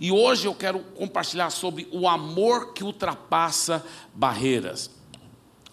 E 0.00 0.10
hoje 0.10 0.48
eu 0.48 0.54
quero 0.54 0.78
compartilhar 0.96 1.50
sobre 1.50 1.86
o 1.92 2.08
amor 2.08 2.72
que 2.72 2.82
ultrapassa 2.82 3.84
barreiras. 4.14 4.90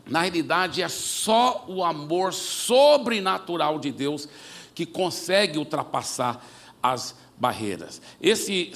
Na 0.05 0.19
realidade, 0.19 0.81
é 0.81 0.89
só 0.89 1.63
o 1.65 1.81
amor 1.81 2.33
sobrenatural 2.33 3.79
de 3.79 3.89
Deus 3.89 4.27
que 4.75 4.85
consegue 4.85 5.57
ultrapassar 5.57 6.45
as 6.83 7.15
barreiras. 7.37 8.01
Esse 8.21 8.73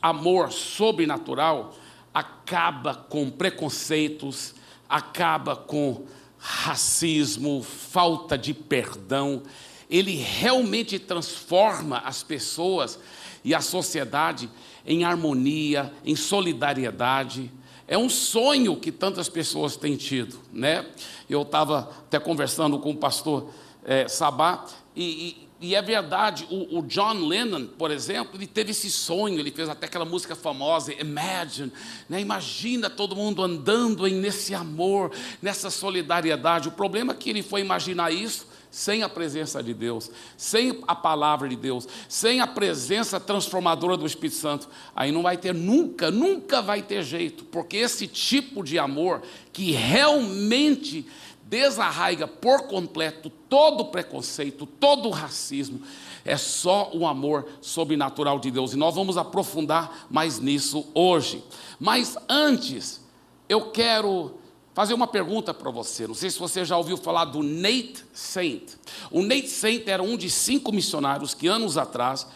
amor 0.00 0.52
sobrenatural 0.52 1.74
acaba 2.14 2.94
com 2.94 3.28
preconceitos, 3.28 4.54
acaba 4.88 5.56
com 5.56 6.06
racismo, 6.38 7.60
falta 7.60 8.38
de 8.38 8.54
perdão. 8.54 9.42
Ele 9.90 10.14
realmente 10.14 10.96
transforma 10.96 11.98
as 11.98 12.22
pessoas 12.22 13.00
e 13.44 13.52
a 13.52 13.60
sociedade 13.60 14.48
em 14.86 15.04
harmonia, 15.04 15.92
em 16.04 16.14
solidariedade. 16.14 17.50
É 17.88 17.98
um 17.98 18.08
sonho 18.08 18.76
que 18.76 18.90
tantas 18.92 19.28
pessoas 19.28 19.76
têm 19.76 19.96
tido, 19.96 20.38
né? 20.52 20.86
Eu 21.28 21.42
estava 21.42 21.90
até 22.06 22.18
conversando 22.18 22.78
com 22.78 22.90
o 22.90 22.96
pastor 22.96 23.50
é, 23.84 24.08
Sabá 24.08 24.66
e, 24.96 25.46
e 25.60 25.74
é 25.74 25.80
verdade, 25.80 26.46
o, 26.50 26.78
o, 26.78 26.82
John 26.82 27.14
Lennon, 27.26 27.66
por 27.66 27.90
exemplo, 27.90 28.36
ele 28.36 28.46
teve 28.46 28.72
esse 28.72 28.90
sonho, 28.90 29.38
ele 29.38 29.50
fez 29.50 29.68
até 29.68 29.86
aquela 29.86 30.04
música 30.04 30.34
famosa, 30.34 30.92
Imagine, 30.92 31.72
né? 32.08 32.20
imagina 32.20 32.90
todo 32.90 33.16
mundo 33.16 33.42
andando 33.42 34.06
nesse 34.06 34.54
amor, 34.54 35.12
nessa 35.40 35.70
solidariedade. 35.70 36.68
O 36.68 36.72
problema 36.72 37.12
é 37.12 37.16
que 37.16 37.30
ele 37.30 37.42
foi 37.42 37.60
imaginar 37.60 38.12
isso 38.12 38.46
sem 38.76 39.02
a 39.02 39.08
presença 39.08 39.62
de 39.62 39.72
Deus, 39.72 40.10
sem 40.36 40.82
a 40.86 40.94
palavra 40.94 41.48
de 41.48 41.56
Deus, 41.56 41.88
sem 42.10 42.42
a 42.42 42.46
presença 42.46 43.18
transformadora 43.18 43.96
do 43.96 44.04
Espírito 44.04 44.36
Santo. 44.36 44.68
Aí 44.94 45.10
não 45.10 45.22
vai 45.22 45.38
ter 45.38 45.54
nunca, 45.54 46.10
nunca 46.10 46.60
vai 46.60 46.82
ter 46.82 47.02
jeito, 47.02 47.46
porque 47.46 47.78
esse 47.78 48.06
tipo 48.06 48.62
de 48.62 48.78
amor 48.78 49.22
que 49.50 49.72
realmente 49.72 51.06
desarraiga 51.44 52.28
por 52.28 52.66
completo 52.66 53.30
todo 53.48 53.86
preconceito, 53.86 54.66
todo 54.66 55.08
racismo. 55.08 55.80
É 56.22 56.36
só 56.36 56.90
o 56.92 57.06
amor 57.06 57.48
sobrenatural 57.62 58.38
de 58.38 58.50
Deus. 58.50 58.74
E 58.74 58.76
nós 58.76 58.94
vamos 58.94 59.16
aprofundar 59.16 60.06
mais 60.10 60.38
nisso 60.38 60.86
hoje. 60.92 61.42
Mas 61.80 62.14
antes, 62.28 63.00
eu 63.48 63.70
quero 63.70 64.34
fazer 64.76 64.92
uma 64.92 65.06
pergunta 65.06 65.54
para 65.54 65.70
você. 65.70 66.06
Não 66.06 66.14
sei 66.14 66.28
se 66.28 66.38
você 66.38 66.62
já 66.62 66.76
ouviu 66.76 66.98
falar 66.98 67.24
do 67.24 67.42
Nate 67.42 68.04
Saint. 68.12 68.74
O 69.10 69.22
Nate 69.22 69.48
Saint 69.48 69.88
era 69.88 70.02
um 70.02 70.18
de 70.18 70.28
cinco 70.28 70.70
missionários 70.70 71.32
que 71.32 71.46
anos 71.46 71.78
atrás 71.78 72.26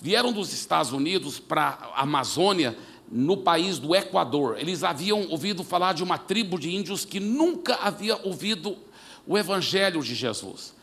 vieram 0.00 0.32
dos 0.32 0.52
Estados 0.52 0.92
Unidos 0.92 1.40
para 1.40 1.76
a 1.96 2.02
Amazônia 2.02 2.78
no 3.10 3.38
país 3.38 3.80
do 3.80 3.96
Equador. 3.96 4.56
Eles 4.60 4.84
haviam 4.84 5.26
ouvido 5.28 5.64
falar 5.64 5.92
de 5.92 6.04
uma 6.04 6.16
tribo 6.16 6.56
de 6.56 6.72
índios 6.72 7.04
que 7.04 7.18
nunca 7.18 7.74
havia 7.82 8.16
ouvido 8.24 8.76
o 9.26 9.36
evangelho 9.36 10.00
de 10.00 10.14
Jesus. 10.14 10.74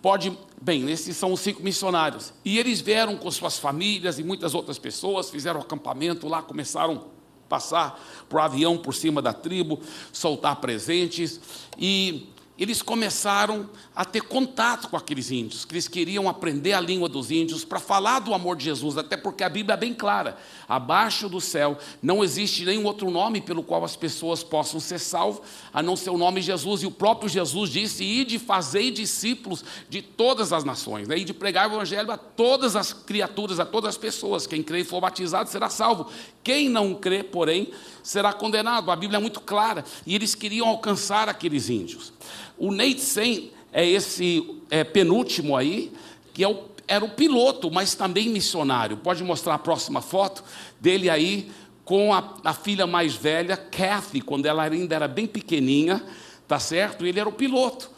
Pode, 0.00 0.32
bem, 0.58 0.90
esses 0.90 1.18
são 1.18 1.34
os 1.34 1.40
cinco 1.40 1.62
missionários. 1.62 2.32
E 2.42 2.58
eles 2.58 2.80
vieram 2.80 3.18
com 3.18 3.30
suas 3.30 3.58
famílias 3.58 4.18
e 4.18 4.24
muitas 4.24 4.54
outras 4.54 4.78
pessoas, 4.78 5.28
fizeram 5.28 5.60
acampamento 5.60 6.26
lá, 6.26 6.40
começaram 6.40 7.14
passar 7.48 8.00
por 8.28 8.40
avião 8.40 8.76
por 8.76 8.94
cima 8.94 9.22
da 9.22 9.32
tribo, 9.32 9.80
soltar 10.12 10.56
presentes. 10.56 11.40
E 11.78 12.28
eles 12.58 12.80
começaram 12.80 13.68
a 13.94 14.04
ter 14.04 14.22
contato 14.22 14.88
com 14.88 14.96
aqueles 14.96 15.30
índios, 15.30 15.64
que 15.64 15.74
eles 15.74 15.88
queriam 15.88 16.28
aprender 16.28 16.72
a 16.72 16.80
língua 16.80 17.08
dos 17.08 17.30
índios 17.30 17.64
para 17.64 17.78
falar 17.78 18.20
do 18.20 18.32
amor 18.32 18.56
de 18.56 18.64
Jesus, 18.64 18.96
até 18.96 19.16
porque 19.16 19.44
a 19.44 19.48
Bíblia 19.48 19.74
é 19.74 19.76
bem 19.76 19.92
clara: 19.92 20.38
abaixo 20.68 21.28
do 21.28 21.40
céu 21.40 21.78
não 22.02 22.24
existe 22.24 22.64
nenhum 22.64 22.84
outro 22.84 23.10
nome 23.10 23.40
pelo 23.40 23.62
qual 23.62 23.84
as 23.84 23.94
pessoas 23.94 24.42
possam 24.42 24.80
ser 24.80 24.98
salvas, 24.98 25.42
a 25.72 25.82
não 25.82 25.96
ser 25.96 26.10
o 26.10 26.18
nome 26.18 26.40
de 26.40 26.46
Jesus. 26.46 26.82
E 26.82 26.86
o 26.86 26.90
próprio 26.90 27.28
Jesus 27.28 27.70
disse: 27.70 28.04
Ide 28.04 28.38
fazer 28.38 28.90
discípulos 28.90 29.62
de 29.88 30.00
todas 30.00 30.52
as 30.52 30.64
nações, 30.64 31.06
né? 31.06 31.18
e 31.18 31.24
de 31.24 31.34
pregar 31.34 31.68
o 31.68 31.74
evangelho 31.74 32.10
a 32.10 32.16
todas 32.16 32.74
as 32.74 32.92
criaturas, 32.92 33.60
a 33.60 33.66
todas 33.66 33.90
as 33.90 33.98
pessoas. 33.98 34.46
Quem 34.46 34.62
crê 34.62 34.80
e 34.80 34.84
for 34.84 35.00
batizado 35.00 35.50
será 35.50 35.68
salvo. 35.68 36.10
Quem 36.42 36.68
não 36.68 36.94
crê, 36.94 37.22
porém, 37.24 37.70
será 38.02 38.32
condenado. 38.32 38.90
A 38.90 38.96
Bíblia 38.96 39.18
é 39.18 39.20
muito 39.20 39.40
clara. 39.40 39.84
E 40.06 40.14
eles 40.14 40.34
queriam 40.34 40.68
alcançar 40.68 41.28
aqueles 41.28 41.68
índios. 41.68 42.12
O 42.58 42.72
Nate 42.72 43.00
Sen 43.00 43.50
é 43.72 43.86
esse 43.86 44.60
é, 44.70 44.82
penúltimo 44.84 45.56
aí, 45.56 45.92
que 46.32 46.42
é 46.42 46.48
o, 46.48 46.64
era 46.88 47.04
o 47.04 47.10
piloto, 47.10 47.70
mas 47.70 47.94
também 47.94 48.28
missionário. 48.28 48.96
Pode 48.96 49.22
mostrar 49.22 49.54
a 49.54 49.58
próxima 49.58 50.00
foto 50.00 50.42
dele 50.80 51.10
aí 51.10 51.50
com 51.84 52.12
a, 52.12 52.34
a 52.44 52.52
filha 52.52 52.86
mais 52.86 53.14
velha, 53.14 53.56
Kathy, 53.56 54.20
quando 54.20 54.46
ela 54.46 54.64
ainda 54.64 54.94
era 54.94 55.06
bem 55.06 55.26
pequenininha, 55.26 56.02
tá 56.48 56.58
certo? 56.58 57.06
Ele 57.06 57.20
era 57.20 57.28
o 57.28 57.32
piloto. 57.32 57.90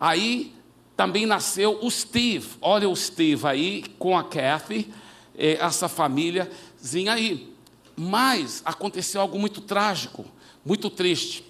Aí 0.00 0.54
também 0.96 1.26
nasceu 1.26 1.78
o 1.82 1.90
Steve. 1.90 2.46
Olha 2.60 2.88
o 2.88 2.96
Steve 2.96 3.46
aí 3.46 3.84
com 3.98 4.16
a 4.16 4.24
Kathy, 4.24 4.90
é, 5.36 5.54
essa 5.54 5.88
famíliazinha 5.88 7.12
aí. 7.12 7.52
Mas 7.94 8.62
aconteceu 8.64 9.20
algo 9.20 9.38
muito 9.38 9.60
trágico, 9.60 10.24
muito 10.64 10.88
triste. 10.88 11.44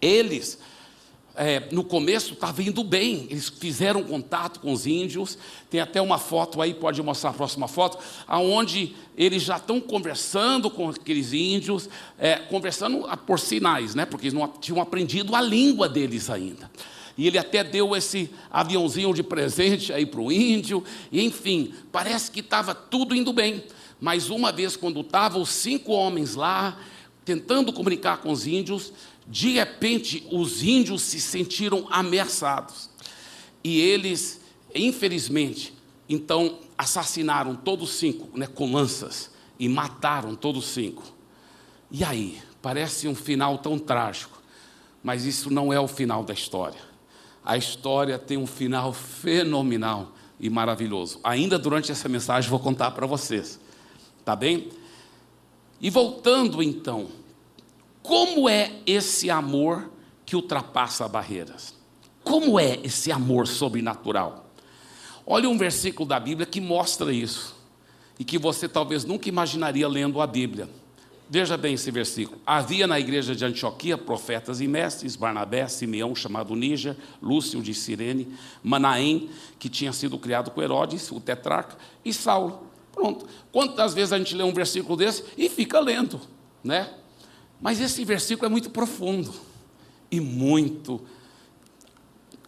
Eles 0.00 0.58
é, 1.42 1.62
no 1.72 1.82
começo 1.82 2.34
estava 2.34 2.62
indo 2.62 2.84
bem, 2.84 3.26
eles 3.30 3.48
fizeram 3.48 4.02
contato 4.02 4.60
com 4.60 4.74
os 4.74 4.86
índios, 4.86 5.38
tem 5.70 5.80
até 5.80 5.98
uma 5.98 6.18
foto 6.18 6.60
aí, 6.60 6.74
pode 6.74 7.02
mostrar 7.02 7.30
a 7.30 7.32
próxima 7.32 7.66
foto, 7.66 7.96
aonde 8.28 8.94
eles 9.16 9.42
já 9.42 9.56
estão 9.56 9.80
conversando 9.80 10.68
com 10.68 10.90
aqueles 10.90 11.32
índios, 11.32 11.88
é, 12.18 12.36
conversando 12.36 13.08
por 13.26 13.40
sinais, 13.40 13.94
né, 13.94 14.04
porque 14.04 14.26
eles 14.26 14.38
não 14.38 14.46
tinham 14.48 14.82
aprendido 14.82 15.34
a 15.34 15.40
língua 15.40 15.88
deles 15.88 16.28
ainda. 16.28 16.70
E 17.16 17.26
ele 17.26 17.38
até 17.38 17.64
deu 17.64 17.96
esse 17.96 18.28
aviãozinho 18.50 19.14
de 19.14 19.22
presente 19.22 19.94
aí 19.94 20.04
para 20.04 20.20
o 20.20 20.30
índio, 20.30 20.84
e 21.10 21.24
enfim, 21.24 21.72
parece 21.90 22.30
que 22.30 22.40
estava 22.40 22.74
tudo 22.74 23.16
indo 23.16 23.32
bem. 23.32 23.64
Mas 23.98 24.28
uma 24.28 24.52
vez, 24.52 24.76
quando 24.76 25.00
estavam 25.00 25.40
os 25.40 25.48
cinco 25.48 25.92
homens 25.92 26.34
lá, 26.34 26.78
tentando 27.24 27.72
comunicar 27.72 28.18
com 28.18 28.30
os 28.30 28.46
índios, 28.46 28.92
de 29.30 29.52
repente, 29.52 30.26
os 30.32 30.64
índios 30.64 31.02
se 31.02 31.20
sentiram 31.20 31.86
ameaçados. 31.88 32.90
E 33.62 33.80
eles, 33.80 34.40
infelizmente, 34.74 35.72
então 36.08 36.58
assassinaram 36.76 37.54
todos 37.54 37.90
cinco 37.90 38.36
né, 38.36 38.48
com 38.48 38.72
lanças 38.72 39.30
e 39.56 39.68
mataram 39.68 40.34
todos 40.34 40.64
cinco. 40.64 41.04
E 41.92 42.02
aí? 42.02 42.42
Parece 42.60 43.06
um 43.06 43.14
final 43.14 43.56
tão 43.58 43.78
trágico, 43.78 44.42
mas 45.02 45.24
isso 45.24 45.48
não 45.48 45.72
é 45.72 45.78
o 45.80 45.88
final 45.88 46.24
da 46.24 46.34
história. 46.34 46.80
A 47.42 47.56
história 47.56 48.18
tem 48.18 48.36
um 48.36 48.46
final 48.46 48.92
fenomenal 48.92 50.12
e 50.38 50.50
maravilhoso. 50.50 51.20
Ainda 51.22 51.58
durante 51.58 51.90
essa 51.90 52.08
mensagem 52.08 52.50
vou 52.50 52.58
contar 52.58 52.90
para 52.90 53.06
vocês. 53.06 53.58
Tá 54.24 54.36
bem? 54.36 54.68
E 55.80 55.88
voltando 55.88 56.62
então 56.62 57.19
como 58.02 58.48
é 58.48 58.72
esse 58.86 59.30
amor 59.30 59.90
que 60.24 60.36
ultrapassa 60.36 61.06
barreiras? 61.08 61.74
Como 62.22 62.58
é 62.58 62.78
esse 62.82 63.10
amor 63.10 63.46
sobrenatural? 63.46 64.46
Olha 65.26 65.48
um 65.48 65.58
versículo 65.58 66.08
da 66.08 66.18
Bíblia 66.18 66.46
que 66.46 66.60
mostra 66.60 67.12
isso 67.12 67.56
e 68.18 68.24
que 68.24 68.38
você 68.38 68.68
talvez 68.68 69.04
nunca 69.04 69.28
imaginaria 69.28 69.88
lendo 69.88 70.20
a 70.20 70.26
Bíblia. 70.26 70.68
Veja 71.32 71.56
bem 71.56 71.74
esse 71.74 71.90
versículo. 71.92 72.40
Havia 72.44 72.88
na 72.88 72.98
igreja 72.98 73.36
de 73.36 73.44
Antioquia 73.44 73.96
profetas 73.96 74.60
e 74.60 74.66
mestres, 74.66 75.14
Barnabé, 75.14 75.68
Simeão, 75.68 76.12
chamado 76.12 76.56
Níger, 76.56 76.96
Lúcio 77.22 77.62
de 77.62 77.72
Cirene, 77.72 78.34
Manaém, 78.62 79.30
que 79.56 79.68
tinha 79.68 79.92
sido 79.92 80.18
criado 80.18 80.50
com 80.50 80.60
Herodes, 80.60 81.10
o 81.12 81.20
tetrarca, 81.20 81.76
e 82.04 82.12
Saulo. 82.12 82.66
Pronto. 82.92 83.26
Quantas 83.52 83.94
vezes 83.94 84.12
a 84.12 84.18
gente 84.18 84.34
lê 84.34 84.42
um 84.42 84.52
versículo 84.52 84.96
desse 84.96 85.24
e 85.38 85.48
fica 85.48 85.78
lendo, 85.78 86.20
né? 86.64 86.92
Mas 87.60 87.80
esse 87.80 88.04
versículo 88.04 88.46
é 88.46 88.48
muito 88.48 88.70
profundo 88.70 89.32
e 90.10 90.20
muito 90.20 91.00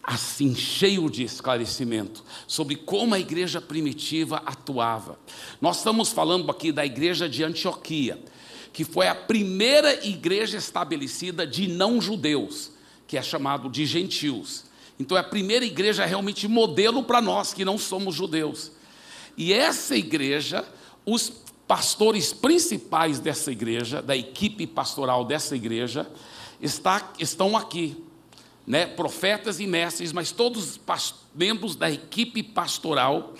assim 0.03 0.53
cheio 0.53 1.09
de 1.09 1.23
esclarecimento 1.23 2.25
sobre 2.45 2.75
como 2.75 3.15
a 3.15 3.19
igreja 3.19 3.61
primitiva 3.61 4.43
atuava. 4.45 5.17
Nós 5.61 5.77
estamos 5.77 6.11
falando 6.11 6.51
aqui 6.51 6.73
da 6.73 6.85
igreja 6.85 7.29
de 7.29 7.43
Antioquia, 7.43 8.19
que 8.73 8.83
foi 8.83 9.07
a 9.07 9.15
primeira 9.15 10.05
igreja 10.05 10.57
estabelecida 10.57 11.47
de 11.47 11.67
não 11.67 12.01
judeus, 12.01 12.71
que 13.07 13.17
é 13.17 13.21
chamado 13.21 13.69
de 13.69 13.85
gentios. 13.85 14.65
Então 14.99 15.15
é 15.15 15.21
a 15.21 15.23
primeira 15.23 15.63
igreja 15.63 16.05
realmente 16.05 16.47
modelo 16.47 17.03
para 17.03 17.21
nós 17.21 17.53
que 17.53 17.63
não 17.63 17.77
somos 17.77 18.15
judeus. 18.15 18.71
E 19.37 19.53
essa 19.53 19.95
igreja, 19.95 20.65
os 21.05 21.29
pastores 21.73 22.31
principais 22.31 23.17
dessa 23.19 23.51
igreja, 23.51 23.99
da 23.99 24.15
equipe 24.15 24.67
pastoral 24.67 25.25
dessa 25.25 25.55
igreja, 25.55 26.07
está, 26.61 27.11
estão 27.17 27.57
aqui, 27.57 27.97
né? 28.63 28.85
profetas 28.85 29.59
e 29.59 29.65
mestres, 29.65 30.13
mas 30.13 30.31
todos 30.31 30.79
membros 31.33 31.75
da 31.75 31.89
equipe 31.89 32.43
pastoral 32.43 33.33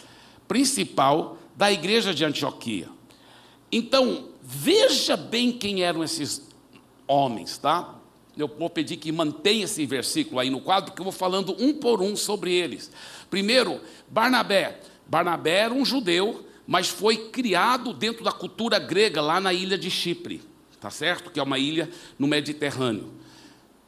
principal 0.47 1.37
da 1.55 1.71
igreja 1.71 2.11
de 2.11 2.25
Antioquia. 2.25 2.89
Então, 3.71 4.29
veja 4.41 5.15
bem 5.15 5.51
quem 5.51 5.83
eram 5.83 6.03
esses 6.03 6.49
homens, 7.07 7.59
tá? 7.59 7.93
Eu 8.35 8.47
vou 8.47 8.67
pedir 8.67 8.97
que 8.97 9.11
mantenha 9.11 9.65
esse 9.65 9.85
versículo 9.85 10.39
aí 10.39 10.49
no 10.49 10.59
quadro, 10.59 10.89
porque 10.89 11.01
eu 11.01 11.05
vou 11.05 11.13
falando 11.13 11.55
um 11.59 11.71
por 11.71 12.01
um 12.01 12.15
sobre 12.15 12.51
eles. 12.51 12.91
Primeiro, 13.29 13.79
Barnabé. 14.09 14.81
Barnabé 15.05 15.57
era 15.57 15.73
um 15.75 15.85
judeu, 15.85 16.47
mas 16.65 16.87
foi 16.87 17.29
criado 17.29 17.93
dentro 17.93 18.23
da 18.23 18.31
cultura 18.31 18.79
grega, 18.79 19.21
lá 19.21 19.39
na 19.39 19.53
ilha 19.53 19.77
de 19.77 19.89
Chipre, 19.91 20.41
tá 20.79 20.89
certo? 20.89 21.29
Que 21.29 21.39
é 21.39 21.43
uma 21.43 21.59
ilha 21.59 21.89
no 22.17 22.27
Mediterrâneo. 22.27 23.11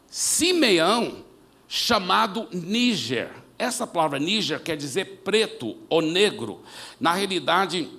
Simeão, 0.08 1.24
chamado 1.68 2.48
Níger. 2.52 3.30
Essa 3.58 3.88
palavra 3.88 4.20
Níger 4.20 4.62
quer 4.62 4.76
dizer 4.76 5.22
preto 5.24 5.78
ou 5.90 6.02
negro. 6.02 6.62
Na 7.00 7.14
realidade, 7.14 7.90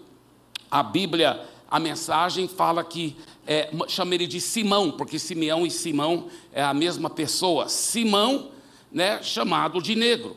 a 0.70 0.82
Bíblia, 0.82 1.40
a 1.70 1.80
mensagem 1.80 2.46
fala 2.46 2.84
que 2.84 3.16
é, 3.46 3.70
chama 3.88 4.14
ele 4.14 4.26
de 4.26 4.40
Simão, 4.40 4.90
porque 4.90 5.18
Simeão 5.18 5.66
e 5.66 5.70
Simão 5.70 6.28
é 6.52 6.62
a 6.62 6.74
mesma 6.74 7.08
pessoa. 7.08 7.68
Simão, 7.68 8.50
né, 8.90 9.22
chamado 9.22 9.80
de 9.80 9.94
negro. 9.94 10.36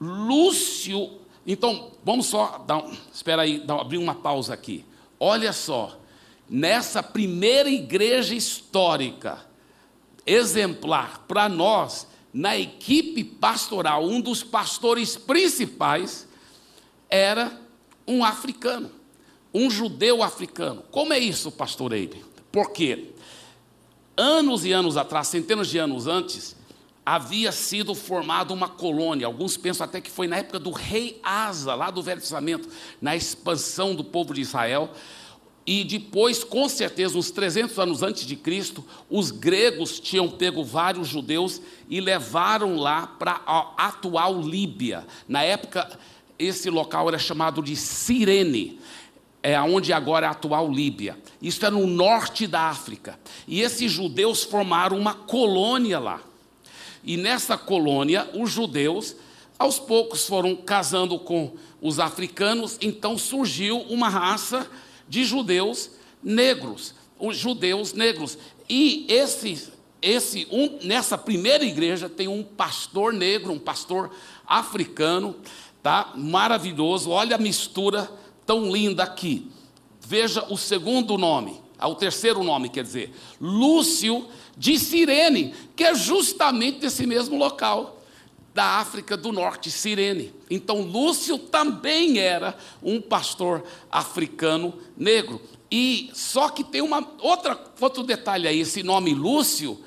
Lúcio, 0.00 1.17
então, 1.50 1.92
vamos 2.04 2.26
só 2.26 2.62
dar, 2.66 2.84
espera 3.10 3.40
aí, 3.40 3.60
dar, 3.60 3.80
abrir 3.80 3.96
uma 3.96 4.14
pausa 4.14 4.52
aqui. 4.52 4.84
Olha 5.18 5.50
só, 5.50 5.98
nessa 6.46 7.02
primeira 7.02 7.70
igreja 7.70 8.34
histórica, 8.34 9.38
exemplar 10.26 11.24
para 11.26 11.48
nós, 11.48 12.06
na 12.34 12.58
equipe 12.58 13.24
pastoral, 13.24 14.04
um 14.04 14.20
dos 14.20 14.44
pastores 14.44 15.16
principais 15.16 16.28
era 17.08 17.58
um 18.06 18.22
africano, 18.22 18.90
um 19.52 19.70
judeu 19.70 20.22
africano. 20.22 20.84
Como 20.90 21.14
é 21.14 21.18
isso, 21.18 21.50
pastor 21.50 21.94
Eibe? 21.94 22.22
Porque 22.52 23.14
anos 24.14 24.66
e 24.66 24.72
anos 24.72 24.98
atrás, 24.98 25.28
centenas 25.28 25.68
de 25.68 25.78
anos 25.78 26.06
antes, 26.06 26.57
havia 27.14 27.50
sido 27.50 27.94
formada 27.94 28.52
uma 28.52 28.68
colônia. 28.68 29.26
Alguns 29.26 29.56
pensam 29.56 29.86
até 29.86 29.98
que 29.98 30.10
foi 30.10 30.26
na 30.26 30.36
época 30.36 30.58
do 30.58 30.70
rei 30.70 31.18
Asa, 31.22 31.74
lá 31.74 31.90
do 31.90 32.02
Velho 32.02 32.20
Testamento, 32.20 32.68
na 33.00 33.16
expansão 33.16 33.94
do 33.94 34.04
povo 34.04 34.34
de 34.34 34.42
Israel. 34.42 34.90
E 35.66 35.84
depois, 35.84 36.44
com 36.44 36.68
certeza, 36.68 37.16
uns 37.16 37.30
300 37.30 37.78
anos 37.78 38.02
antes 38.02 38.26
de 38.26 38.36
Cristo, 38.36 38.84
os 39.08 39.30
gregos 39.30 39.98
tinham 39.98 40.28
pego 40.28 40.62
vários 40.62 41.08
judeus 41.08 41.62
e 41.88 41.98
levaram 41.98 42.76
lá 42.76 43.06
para 43.06 43.40
a 43.46 43.86
atual 43.88 44.42
Líbia. 44.42 45.06
Na 45.26 45.42
época, 45.42 45.98
esse 46.38 46.68
local 46.68 47.08
era 47.08 47.18
chamado 47.18 47.62
de 47.62 47.74
Cirene, 47.74 48.78
é 49.42 49.58
onde 49.58 49.94
agora 49.94 50.26
é 50.26 50.28
a 50.28 50.32
atual 50.32 50.70
Líbia. 50.70 51.18
Isso 51.40 51.64
é 51.64 51.70
no 51.70 51.86
norte 51.86 52.46
da 52.46 52.64
África. 52.68 53.18
E 53.46 53.62
esses 53.62 53.90
judeus 53.90 54.42
formaram 54.42 54.98
uma 54.98 55.14
colônia 55.14 55.98
lá. 55.98 56.27
E 57.04 57.16
nessa 57.16 57.56
colônia, 57.56 58.28
os 58.34 58.50
judeus, 58.50 59.16
aos 59.58 59.78
poucos, 59.78 60.26
foram 60.26 60.56
casando 60.56 61.18
com 61.18 61.54
os 61.80 61.98
africanos, 61.98 62.76
então 62.80 63.16
surgiu 63.16 63.78
uma 63.82 64.08
raça 64.08 64.68
de 65.08 65.24
judeus 65.24 65.90
negros, 66.22 66.94
os 67.18 67.36
judeus 67.36 67.92
negros. 67.92 68.36
E 68.68 69.06
esse, 69.08 69.68
esse 70.02 70.46
um, 70.50 70.78
nessa 70.82 71.16
primeira 71.16 71.64
igreja 71.64 72.08
tem 72.08 72.28
um 72.28 72.42
pastor 72.42 73.12
negro, 73.12 73.52
um 73.52 73.58
pastor 73.58 74.10
africano, 74.46 75.36
tá? 75.82 76.12
Maravilhoso. 76.16 77.10
Olha 77.10 77.36
a 77.36 77.38
mistura 77.38 78.10
tão 78.44 78.70
linda 78.70 79.02
aqui. 79.02 79.50
Veja 80.00 80.44
o 80.48 80.56
segundo 80.56 81.18
nome, 81.18 81.60
o 81.80 81.94
terceiro 81.94 82.42
nome, 82.42 82.68
quer 82.68 82.82
dizer, 82.82 83.14
Lúcio 83.40 84.26
de 84.58 84.78
Cirene, 84.78 85.54
que 85.74 85.84
é 85.84 85.94
justamente 85.94 86.80
desse 86.80 87.06
mesmo 87.06 87.38
local 87.38 88.02
da 88.52 88.78
África 88.80 89.16
do 89.16 89.32
Norte, 89.32 89.70
Cirene. 89.70 90.34
Então, 90.50 90.82
Lúcio 90.82 91.38
também 91.38 92.18
era 92.18 92.56
um 92.82 93.00
pastor 93.00 93.62
africano 93.90 94.74
negro. 94.96 95.40
E 95.70 96.10
só 96.14 96.48
que 96.48 96.64
tem 96.64 96.80
uma 96.80 97.06
outra 97.20 97.58
outro 97.80 98.02
detalhe 98.02 98.48
aí, 98.48 98.60
esse 98.60 98.82
nome 98.82 99.14
Lúcio 99.14 99.78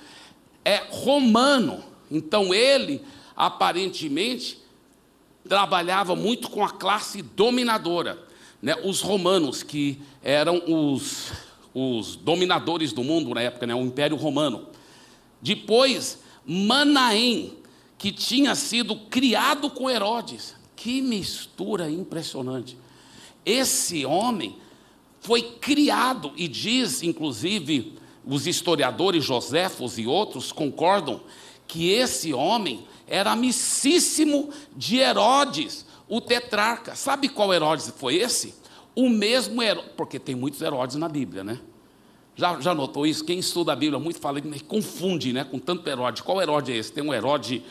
é 0.64 0.84
romano. 0.90 1.84
Então 2.10 2.54
ele 2.54 3.02
aparentemente 3.36 4.62
trabalhava 5.48 6.16
muito 6.16 6.50
com 6.50 6.64
a 6.64 6.70
classe 6.70 7.22
dominadora, 7.22 8.22
né? 8.62 8.76
Os 8.84 9.02
romanos 9.02 9.64
que 9.64 10.00
eram 10.24 10.62
os 10.68 11.32
os 11.74 12.16
dominadores 12.16 12.92
do 12.94 13.04
mundo 13.04 13.34
na 13.34 13.42
época, 13.42 13.66
né? 13.66 13.74
O 13.74 13.82
Império 13.82 14.18
Romano. 14.18 14.68
Depois 15.42 16.20
Manaém, 16.46 17.58
que 17.98 18.12
tinha 18.12 18.56
sido 18.56 18.96
criado 18.96 19.70
com 19.70 19.90
Herodes. 19.90 20.56
Que 20.76 21.02
mistura 21.02 21.90
impressionante. 21.90 22.78
Esse 23.46 24.06
homem 24.06 24.56
foi 25.20 25.44
criado, 25.44 26.34
e 26.36 26.48
diz, 26.48 27.04
inclusive, 27.04 27.98
os 28.26 28.48
historiadores 28.48 29.24
Joséfos 29.24 30.00
e 30.00 30.08
outros 30.08 30.52
concordam, 30.52 31.22
que 31.68 31.90
esse 31.92 32.34
homem 32.34 32.86
era 33.08 33.32
amicíssimo 33.32 34.50
de 34.76 34.98
Herodes, 34.98 35.86
o 36.08 36.20
tetrarca. 36.20 36.96
Sabe 36.96 37.30
qual 37.30 37.54
Herodes 37.54 37.94
foi 37.96 38.16
esse? 38.16 38.56
O 38.96 39.10
mesmo 39.10 39.62
Herodes, 39.62 39.92
porque 39.96 40.20
tem 40.20 40.36
muitos 40.36 40.62
Herodes 40.62 40.96
na 40.98 41.08
Bíblia, 41.08 41.44
né? 41.44 41.60
Já, 42.36 42.60
já 42.60 42.74
notou 42.74 43.06
isso? 43.06 43.24
Quem 43.24 43.40
estuda 43.40 43.74
a 43.74 43.76
Bíblia 43.76 44.00
muito 44.00 44.20
fala, 44.20 44.42
confunde 44.68 45.34
né, 45.34 45.44
com 45.44 45.60
tanto 45.60 45.88
Herodes. 45.88 46.22
Qual 46.22 46.42
Herodes 46.42 46.74
é 46.74 46.78
esse? 46.78 46.92
Tem 46.92 47.04
um 47.04 47.14
Herodes, 47.14 47.62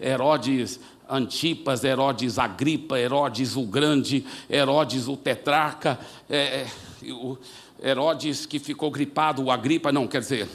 Herodes 0.00 0.80
Antipas, 1.08 1.82
Herodes 1.82 2.38
Agripa, 2.38 2.98
Herodes 2.98 3.56
o 3.56 3.62
Grande, 3.62 4.24
Herodes 4.48 5.08
o 5.08 5.16
Tetrarca, 5.16 5.98
é, 6.28 6.66
é, 7.02 7.12
o 7.12 7.36
Herodes 7.82 8.46
que 8.46 8.58
ficou 8.58 8.90
gripado, 8.90 9.42
o 9.42 9.50
Agripa, 9.50 9.90
não, 9.90 10.06
quer 10.06 10.20
dizer. 10.20 10.48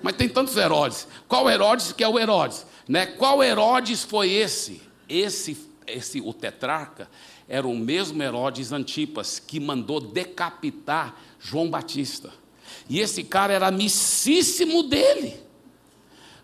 Mas 0.00 0.16
tem 0.16 0.28
tantos 0.28 0.56
Herodes. 0.56 1.06
Qual 1.28 1.50
Herodes 1.50 1.92
que 1.92 2.02
é 2.02 2.08
o 2.08 2.18
Herodes? 2.18 2.64
Né? 2.88 3.06
Qual 3.06 3.42
Herodes 3.42 4.02
foi 4.02 4.30
esse? 4.30 4.80
Esse, 5.08 5.56
esse 5.86 6.20
o 6.20 6.32
Tetrarca, 6.32 7.08
era 7.48 7.66
o 7.66 7.76
mesmo 7.76 8.22
Herodes 8.22 8.72
Antipas 8.72 9.38
que 9.38 9.60
mandou 9.60 10.00
decapitar 10.00 11.16
João 11.38 11.68
Batista. 11.68 12.32
E 12.88 13.00
esse 13.00 13.24
cara 13.24 13.52
era 13.52 13.68
amicíssimo 13.68 14.82
dele. 14.82 15.40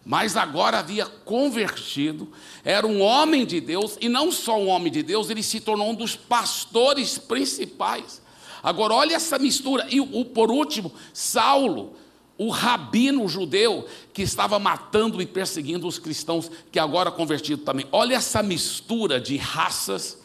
Mas 0.05 0.37
agora 0.37 0.79
havia 0.79 1.05
convertido, 1.05 2.33
era 2.65 2.87
um 2.87 3.03
homem 3.03 3.45
de 3.45 3.61
Deus, 3.61 3.99
e 4.01 4.09
não 4.09 4.33
só 4.33 4.59
um 4.59 4.69
homem 4.69 4.91
de 4.91 5.03
Deus, 5.03 5.29
ele 5.29 5.43
se 5.43 5.61
tornou 5.61 5.91
um 5.91 5.95
dos 5.95 6.17
pastores 6.17 7.19
principais. 7.19 8.23
Agora, 8.63 8.95
olha 8.95 9.15
essa 9.15 9.39
mistura. 9.39 9.87
E 9.91 10.01
o, 10.01 10.25
por 10.25 10.51
último, 10.51 10.93
Saulo, 11.13 11.95
o 12.39 12.49
rabino 12.49 13.29
judeu 13.29 13.87
que 14.13 14.23
estava 14.23 14.59
matando 14.59 15.21
e 15.21 15.27
perseguindo 15.27 15.87
os 15.87 15.99
cristãos, 15.99 16.51
que 16.73 16.79
agora 16.79 17.11
convertido 17.11 17.63
também. 17.63 17.87
Olha 17.93 18.17
essa 18.17 18.43
mistura 18.43 19.21
de 19.21 19.37
raças, 19.37 20.19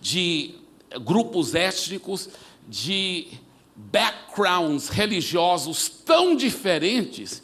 de 0.00 0.54
grupos 1.02 1.54
étnicos, 1.54 2.28
de 2.68 3.28
backgrounds 3.76 4.88
religiosos 4.88 5.88
tão 5.88 6.36
diferentes, 6.36 7.42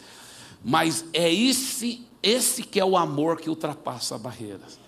mas 0.64 1.04
é 1.12 1.32
esse, 1.32 2.06
esse 2.22 2.62
que 2.62 2.80
é 2.80 2.84
o 2.84 2.96
amor 2.96 3.40
que 3.40 3.48
ultrapassa 3.48 4.18
barreiras. 4.18 4.78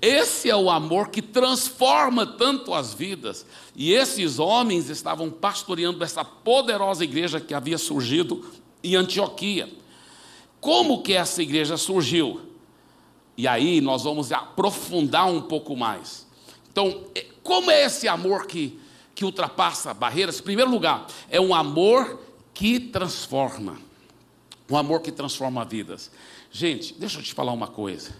Esse 0.00 0.48
é 0.48 0.54
o 0.54 0.70
amor 0.70 1.08
que 1.08 1.20
transforma 1.20 2.24
tanto 2.24 2.72
as 2.72 2.94
vidas. 2.94 3.44
E 3.74 3.92
esses 3.92 4.38
homens 4.38 4.88
estavam 4.88 5.28
pastoreando 5.28 6.04
essa 6.04 6.24
poderosa 6.24 7.02
igreja 7.02 7.40
que 7.40 7.52
havia 7.52 7.76
surgido 7.78 8.48
em 8.82 8.94
Antioquia. 8.94 9.68
Como 10.60 11.02
que 11.02 11.14
essa 11.14 11.42
igreja 11.42 11.76
surgiu? 11.76 12.40
E 13.36 13.48
aí 13.48 13.80
nós 13.80 14.04
vamos 14.04 14.30
aprofundar 14.30 15.26
um 15.28 15.42
pouco 15.42 15.76
mais. 15.76 16.27
Então, 16.70 17.04
é, 17.14 17.26
como 17.42 17.70
é 17.70 17.84
esse 17.84 18.06
amor 18.08 18.46
que 18.46 18.78
que 19.18 19.24
ultrapassa 19.24 19.92
barreiras, 19.92 20.38
em 20.38 20.44
primeiro 20.44 20.70
lugar, 20.70 21.08
é 21.28 21.40
um 21.40 21.52
amor 21.52 22.20
que 22.54 22.78
transforma. 22.78 23.76
Um 24.70 24.76
amor 24.76 25.00
que 25.00 25.10
transforma 25.10 25.64
vidas. 25.64 26.08
Gente, 26.52 26.94
deixa 26.94 27.18
eu 27.18 27.22
te 27.24 27.34
falar 27.34 27.50
uma 27.50 27.66
coisa. 27.66 28.12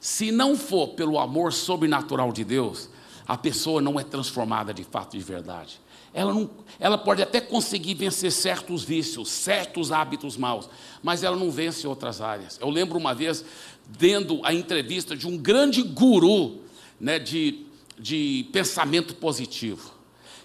Se 0.00 0.32
não 0.32 0.56
for 0.56 0.94
pelo 0.94 1.18
amor 1.18 1.52
sobrenatural 1.52 2.32
de 2.32 2.44
Deus, 2.44 2.88
a 3.26 3.36
pessoa 3.36 3.82
não 3.82 4.00
é 4.00 4.02
transformada 4.02 4.72
de 4.72 4.84
fato 4.84 5.18
de 5.18 5.22
verdade. 5.22 5.78
Ela, 6.14 6.32
não, 6.32 6.48
ela 6.80 6.96
pode 6.96 7.22
até 7.22 7.42
conseguir 7.42 7.92
vencer 7.92 8.32
certos 8.32 8.82
vícios, 8.82 9.28
certos 9.28 9.92
hábitos 9.92 10.38
maus, 10.38 10.66
mas 11.02 11.22
ela 11.22 11.36
não 11.36 11.50
vence 11.50 11.86
outras 11.86 12.22
áreas. 12.22 12.58
Eu 12.58 12.70
lembro 12.70 12.96
uma 12.96 13.14
vez, 13.14 13.44
vendo 13.86 14.40
a 14.44 14.54
entrevista 14.54 15.14
de 15.14 15.28
um 15.28 15.36
grande 15.36 15.82
guru 15.82 16.62
né, 16.98 17.18
de, 17.18 17.66
de 17.98 18.46
pensamento 18.52 19.14
positivo. 19.14 19.98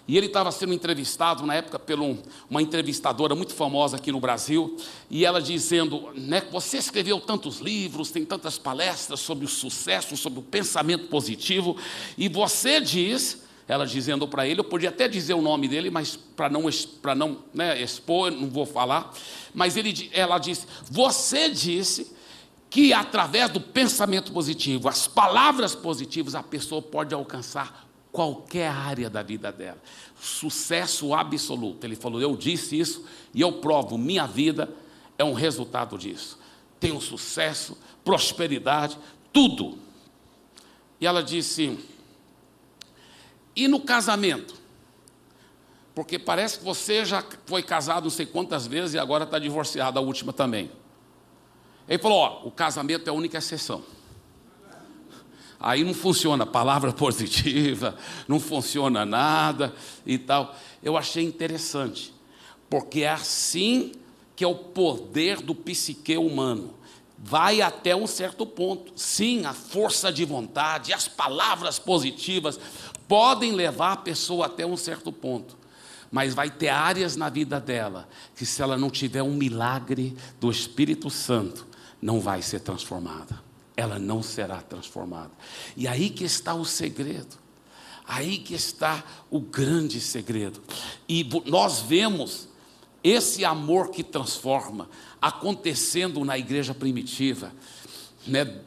E 0.06 0.18
ele 0.18 0.26
estava 0.26 0.52
sendo 0.52 0.74
entrevistado 0.74 1.46
na 1.46 1.54
época 1.54 1.78
por 1.78 1.98
um, 1.98 2.18
uma 2.50 2.60
entrevistadora 2.60 3.34
muito 3.34 3.54
famosa 3.54 3.96
aqui 3.96 4.12
no 4.12 4.20
Brasil, 4.20 4.76
e 5.10 5.24
ela 5.24 5.40
dizendo, 5.40 6.10
né, 6.14 6.42
você 6.52 6.76
escreveu 6.76 7.18
tantos 7.20 7.58
livros, 7.58 8.10
tem 8.10 8.22
tantas 8.24 8.58
palestras 8.58 9.20
sobre 9.20 9.46
o 9.46 9.48
sucesso, 9.48 10.14
sobre 10.16 10.40
o 10.40 10.42
pensamento 10.42 11.08
positivo, 11.08 11.74
e 12.18 12.28
você 12.28 12.82
diz, 12.82 13.42
ela 13.66 13.86
dizendo 13.86 14.28
para 14.28 14.46
ele, 14.46 14.60
eu 14.60 14.64
podia 14.64 14.90
até 14.90 15.08
dizer 15.08 15.32
o 15.32 15.40
nome 15.40 15.68
dele, 15.68 15.88
mas 15.88 16.16
para 16.16 16.50
não, 16.50 16.64
para 17.00 17.14
não 17.14 17.38
né, 17.54 17.80
expor, 17.80 18.30
não 18.30 18.50
vou 18.50 18.66
falar, 18.66 19.10
mas 19.54 19.74
ele, 19.74 20.10
ela 20.12 20.38
disse, 20.38 20.66
você 20.90 21.48
disse 21.48 22.13
que 22.74 22.92
através 22.92 23.48
do 23.50 23.60
pensamento 23.60 24.32
positivo, 24.32 24.88
as 24.88 25.06
palavras 25.06 25.76
positivas, 25.76 26.34
a 26.34 26.42
pessoa 26.42 26.82
pode 26.82 27.14
alcançar 27.14 27.88
qualquer 28.10 28.68
área 28.68 29.08
da 29.08 29.22
vida 29.22 29.52
dela. 29.52 29.80
Sucesso 30.20 31.14
absoluto. 31.14 31.84
Ele 31.84 31.94
falou: 31.94 32.20
Eu 32.20 32.36
disse 32.36 32.76
isso 32.76 33.04
e 33.32 33.40
eu 33.40 33.52
provo, 33.52 33.96
minha 33.96 34.26
vida 34.26 34.74
é 35.16 35.22
um 35.22 35.34
resultado 35.34 35.96
disso. 35.96 36.36
Tenho 36.80 37.00
sucesso, 37.00 37.78
prosperidade, 38.04 38.98
tudo. 39.32 39.78
E 41.00 41.06
ela 41.06 41.22
disse: 41.22 41.78
E 43.54 43.68
no 43.68 43.82
casamento? 43.82 44.52
Porque 45.94 46.18
parece 46.18 46.58
que 46.58 46.64
você 46.64 47.04
já 47.04 47.24
foi 47.46 47.62
casado 47.62 48.02
não 48.02 48.10
sei 48.10 48.26
quantas 48.26 48.66
vezes 48.66 48.94
e 48.94 48.98
agora 48.98 49.22
está 49.22 49.38
divorciado, 49.38 49.96
a 49.96 50.02
última 50.02 50.32
também. 50.32 50.72
Ele 51.88 51.98
falou: 51.98 52.18
Ó, 52.18 52.48
o 52.48 52.50
casamento 52.50 53.08
é 53.08 53.10
a 53.10 53.14
única 53.14 53.38
exceção. 53.38 53.82
Aí 55.58 55.82
não 55.82 55.94
funciona 55.94 56.44
palavra 56.44 56.92
positiva, 56.94 57.96
não 58.28 58.38
funciona 58.38 59.04
nada 59.06 59.74
e 60.04 60.18
tal. 60.18 60.54
Eu 60.82 60.96
achei 60.96 61.24
interessante, 61.24 62.12
porque 62.68 63.00
é 63.00 63.10
assim 63.10 63.92
que 64.36 64.44
é 64.44 64.46
o 64.46 64.54
poder 64.54 65.40
do 65.40 65.54
psique 65.54 66.16
humano. 66.16 66.74
Vai 67.16 67.62
até 67.62 67.94
um 67.96 68.06
certo 68.06 68.44
ponto. 68.44 68.92
Sim, 68.96 69.46
a 69.46 69.54
força 69.54 70.12
de 70.12 70.24
vontade, 70.24 70.92
as 70.92 71.08
palavras 71.08 71.78
positivas 71.78 72.60
podem 73.08 73.52
levar 73.52 73.92
a 73.92 73.96
pessoa 73.96 74.46
até 74.46 74.66
um 74.66 74.76
certo 74.76 75.10
ponto. 75.12 75.56
Mas 76.10 76.34
vai 76.34 76.50
ter 76.50 76.68
áreas 76.68 77.16
na 77.16 77.28
vida 77.28 77.58
dela 77.58 78.08
que, 78.36 78.44
se 78.44 78.60
ela 78.60 78.76
não 78.76 78.90
tiver 78.90 79.22
um 79.22 79.32
milagre 79.34 80.14
do 80.38 80.50
Espírito 80.50 81.08
Santo, 81.08 81.66
não 82.00 82.20
vai 82.20 82.42
ser 82.42 82.60
transformada 82.60 83.44
ela 83.76 83.98
não 83.98 84.22
será 84.22 84.60
transformada. 84.60 85.32
E 85.76 85.88
aí 85.88 86.10
que 86.10 86.24
está 86.24 86.54
o 86.54 86.64
segredo. 86.64 87.42
Aí 88.06 88.38
que 88.38 88.54
está 88.54 89.02
o 89.30 89.40
grande 89.40 90.00
segredo. 90.00 90.60
E 91.08 91.28
nós 91.46 91.80
vemos 91.80 92.48
esse 93.02 93.44
amor 93.44 93.90
que 93.90 94.02
transforma 94.02 94.88
acontecendo 95.20 96.24
na 96.24 96.38
igreja 96.38 96.74
primitiva, 96.74 97.52
né? 98.26 98.60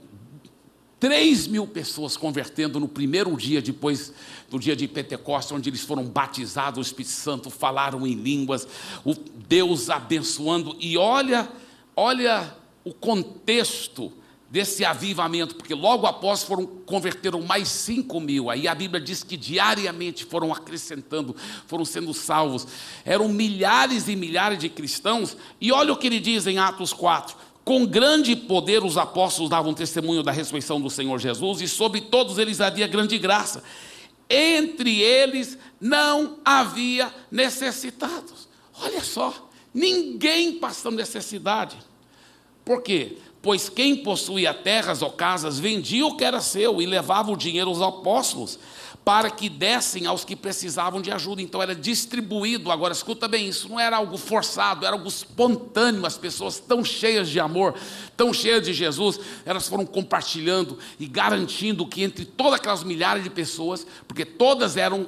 Três 1.00 1.46
mil 1.46 1.68
pessoas 1.68 2.18
convertendo 2.18 2.80
no 2.80 2.88
primeiro 2.88 3.36
dia, 3.38 3.62
depois 3.62 4.12
do 4.50 4.58
dia 4.58 4.76
de 4.76 4.88
Pentecostes, 4.88 5.52
onde 5.52 5.70
eles 5.70 5.82
foram 5.82 6.04
batizados, 6.04 6.80
o 6.80 6.82
Espírito 6.82 7.12
Santo, 7.12 7.52
falaram 7.52 8.06
em 8.08 8.16
línguas, 8.16 8.68
o 9.06 9.14
Deus 9.14 9.92
abençoando, 9.92 10.76
e 10.80 10.98
olha, 10.98 11.48
olha 11.96 12.52
o 12.88 12.94
contexto 12.94 14.14
desse 14.50 14.86
avivamento, 14.86 15.56
porque 15.56 15.74
logo 15.74 16.08
após 16.08 16.44
foram 16.44 16.66
converteram 16.66 17.42
mais 17.42 17.68
cinco 17.68 18.20
mil. 18.20 18.50
Aí 18.50 18.68
a 18.68 18.74
Bíblia 18.74 19.02
diz 19.02 19.24
que 19.24 19.36
diariamente 19.36 20.24
foram 20.24 20.54
acrescentando, 20.54 21.36
foram 21.68 21.84
sendo 21.84 22.14
salvos. 22.14 22.66
Eram 23.04 23.28
milhares 23.28 24.08
e 24.08 24.16
milhares 24.16 24.58
de 24.58 24.70
cristãos. 24.70 25.36
E 25.60 25.72
olha 25.72 25.92
o 25.92 25.98
que 25.98 26.08
ele 26.08 26.20
diz 26.20 26.48
em 26.48 26.60
Atos 26.60 26.94
4. 26.94 27.36
Com 27.66 27.86
grande 27.86 28.36
poder 28.38 28.86
os 28.86 28.98
apóstolos 28.98 29.50
davam 29.50 29.74
testemunho 29.74 30.24
da 30.24 30.32
ressurreição 30.32 30.80
do 30.80 30.90
Senhor 30.90 31.20
Jesus, 31.20 31.60
e 31.60 31.68
sobre 31.68 32.00
todos 32.00 32.38
eles 32.38 32.62
havia 32.62 32.88
grande 32.88 33.18
graça. 33.18 33.62
Entre 34.30 35.02
eles 35.02 35.58
não 35.80 36.38
havia 36.46 37.14
necessitados. 37.30 38.48
Olha 38.82 39.04
só, 39.04 39.50
ninguém 39.74 40.54
passando 40.54 40.96
necessidade. 40.96 41.78
Por 42.68 42.82
quê? 42.82 43.18
Pois 43.42 43.70
quem 43.70 43.96
possuía 43.96 44.54
terras 44.54 45.02
ou 45.02 45.10
casas 45.10 45.58
vendia 45.58 46.06
o 46.06 46.18
que 46.18 46.26
era 46.26 46.42
seu 46.42 46.82
e 46.82 46.86
levava 46.86 47.32
o 47.32 47.38
dinheiro 47.38 47.70
aos 47.70 47.82
apóstolos 47.82 48.60
para 49.06 49.32
que 49.32 49.48
dessem 49.48 50.06
aos 50.06 50.26
que 50.26 50.36
precisavam 50.36 51.02
de 51.02 51.10
ajuda. 51.10 51.42
Então 51.42 51.64
era 51.64 51.74
distribuído. 51.74 52.70
Agora 52.70 52.92
escuta 52.92 53.26
bem, 53.26 53.48
isso 53.48 53.70
não 53.70 53.80
era 53.80 53.96
algo 53.96 54.18
forçado, 54.18 54.86
era 54.86 54.98
algo 54.98 55.08
espontâneo. 55.08 56.06
As 56.06 56.18
pessoas 56.18 56.60
tão 56.60 56.84
cheias 56.84 57.30
de 57.30 57.40
amor, 57.40 57.74
tão 58.18 58.34
cheias 58.34 58.66
de 58.66 58.74
Jesus, 58.74 59.18
elas 59.46 59.66
foram 59.70 59.86
compartilhando 59.86 60.78
e 61.00 61.08
garantindo 61.08 61.88
que 61.88 62.04
entre 62.04 62.26
todas 62.26 62.56
aquelas 62.56 62.84
milhares 62.84 63.24
de 63.24 63.30
pessoas, 63.30 63.88
porque 64.06 64.26
todas 64.26 64.76
eram 64.76 65.08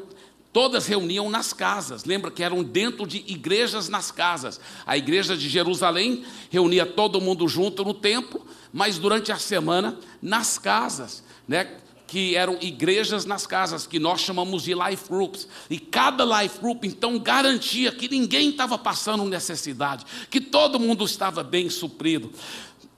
Todas 0.51 0.87
reuniam 0.87 1.29
nas 1.29 1.53
casas, 1.53 2.05
lembra 2.05 2.31
que 2.31 2.41
eram 2.41 2.63
dentro 2.63 3.05
de 3.05 3.23
igrejas 3.27 3.87
nas 3.87 4.09
casas. 4.09 4.59
A 4.85 4.97
igreja 4.97 5.37
de 5.37 5.47
Jerusalém 5.47 6.23
reunia 6.49 6.87
todo 6.87 7.21
mundo 7.21 7.47
junto 7.47 7.83
no 7.83 7.93
templo, 7.93 8.45
mas 8.73 8.97
durante 8.97 9.31
a 9.31 9.37
semana 9.37 9.99
nas 10.21 10.57
casas, 10.57 11.23
né? 11.47 11.77
que 12.09 12.35
eram 12.35 12.57
igrejas 12.59 13.23
nas 13.23 13.45
casas, 13.45 13.85
que 13.85 13.99
nós 13.99 14.21
chamamos 14.21 14.63
de 14.63 14.73
life 14.73 15.07
groups. 15.07 15.47
E 15.69 15.77
cada 15.77 16.25
life 16.41 16.57
group, 16.57 16.83
então, 16.83 17.19
garantia 17.19 17.91
que 17.91 18.09
ninguém 18.09 18.49
estava 18.49 18.79
passando 18.79 19.23
necessidade, 19.25 20.03
que 20.27 20.41
todo 20.41 20.79
mundo 20.79 21.05
estava 21.05 21.43
bem 21.43 21.69
suprido. 21.69 22.31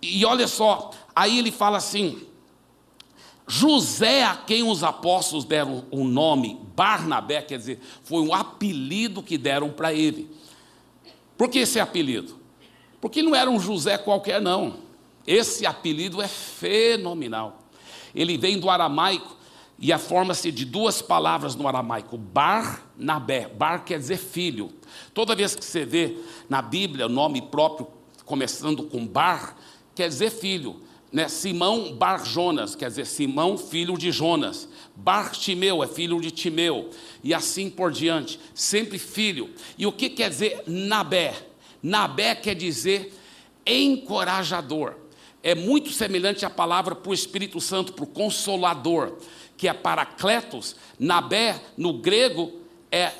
E 0.02 0.24
olha 0.24 0.48
só, 0.48 0.92
aí 1.14 1.38
ele 1.38 1.52
fala 1.52 1.78
assim: 1.78 2.26
José, 3.54 4.24
a 4.24 4.34
quem 4.34 4.64
os 4.64 4.82
apóstolos 4.82 5.44
deram 5.44 5.84
o 5.92 6.06
nome 6.06 6.58
Barnabé, 6.74 7.42
quer 7.42 7.58
dizer, 7.58 7.82
foi 8.02 8.22
um 8.22 8.34
apelido 8.34 9.22
que 9.22 9.38
deram 9.38 9.70
para 9.70 9.94
ele. 9.94 10.32
Por 11.38 11.50
que 11.50 11.60
esse 11.60 11.78
apelido? 11.78 12.40
Porque 13.02 13.22
não 13.22 13.36
era 13.36 13.52
um 13.52 13.60
José 13.60 13.98
qualquer, 13.98 14.42
não. 14.42 14.78
Esse 15.28 15.66
apelido 15.66 16.22
é 16.22 16.30
fenomenal. 16.30 17.64
Ele 18.16 18.38
vem 18.38 18.58
do 18.58 18.70
aramaico 18.70 19.36
e 19.78 19.92
a 19.92 20.00
forma-se 20.00 20.50
de 20.50 20.64
duas 20.64 21.02
palavras 21.02 21.54
no 21.54 21.68
aramaico: 21.68 22.18
Barnabé. 22.18 23.50
Bar 23.50 23.84
quer 23.84 24.00
dizer 24.00 24.18
filho. 24.18 24.72
Toda 25.14 25.36
vez 25.36 25.58
que 25.58 25.66
você 25.66 25.84
vê 25.84 26.18
na 26.48 26.62
Bíblia 26.62 27.08
o 27.08 27.10
nome 27.10 27.42
próprio 27.42 27.86
começando 28.24 28.84
com 28.84 29.06
Bar, 29.06 29.58
quer 29.94 30.08
dizer 30.08 30.30
filho 30.30 30.90
né, 31.12 31.28
Simão 31.28 31.94
Bar 31.94 32.26
Jonas, 32.26 32.76
quer 32.76 32.90
dizer, 32.90 33.06
Simão, 33.06 33.58
filho 33.58 33.98
de 33.98 34.12
Jonas. 34.12 34.68
Bartimeu 34.96 35.84
é 35.84 35.88
filho 35.88 36.22
de 36.22 36.32
Timeu. 36.32 36.90
E 37.24 37.34
assim 37.34 37.70
por 37.70 37.92
diante, 37.92 38.40
sempre 38.54 38.98
filho. 38.98 39.50
E 39.78 39.86
o 39.86 39.92
que 39.92 40.10
quer 40.10 40.30
dizer 40.30 40.64
Nabé? 40.66 41.36
Nabé 41.84 42.36
quer 42.36 42.56
dizer 42.56 43.14
encorajador. 43.66 44.96
É 45.44 45.54
muito 45.54 45.90
semelhante 45.90 46.46
à 46.46 46.50
palavra 46.50 46.96
para 46.96 47.10
o 47.10 47.14
Espírito 47.14 47.60
Santo, 47.60 47.94
para 47.94 48.04
o 48.04 48.08
Consolador, 48.08 49.18
que 49.58 49.68
é 49.68 49.74
Paracletos. 49.74 50.76
Nabé, 50.98 51.60
no 51.76 51.94
grego, 51.94 52.62
é 52.92 53.12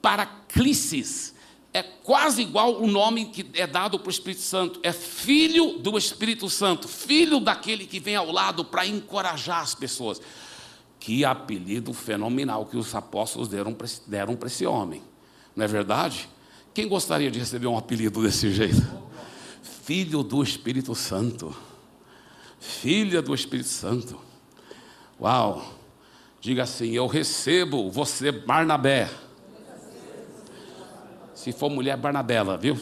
Paraclisis 0.00 1.33
é 1.74 1.82
quase 1.82 2.40
igual 2.40 2.80
o 2.80 2.86
nome 2.86 3.24
que 3.26 3.44
é 3.54 3.66
dado 3.66 3.98
para 3.98 4.06
o 4.06 4.10
Espírito 4.10 4.42
Santo. 4.42 4.78
É 4.84 4.92
filho 4.92 5.78
do 5.78 5.98
Espírito 5.98 6.48
Santo, 6.48 6.86
filho 6.86 7.40
daquele 7.40 7.84
que 7.84 7.98
vem 7.98 8.14
ao 8.14 8.30
lado 8.30 8.64
para 8.64 8.86
encorajar 8.86 9.60
as 9.60 9.74
pessoas. 9.74 10.20
Que 11.00 11.24
apelido 11.24 11.92
fenomenal 11.92 12.64
que 12.64 12.76
os 12.76 12.94
apóstolos 12.94 13.48
deram 13.48 14.36
para 14.36 14.46
esse 14.46 14.64
homem. 14.64 15.02
Não 15.56 15.64
é 15.64 15.68
verdade? 15.68 16.28
Quem 16.72 16.86
gostaria 16.86 17.28
de 17.28 17.40
receber 17.40 17.66
um 17.66 17.76
apelido 17.76 18.22
desse 18.22 18.52
jeito? 18.52 18.86
Filho 19.82 20.22
do 20.22 20.44
Espírito 20.44 20.94
Santo. 20.94 21.54
Filha 22.60 23.20
do 23.20 23.34
Espírito 23.34 23.68
Santo. 23.68 24.16
Uau! 25.20 25.74
Diga 26.40 26.62
assim: 26.62 26.92
Eu 26.92 27.08
recebo 27.08 27.90
você, 27.90 28.30
Barnabé 28.30 29.10
se 31.44 31.52
for 31.52 31.68
mulher, 31.68 31.94
Barnabela, 31.98 32.56
viu? 32.56 32.78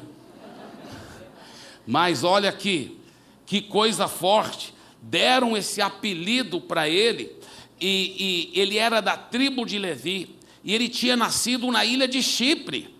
Mas 1.85 2.23
olha 2.23 2.49
aqui, 2.49 2.97
que 3.45 3.61
coisa 3.61 4.07
forte. 4.07 4.73
Deram 5.03 5.57
esse 5.57 5.83
apelido 5.83 6.61
para 6.61 6.89
ele, 6.89 7.33
e, 7.81 8.53
e 8.55 8.61
ele 8.61 8.79
era 8.79 9.01
da 9.01 9.17
tribo 9.17 9.67
de 9.67 9.81
Levi, 9.81 10.37
e 10.63 10.73
ele 10.73 10.89
tinha 10.89 11.17
nascido 11.17 11.73
na 11.73 11.85
ilha 11.85 12.07
de 12.07 12.23
Chipre 12.23 12.95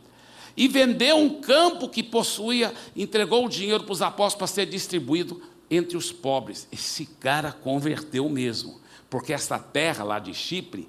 e 0.57 0.67
vendeu 0.67 1.17
um 1.17 1.41
campo 1.41 1.89
que 1.89 2.03
possuía, 2.03 2.75
entregou 2.97 3.47
o 3.47 3.49
dinheiro 3.49 3.85
para 3.85 3.93
os 3.93 4.03
apóstolos 4.03 4.35
para 4.35 4.47
ser 4.49 4.67
distribuído 4.67 5.41
entre 5.71 5.97
os 5.97 6.11
pobres. 6.11 6.67
Esse 6.73 7.07
cara 7.07 7.53
converteu 7.53 8.29
mesmo, 8.29 8.81
porque 9.09 9.33
essa 9.33 9.61
terra 9.61 10.03
lá 10.03 10.19
de 10.19 10.35
Chipre 10.35 10.89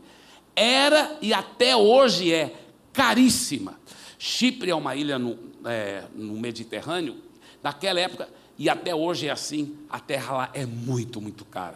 era 0.55 1.15
e 1.21 1.31
até 1.31 1.75
hoje 1.75 2.33
é 2.33 2.55
caríssima. 2.91 3.79
Chipre 4.25 4.71
é 4.71 4.75
uma 4.75 4.95
ilha 4.95 5.19
no, 5.19 5.37
é, 5.65 6.05
no 6.15 6.39
Mediterrâneo, 6.39 7.17
naquela 7.61 7.99
época, 7.99 8.29
e 8.57 8.69
até 8.69 8.95
hoje 8.95 9.27
é 9.27 9.31
assim, 9.31 9.75
a 9.89 9.99
terra 9.99 10.33
lá 10.33 10.49
é 10.53 10.65
muito, 10.65 11.19
muito 11.19 11.43
cara. 11.43 11.75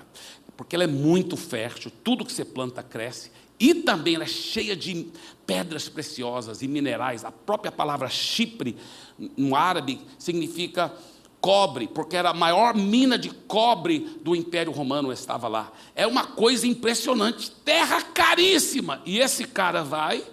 Porque 0.56 0.74
ela 0.74 0.86
é 0.86 0.88
muito 0.88 1.36
fértil, 1.36 1.92
tudo 2.06 2.24
que 2.24 2.32
você 2.32 2.46
planta 2.46 2.82
cresce, 2.82 3.34
e 3.60 3.74
também 3.74 4.16
ela 4.16 4.24
é 4.24 4.28
cheia 4.28 4.78
de 4.78 5.08
pedras 5.46 5.90
preciosas 5.90 6.62
e 6.62 6.70
minerais. 6.70 7.26
A 7.26 7.34
própria 7.34 7.70
palavra 7.70 8.08
Chipre, 8.08 8.78
no 9.36 9.54
árabe, 9.54 10.00
significa 10.18 10.94
cobre, 11.42 11.86
porque 11.86 12.16
era 12.16 12.30
a 12.30 12.34
maior 12.34 12.74
mina 12.74 13.18
de 13.18 13.30
cobre 13.30 14.22
do 14.24 14.34
Império 14.34 14.72
Romano 14.72 15.12
estava 15.12 15.50
lá. 15.50 15.74
É 15.94 16.08
uma 16.08 16.26
coisa 16.26 16.66
impressionante, 16.66 17.52
terra 17.52 18.02
caríssima. 18.02 19.02
E 19.06 19.20
esse 19.20 19.44
cara 19.44 19.84
vai, 19.84 20.24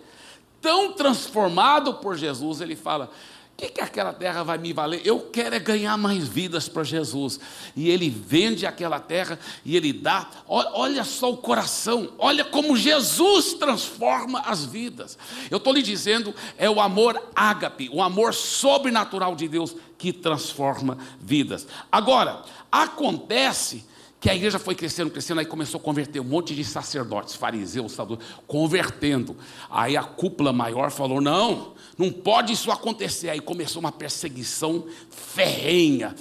tão 0.64 0.94
transformado 0.94 1.92
por 1.92 2.16
Jesus, 2.16 2.62
ele 2.62 2.74
fala: 2.74 3.10
o 3.52 3.56
que, 3.56 3.68
que 3.68 3.82
aquela 3.82 4.14
terra 4.14 4.42
vai 4.42 4.56
me 4.56 4.72
valer? 4.72 5.02
Eu 5.04 5.20
quero 5.20 5.54
é 5.54 5.58
ganhar 5.58 5.98
mais 5.98 6.26
vidas 6.26 6.70
para 6.70 6.82
Jesus. 6.82 7.38
E 7.76 7.90
ele 7.90 8.08
vende 8.08 8.64
aquela 8.64 8.98
terra 8.98 9.38
e 9.62 9.76
ele 9.76 9.92
dá. 9.92 10.26
Olha 10.48 11.04
só 11.04 11.30
o 11.30 11.36
coração, 11.36 12.14
olha 12.18 12.46
como 12.46 12.78
Jesus 12.78 13.52
transforma 13.52 14.40
as 14.40 14.64
vidas. 14.64 15.18
Eu 15.50 15.58
estou 15.58 15.74
lhe 15.74 15.82
dizendo, 15.82 16.34
é 16.56 16.68
o 16.68 16.80
amor 16.80 17.22
ágape, 17.36 17.90
o 17.92 18.02
amor 18.02 18.32
sobrenatural 18.32 19.36
de 19.36 19.46
Deus 19.46 19.76
que 19.98 20.14
transforma 20.14 20.96
vidas. 21.20 21.68
Agora, 21.92 22.42
acontece 22.72 23.84
que 24.24 24.30
a 24.30 24.34
igreja 24.34 24.58
foi 24.58 24.74
crescendo, 24.74 25.10
crescendo, 25.10 25.40
aí 25.40 25.44
começou 25.44 25.78
a 25.78 25.84
converter 25.84 26.18
um 26.18 26.24
monte 26.24 26.54
de 26.54 26.64
sacerdotes, 26.64 27.34
fariseus, 27.34 27.94
convertendo. 28.46 29.36
Aí 29.68 29.98
a 29.98 30.02
cúpula 30.02 30.50
maior 30.50 30.90
falou: 30.90 31.20
não, 31.20 31.74
não 31.98 32.10
pode 32.10 32.54
isso 32.54 32.72
acontecer. 32.72 33.28
Aí 33.28 33.38
começou 33.38 33.80
uma 33.80 33.92
perseguição 33.92 34.86
ferrenha. 35.10 36.14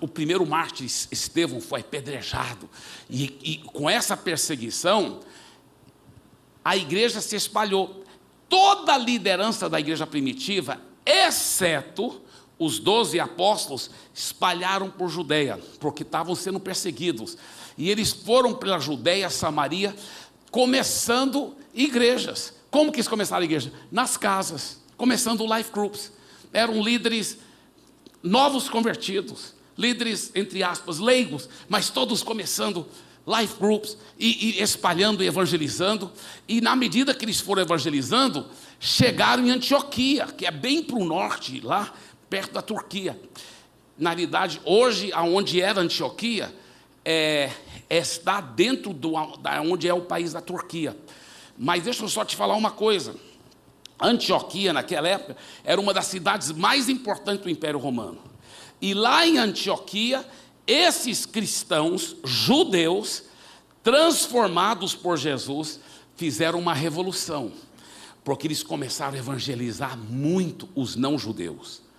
O 0.00 0.08
primeiro 0.08 0.44
mártir, 0.44 0.86
Estevão, 1.12 1.60
foi 1.60 1.82
apedrejado. 1.82 2.68
E, 3.08 3.38
e 3.44 3.58
com 3.58 3.88
essa 3.88 4.16
perseguição, 4.16 5.20
a 6.64 6.76
igreja 6.76 7.20
se 7.20 7.36
espalhou. 7.36 8.02
Toda 8.48 8.94
a 8.94 8.98
liderança 8.98 9.70
da 9.70 9.78
igreja 9.78 10.08
primitiva, 10.08 10.80
exceto 11.06 12.20
os 12.64 12.78
doze 12.78 13.18
apóstolos 13.18 13.90
espalharam 14.14 14.90
por 14.90 15.08
Judeia, 15.08 15.58
porque 15.80 16.02
estavam 16.02 16.34
sendo 16.34 16.60
perseguidos. 16.60 17.36
E 17.76 17.90
eles 17.90 18.12
foram 18.12 18.54
pela 18.54 18.78
Judeia, 18.78 19.28
Samaria, 19.30 19.94
começando 20.50 21.56
igrejas. 21.74 22.54
Como 22.70 22.92
que 22.92 22.98
eles 22.98 23.08
começaram 23.08 23.42
a 23.42 23.44
igreja? 23.44 23.72
Nas 23.90 24.16
casas, 24.16 24.80
começando 24.96 25.44
life 25.44 25.70
groups. 25.72 26.12
Eram 26.52 26.82
líderes 26.82 27.38
novos 28.22 28.68
convertidos, 28.68 29.54
líderes, 29.76 30.30
entre 30.34 30.62
aspas, 30.62 30.98
leigos, 30.98 31.48
mas 31.68 31.90
todos 31.90 32.22
começando 32.22 32.86
life 33.26 33.54
groups 33.58 33.96
e, 34.18 34.58
e 34.58 34.62
espalhando 34.62 35.22
e 35.22 35.26
evangelizando. 35.26 36.10
E 36.48 36.60
na 36.60 36.76
medida 36.76 37.14
que 37.14 37.24
eles 37.24 37.40
foram 37.40 37.62
evangelizando, 37.62 38.46
chegaram 38.78 39.46
em 39.46 39.50
Antioquia, 39.50 40.26
que 40.26 40.46
é 40.46 40.50
bem 40.50 40.82
para 40.82 40.96
o 40.96 41.04
norte 41.04 41.60
lá, 41.60 41.92
perto 42.32 42.54
da 42.54 42.62
Turquia. 42.62 43.20
Na 43.98 44.08
realidade, 44.08 44.58
hoje, 44.64 45.12
aonde 45.12 45.60
era 45.60 45.82
Antioquia, 45.82 46.50
é, 47.04 47.50
é, 47.90 47.98
está 47.98 48.40
dentro 48.40 48.94
do, 48.94 49.12
da 49.36 49.60
onde 49.60 49.86
é 49.86 49.92
o 49.92 50.00
país 50.00 50.32
da 50.32 50.40
Turquia. 50.40 50.96
Mas 51.58 51.82
deixa 51.82 52.02
eu 52.02 52.08
só 52.08 52.24
te 52.24 52.34
falar 52.34 52.56
uma 52.56 52.70
coisa. 52.70 53.14
Antioquia, 54.00 54.72
naquela 54.72 55.06
época, 55.06 55.36
era 55.62 55.78
uma 55.78 55.92
das 55.92 56.06
cidades 56.06 56.50
mais 56.52 56.88
importantes 56.88 57.42
do 57.42 57.50
Império 57.50 57.78
Romano. 57.78 58.22
E 58.80 58.94
lá 58.94 59.26
em 59.26 59.36
Antioquia, 59.36 60.26
esses 60.66 61.26
cristãos 61.26 62.16
judeus, 62.24 63.24
transformados 63.82 64.94
por 64.94 65.18
Jesus, 65.18 65.78
fizeram 66.16 66.58
uma 66.58 66.72
revolução, 66.72 67.52
porque 68.24 68.46
eles 68.46 68.62
começaram 68.62 69.16
a 69.16 69.18
evangelizar 69.18 69.98
muito 69.98 70.66
os 70.74 70.96
não-judeus. 70.96 71.91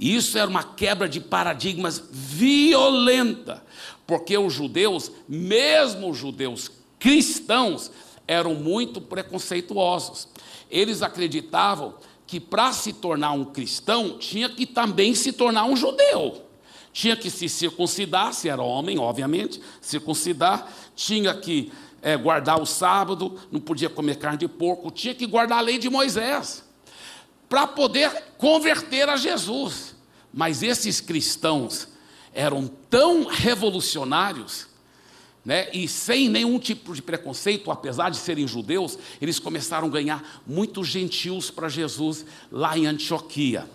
Isso 0.00 0.38
era 0.38 0.48
uma 0.48 0.64
quebra 0.64 1.06
de 1.06 1.20
paradigmas 1.20 2.02
violenta, 2.10 3.62
porque 4.06 4.36
os 4.38 4.54
judeus, 4.54 5.12
mesmo 5.28 6.08
os 6.08 6.16
judeus 6.16 6.70
cristãos, 6.98 7.90
eram 8.26 8.54
muito 8.54 8.98
preconceituosos. 8.98 10.26
Eles 10.70 11.02
acreditavam 11.02 11.96
que 12.26 12.40
para 12.40 12.72
se 12.72 12.94
tornar 12.94 13.32
um 13.32 13.44
cristão, 13.44 14.16
tinha 14.16 14.48
que 14.48 14.64
também 14.64 15.14
se 15.14 15.34
tornar 15.34 15.64
um 15.64 15.76
judeu. 15.76 16.46
Tinha 16.94 17.14
que 17.14 17.28
se 17.30 17.46
circuncidar, 17.46 18.32
se 18.32 18.48
era 18.48 18.62
homem, 18.62 18.98
obviamente, 18.98 19.60
circuncidar, 19.82 20.66
tinha 20.96 21.34
que 21.34 21.70
é, 22.00 22.16
guardar 22.16 22.58
o 22.58 22.64
sábado, 22.64 23.38
não 23.52 23.60
podia 23.60 23.90
comer 23.90 24.16
carne 24.16 24.38
de 24.38 24.48
porco, 24.48 24.90
tinha 24.90 25.14
que 25.14 25.26
guardar 25.26 25.58
a 25.58 25.60
lei 25.60 25.76
de 25.76 25.90
Moisés, 25.90 26.64
para 27.48 27.66
poder 27.66 28.10
converter 28.38 29.08
a 29.08 29.16
Jesus. 29.16 29.89
Mas 30.32 30.62
esses 30.62 31.00
cristãos 31.00 31.88
eram 32.32 32.70
tão 32.88 33.24
revolucionários, 33.24 34.66
né, 35.44 35.68
e 35.72 35.88
sem 35.88 36.28
nenhum 36.28 36.58
tipo 36.58 36.94
de 36.94 37.00
preconceito, 37.00 37.70
apesar 37.70 38.10
de 38.10 38.18
serem 38.18 38.46
judeus, 38.46 38.98
eles 39.20 39.38
começaram 39.38 39.88
a 39.88 39.90
ganhar 39.90 40.42
muitos 40.46 40.86
gentios 40.86 41.50
para 41.50 41.68
Jesus 41.68 42.26
lá 42.52 42.76
em 42.76 42.86
Antioquia. 42.86 43.68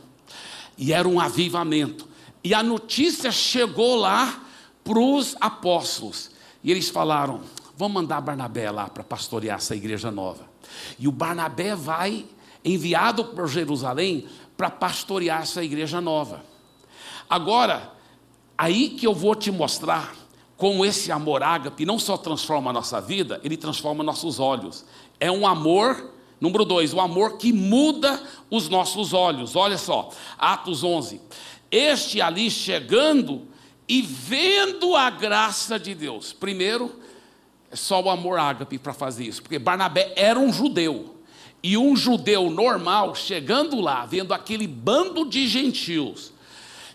E 0.77 0.93
era 0.93 1.07
um 1.07 1.19
avivamento. 1.19 2.07
E 2.43 2.53
a 2.53 2.61
notícia 2.61 3.31
chegou 3.31 3.95
lá 3.95 4.43
para 4.83 4.99
os 4.99 5.35
apóstolos. 5.41 6.29
E 6.63 6.71
eles 6.71 6.89
falaram: 6.89 7.41
vamos 7.75 7.95
mandar 7.95 8.21
Barnabé 8.21 8.69
lá 8.69 8.87
para 8.87 9.03
pastorear 9.03 9.57
essa 9.57 9.75
igreja 9.75 10.11
nova. 10.11 10.47
E 10.99 11.07
o 11.07 11.11
Barnabé 11.11 11.75
vai, 11.75 12.25
enviado 12.63 13.25
para 13.25 13.47
Jerusalém, 13.47 14.27
para 14.55 14.69
pastorear 14.69 15.41
essa 15.41 15.63
igreja 15.63 15.99
nova. 15.99 16.43
Agora, 17.29 17.91
aí 18.57 18.89
que 18.89 19.05
eu 19.05 19.13
vou 19.13 19.35
te 19.35 19.51
mostrar 19.51 20.13
como 20.57 20.85
esse 20.85 21.11
amor 21.11 21.43
ágape 21.43 21.85
não 21.85 21.99
só 21.99 22.17
transforma 22.17 22.69
a 22.69 22.73
nossa 22.73 23.01
vida, 23.01 23.41
ele 23.43 23.57
transforma 23.57 24.03
nossos 24.03 24.39
olhos. 24.39 24.85
É 25.19 25.29
um 25.29 25.45
amor, 25.45 26.13
número 26.39 26.63
dois, 26.63 26.93
o 26.93 27.01
amor 27.01 27.37
que 27.37 27.51
muda 27.51 28.21
os 28.49 28.69
nossos 28.69 29.13
olhos. 29.13 29.55
Olha 29.55 29.77
só, 29.77 30.09
Atos 30.37 30.83
11. 30.83 31.21
Este 31.69 32.21
ali 32.21 32.49
chegando 32.49 33.47
e 33.87 34.01
vendo 34.01 34.95
a 34.95 35.09
graça 35.09 35.77
de 35.77 35.93
Deus. 35.93 36.31
Primeiro, 36.31 36.99
é 37.69 37.75
só 37.75 38.01
o 38.01 38.09
amor 38.09 38.39
ágape 38.39 38.77
para 38.77 38.93
fazer 38.93 39.25
isso, 39.25 39.41
porque 39.41 39.59
Barnabé 39.59 40.13
era 40.15 40.39
um 40.39 40.53
judeu. 40.53 41.14
E 41.67 41.75
um 41.79 41.95
judeu 41.95 42.47
normal, 42.47 43.15
chegando 43.15 43.81
lá, 43.81 44.05
vendo 44.05 44.35
aquele 44.35 44.67
bando 44.67 45.25
de 45.25 45.47
gentios, 45.47 46.31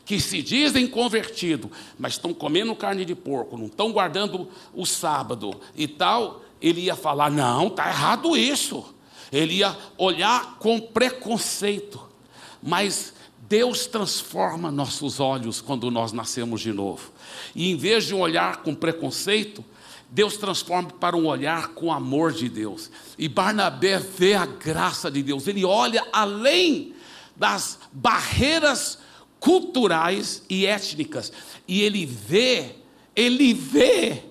que 0.05 0.21
se 0.21 0.41
dizem 0.41 0.87
convertidos, 0.87 1.73
mas 1.99 2.13
estão 2.13 2.33
comendo 2.33 2.77
carne 2.77 3.05
de 3.05 3.17
porco, 3.17 3.59
não 3.59 3.67
estão 3.67 3.91
guardando 3.91 4.49
o 4.73 4.87
sábado 4.87 5.61
e 5.75 5.89
tal, 5.89 6.43
ele 6.63 6.83
ia 6.83 6.95
falar: 6.95 7.33
não, 7.33 7.67
está 7.67 7.89
errado 7.89 8.37
isso. 8.37 8.95
Ele 9.33 9.55
ia 9.55 9.77
olhar 9.99 10.57
com 10.61 10.79
preconceito, 10.79 12.01
mas 12.63 13.13
Deus 13.49 13.87
transforma 13.89 14.71
nossos 14.71 15.19
olhos 15.19 15.61
quando 15.61 15.91
nós 15.91 16.13
nascemos 16.13 16.61
de 16.61 16.73
novo. 16.73 17.11
E 17.57 17.73
em 17.73 17.77
vez 17.77 18.05
de 18.05 18.15
olhar 18.15 18.59
com 18.59 18.73
preconceito, 18.73 19.65
Deus 20.11 20.37
transforma 20.37 20.91
para 20.91 21.17
um 21.17 21.27
olhar 21.27 21.69
com 21.69 21.93
amor 21.93 22.33
de 22.33 22.49
Deus. 22.49 22.91
E 23.17 23.29
Barnabé 23.29 23.99
vê 23.99 24.35
a 24.35 24.45
graça 24.45 25.11
de 25.11 25.23
Deus, 25.23 25.47
ele 25.47 25.65
olha 25.65 26.05
além 26.13 26.95
das 27.37 27.79
barreiras 27.93 28.99
culturais 29.39 30.43
e 30.51 30.67
étnicas, 30.67 31.33
e 31.67 31.81
ele 31.81 32.05
vê, 32.05 32.77
ele 33.17 33.55
vê 33.55 34.25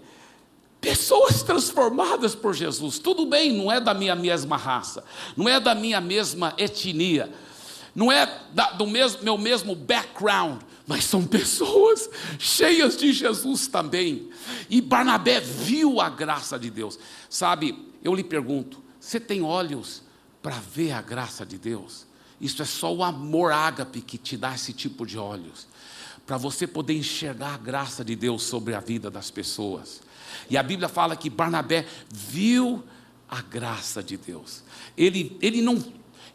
pessoas 0.80 1.42
transformadas 1.42 2.36
por 2.36 2.54
Jesus. 2.54 3.00
Tudo 3.00 3.26
bem, 3.26 3.52
não 3.52 3.72
é 3.72 3.80
da 3.80 3.94
minha 3.94 4.16
mesma 4.16 4.58
raça, 4.58 5.04
não 5.36 5.50
é 5.50 5.60
da 5.60 5.74
minha 5.74 6.00
mesma 6.00 6.54
etnia, 6.58 7.32
não 7.96 8.12
é 8.12 8.42
da, 8.54 8.72
do 8.72 8.86
mesmo, 8.86 9.24
meu 9.24 9.38
mesmo 9.38 9.76
background, 9.76 10.62
mas 10.90 11.06
são 11.06 11.24
pessoas 11.24 12.10
cheias 12.40 12.98
de 12.98 13.14
Jesus 13.14 13.68
também. 13.68 14.28
E 14.68 14.82
Barnabé 14.82 15.40
viu 15.40 16.02
a 16.02 16.10
graça 16.10 16.58
de 16.58 16.72
Deus. 16.72 16.98
Sabe, 17.30 17.78
eu 18.04 18.16
lhe 18.16 18.24
pergunto: 18.24 18.82
você 19.00 19.20
tem 19.20 19.44
olhos 19.44 20.02
para 20.42 20.56
ver 20.56 20.94
a 20.94 21.02
graça 21.02 21.46
de 21.46 21.60
Deus? 21.60 22.08
Isso 22.42 22.64
é 22.64 22.66
só 22.66 22.92
o 22.92 23.04
amor 23.04 23.52
ágape 23.52 24.02
que 24.02 24.18
te 24.18 24.36
dá 24.36 24.56
esse 24.56 24.74
tipo 24.74 25.06
de 25.06 25.16
olhos, 25.16 25.68
para 26.26 26.38
você 26.38 26.66
poder 26.66 26.98
enxergar 26.98 27.54
a 27.54 27.58
graça 27.58 28.04
de 28.04 28.16
Deus 28.16 28.42
sobre 28.42 28.74
a 28.74 28.80
vida 28.80 29.12
das 29.12 29.30
pessoas. 29.30 30.02
E 30.50 30.58
a 30.58 30.64
Bíblia 30.64 30.90
fala 30.90 31.16
que 31.16 31.30
Barnabé 31.30 31.86
viu 32.12 32.84
a 33.30 33.44
graça 33.44 34.02
de 34.02 34.18
Deus. 34.18 34.64
Ele, 34.98 35.38
ele, 35.40 35.62
não, 35.62 35.78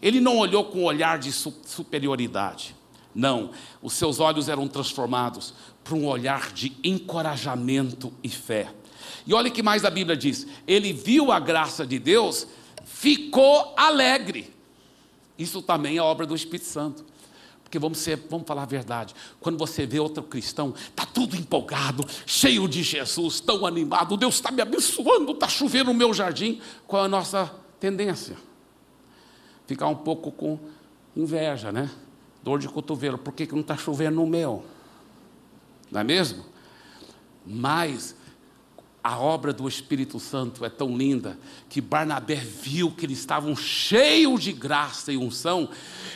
ele 0.01 0.21
não 0.21 0.38
olhou 0.38 0.67
com 0.67 0.83
um 0.83 0.85
olhar 0.85 1.19
de 1.19 1.33
superioridade. 1.33 2.77
Não, 3.14 3.50
os 3.81 3.92
seus 3.92 4.18
olhos 4.18 4.48
eram 4.48 4.66
transformados 4.66 5.55
para 5.85 5.94
um 5.94 6.07
olhar 6.07 6.53
de 6.53 6.77
encorajamento 6.83 8.12
e 8.22 8.29
fé. 8.29 8.72
E 9.27 9.33
olha 9.33 9.50
que 9.50 9.62
mais 9.62 9.85
a 9.85 9.90
Bíblia 9.90 10.16
diz: 10.16 10.46
ele 10.66 10.92
viu 10.92 11.31
a 11.31 11.38
graça 11.38 11.87
de 11.87 11.98
Deus, 11.98 12.46
ficou 12.85 13.72
alegre. 13.77 14.53
Isso 15.38 15.62
também 15.62 15.96
é 15.96 16.03
obra 16.03 16.27
do 16.27 16.35
Espírito 16.35 16.66
Santo. 16.66 17.05
Porque 17.62 17.79
vamos, 17.79 17.98
ser, 17.98 18.16
vamos 18.31 18.46
falar 18.46 18.62
a 18.62 18.66
verdade, 18.66 19.14
quando 19.40 19.59
você 19.59 19.85
vê 19.85 19.98
outro 19.98 20.22
cristão, 20.22 20.74
está 20.77 21.05
tudo 21.05 21.35
empolgado, 21.35 22.07
cheio 22.24 22.68
de 22.68 22.85
Jesus, 22.85 23.40
tão 23.40 23.66
animado, 23.66 24.16
Deus 24.16 24.37
está 24.37 24.53
me 24.53 24.62
abençoando, 24.62 25.33
está 25.33 25.48
chovendo 25.48 25.87
no 25.87 25.94
meu 25.94 26.14
jardim, 26.14 26.61
qual 26.87 27.03
é 27.03 27.07
a 27.07 27.09
nossa 27.09 27.53
tendência? 27.81 28.37
Ficar 29.66 29.88
um 29.88 29.96
pouco 29.96 30.31
com 30.31 30.57
inveja, 31.16 31.72
né? 31.72 31.90
Dor 32.45 32.59
de 32.59 32.69
cotovelo, 32.69 33.17
por 33.17 33.33
que, 33.33 33.47
que 33.47 33.55
não 33.55 33.63
está 33.63 33.75
chovendo 33.75 34.17
no 34.17 34.27
meu? 34.27 34.63
Não 35.91 36.03
é 36.03 36.05
mesmo? 36.05 36.45
Mas 37.47 38.15
a 39.03 39.19
obra 39.19 39.51
do 39.51 39.67
Espírito 39.67 40.21
Santo 40.21 40.63
é 40.63 40.69
tão 40.69 40.95
linda 40.95 41.39
que 41.71 41.81
Barnabé 41.81 42.35
viu 42.35 42.91
que 42.91 43.07
eles 43.07 43.19
estavam 43.19 43.57
cheios 43.57 44.43
de 44.43 44.53
graça 44.53 45.11
e 45.11 45.17
unção 45.17 45.71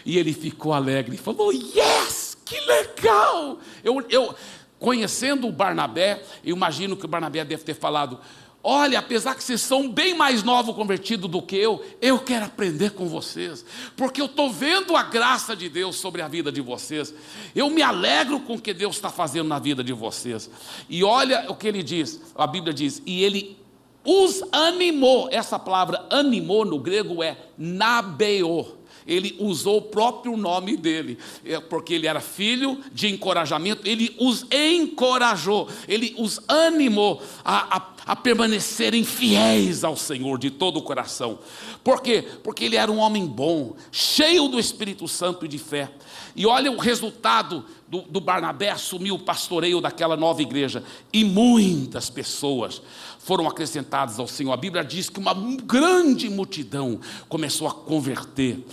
e 0.05 0.19
ele 0.19 0.35
ficou 0.35 0.75
alegre 0.75 1.14
e 1.14 1.19
falou: 1.19 1.51
Yes, 1.51 2.37
que 2.45 2.61
legal! 2.61 3.59
Eu, 3.83 4.05
eu 4.11 4.35
conhecendo 4.79 5.49
o 5.49 5.53
Barnabé, 5.53 6.23
eu 6.45 6.55
imagino 6.55 6.95
que 6.95 7.07
o 7.07 7.09
Barnabé 7.09 7.43
deve 7.43 7.64
ter 7.64 7.75
falado: 7.75 8.21
Olha, 8.70 8.98
apesar 8.98 9.35
que 9.35 9.42
vocês 9.42 9.62
são 9.62 9.88
bem 9.88 10.12
mais 10.12 10.42
novo 10.42 10.74
convertido 10.74 11.26
do 11.26 11.40
que 11.40 11.57
eu, 11.57 11.83
eu 12.02 12.18
quero 12.18 12.44
aprender 12.44 12.90
com 12.90 13.09
vocês, 13.09 13.64
porque 13.96 14.20
eu 14.20 14.26
estou 14.26 14.52
vendo 14.52 14.94
a 14.94 15.04
graça 15.04 15.57
de 15.57 15.70
Deus 15.70 15.96
sobre 15.96 16.20
a 16.20 16.28
vida 16.28 16.52
de 16.52 16.61
vocês. 16.61 17.14
Eu 17.54 17.70
me 17.70 17.81
alegro 17.81 18.40
com 18.40 18.57
o 18.57 18.61
que 18.61 18.74
Deus 18.74 18.96
está 18.96 19.09
fazendo 19.09 19.48
na 19.48 19.59
vida 19.59 19.83
de 19.83 19.94
vocês. 19.94 20.50
E 20.87 21.02
olha 21.02 21.46
o 21.48 21.54
que 21.54 21.66
ele 21.66 21.83
diz, 21.83 22.20
a 22.37 22.46
Bíblia 22.46 22.74
diz, 22.74 23.00
e 23.07 23.24
ele 23.24 23.57
os 24.04 24.42
animou. 24.52 25.31
Essa 25.33 25.59
palavra 25.59 26.07
animou 26.11 26.66
no 26.66 26.78
grego 26.78 27.22
é 27.22 27.38
nabeô 27.57 28.76
ele 29.09 29.35
usou 29.40 29.78
o 29.78 29.83
próprio 29.83 30.37
nome 30.37 30.76
dele, 30.76 31.18
é, 31.42 31.59
porque 31.59 31.94
ele 31.94 32.07
era 32.07 32.20
filho 32.20 32.78
de 32.92 33.09
encorajamento, 33.09 33.88
ele 33.88 34.14
os 34.20 34.44
encorajou, 34.52 35.66
ele 35.88 36.14
os 36.18 36.38
animou 36.46 37.22
a, 37.42 37.76
a, 37.76 37.81
a 38.09 38.16
permanecerem 38.16 39.05
fiéis 39.05 39.85
ao 39.85 39.94
Senhor 39.94 40.38
de 40.38 40.51
todo 40.51 40.79
o 40.79 40.83
coração. 40.83 41.38
Por 41.85 42.01
quê? 42.01 42.27
Porque 42.42 42.64
ele 42.64 42.77
era 42.77 42.90
um 42.90 42.97
homem 42.97 43.27
bom, 43.27 43.77
cheio 43.92 44.49
do 44.49 44.59
Espírito 44.59 45.07
Santo 45.07 45.44
e 45.44 45.49
de 45.49 45.59
fé. 45.59 45.92
E 46.35 46.47
olha 46.47 46.73
o 46.73 46.79
resultado 46.79 47.66
do, 47.87 48.01
do 48.01 48.18
Barnabé 48.18 48.71
assumir 48.71 49.12
o 49.12 49.18
pastoreio 49.18 49.79
daquela 49.79 50.16
nova 50.16 50.40
igreja. 50.40 50.83
E 51.12 51.23
muitas 51.23 52.09
pessoas 52.09 52.81
foram 53.18 53.47
acrescentadas 53.47 54.18
ao 54.18 54.27
Senhor. 54.27 54.53
A 54.53 54.57
Bíblia 54.57 54.83
diz 54.83 55.11
que 55.11 55.21
uma 55.21 55.35
grande 55.35 56.31
multidão 56.31 56.99
começou 57.29 57.68
a 57.68 57.75
converter. 57.75 58.64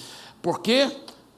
Por 0.42 0.62
quê? 0.62 0.90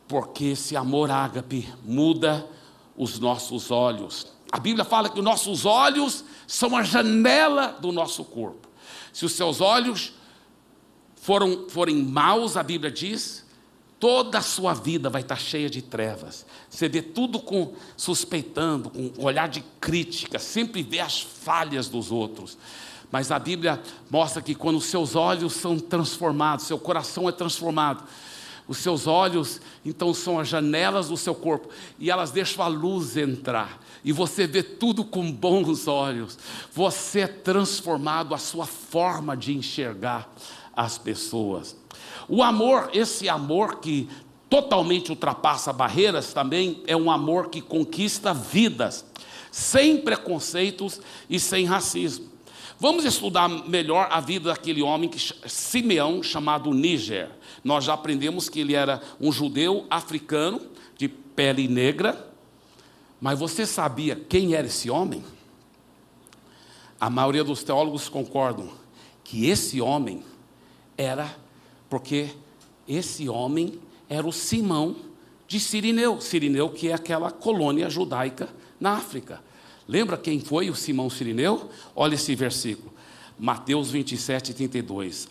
Porque 0.07 0.45
esse 0.45 0.75
amor 0.75 1.09
ágape 1.09 1.67
muda 1.83 2.47
os 2.95 3.17
nossos 3.17 3.71
olhos. 3.71 4.36
A 4.51 4.59
Bíblia 4.59 4.85
fala 4.85 5.09
que 5.09 5.19
os 5.19 5.25
nossos 5.25 5.65
olhos 5.65 6.23
são 6.45 6.75
a 6.75 6.83
janela 6.83 7.77
do 7.79 7.91
nosso 7.91 8.23
corpo. 8.23 8.67
Se 9.11 9.25
os 9.25 9.33
seus 9.33 9.61
olhos 9.61 10.13
foram, 11.15 11.67
forem 11.69 11.97
maus, 11.97 12.55
a 12.55 12.63
Bíblia 12.63 12.89
diz, 12.89 13.45
toda 13.99 14.37
a 14.37 14.41
sua 14.41 14.73
vida 14.73 15.09
vai 15.09 15.21
estar 15.21 15.35
cheia 15.35 15.69
de 15.69 15.81
trevas. 15.81 16.45
Você 16.69 16.87
vê 16.87 17.01
tudo 17.01 17.39
com 17.39 17.73
suspeitando, 17.95 18.89
com 18.89 19.11
olhar 19.17 19.49
de 19.49 19.61
crítica, 19.81 20.39
sempre 20.39 20.83
vê 20.83 20.99
as 20.99 21.19
falhas 21.21 21.89
dos 21.89 22.11
outros. 22.11 22.57
Mas 23.11 23.31
a 23.31 23.39
Bíblia 23.39 23.81
mostra 24.09 24.41
que 24.41 24.53
quando 24.53 24.77
os 24.77 24.85
seus 24.85 25.15
olhos 25.15 25.53
são 25.53 25.79
transformados, 25.79 26.65
seu 26.65 26.77
coração 26.77 27.27
é 27.27 27.31
transformado, 27.31 28.03
os 28.67 28.77
seus 28.79 29.07
olhos, 29.07 29.61
então, 29.85 30.13
são 30.13 30.37
as 30.37 30.49
janelas 30.49 31.07
do 31.07 31.15
seu 31.15 31.33
corpo, 31.33 31.69
e 31.97 32.11
elas 32.11 32.31
deixam 32.31 32.63
a 32.65 32.67
luz 32.67 33.15
entrar, 33.15 33.79
e 34.07 34.13
você 34.13 34.47
vê 34.47 34.63
tudo 34.63 35.03
com 35.03 35.29
bons 35.29 35.85
olhos. 35.85 36.39
Você 36.71 37.19
é 37.19 37.27
transformado 37.27 38.33
a 38.33 38.37
sua 38.37 38.65
forma 38.65 39.35
de 39.35 39.53
enxergar 39.53 40.33
as 40.73 40.97
pessoas. 40.97 41.75
O 42.25 42.41
amor, 42.41 42.89
esse 42.93 43.27
amor 43.27 43.81
que 43.81 44.07
totalmente 44.49 45.09
ultrapassa 45.09 45.73
barreiras, 45.73 46.31
também 46.31 46.81
é 46.87 46.95
um 46.95 47.11
amor 47.11 47.49
que 47.49 47.59
conquista 47.59 48.33
vidas, 48.33 49.03
sem 49.51 49.97
preconceitos 49.97 51.01
e 51.29 51.37
sem 51.37 51.65
racismo. 51.65 52.29
Vamos 52.79 53.03
estudar 53.03 53.49
melhor 53.49 54.07
a 54.09 54.21
vida 54.21 54.51
daquele 54.51 54.81
homem, 54.81 55.09
que, 55.09 55.19
Simeão, 55.49 56.23
chamado 56.23 56.73
Níger. 56.73 57.29
Nós 57.61 57.83
já 57.83 57.93
aprendemos 57.93 58.47
que 58.47 58.61
ele 58.61 58.73
era 58.73 59.01
um 59.19 59.33
judeu 59.33 59.85
africano, 59.89 60.61
de 60.97 61.09
pele 61.09 61.67
negra. 61.67 62.36
Mas 63.19 63.39
você 63.39 63.65
sabia 63.65 64.15
quem 64.15 64.53
era 64.53 64.67
esse 64.67 64.89
homem? 64.89 65.23
A 66.99 67.09
maioria 67.09 67.43
dos 67.43 67.63
teólogos 67.63 68.09
concordam 68.09 68.69
que 69.23 69.47
esse 69.47 69.81
homem 69.81 70.23
era, 70.97 71.35
porque 71.89 72.29
esse 72.87 73.27
homem 73.27 73.79
era 74.09 74.25
o 74.25 74.31
Simão 74.31 74.95
de 75.47 75.59
Sirineu. 75.59 76.19
Sirineu, 76.21 76.69
que 76.69 76.89
é 76.89 76.93
aquela 76.93 77.31
colônia 77.31 77.89
judaica 77.89 78.49
na 78.79 78.93
África. 78.93 79.41
Lembra 79.87 80.17
quem 80.17 80.39
foi 80.39 80.69
o 80.69 80.75
Simão 80.75 81.09
Sirineu? 81.09 81.69
Olha 81.95 82.15
esse 82.15 82.35
versículo, 82.35 82.93
Mateus 83.39 83.89
27, 83.91 84.53
32. 84.53 85.27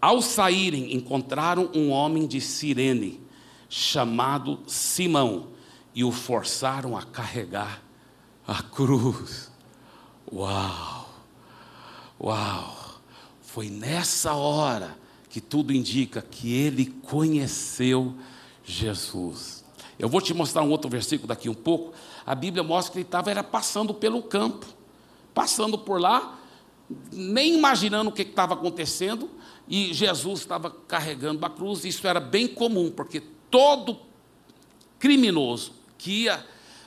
Ao 0.00 0.22
saírem, 0.22 0.94
encontraram 0.94 1.70
um 1.74 1.90
homem 1.90 2.26
de 2.26 2.40
Cirene, 2.40 3.20
chamado 3.68 4.60
Simão, 4.66 5.48
e 5.96 6.04
o 6.04 6.12
forçaram 6.12 6.94
a 6.94 7.02
carregar 7.02 7.82
a 8.46 8.62
cruz. 8.62 9.50
Uau! 10.30 11.08
Uau! 12.20 12.76
Foi 13.40 13.70
nessa 13.70 14.34
hora 14.34 14.94
que 15.30 15.40
tudo 15.40 15.72
indica 15.72 16.20
que 16.20 16.52
ele 16.52 16.84
conheceu 16.84 18.14
Jesus. 18.62 19.64
Eu 19.98 20.06
vou 20.10 20.20
te 20.20 20.34
mostrar 20.34 20.60
um 20.60 20.70
outro 20.70 20.90
versículo 20.90 21.28
daqui 21.28 21.48
um 21.48 21.54
pouco. 21.54 21.94
A 22.26 22.34
Bíblia 22.34 22.62
mostra 22.62 22.92
que 22.92 22.98
ele 22.98 23.06
estava 23.06 23.30
era 23.30 23.42
passando 23.42 23.94
pelo 23.94 24.22
campo, 24.22 24.66
passando 25.32 25.78
por 25.78 25.98
lá, 25.98 26.38
nem 27.10 27.54
imaginando 27.54 28.10
o 28.10 28.12
que 28.12 28.20
estava 28.20 28.52
acontecendo, 28.52 29.30
e 29.66 29.94
Jesus 29.94 30.40
estava 30.40 30.70
carregando 30.70 31.46
a 31.46 31.48
cruz. 31.48 31.86
Isso 31.86 32.06
era 32.06 32.20
bem 32.20 32.46
comum, 32.46 32.90
porque 32.90 33.22
todo 33.50 33.98
criminoso 34.98 35.75
que 35.98 36.24
ia 36.24 36.44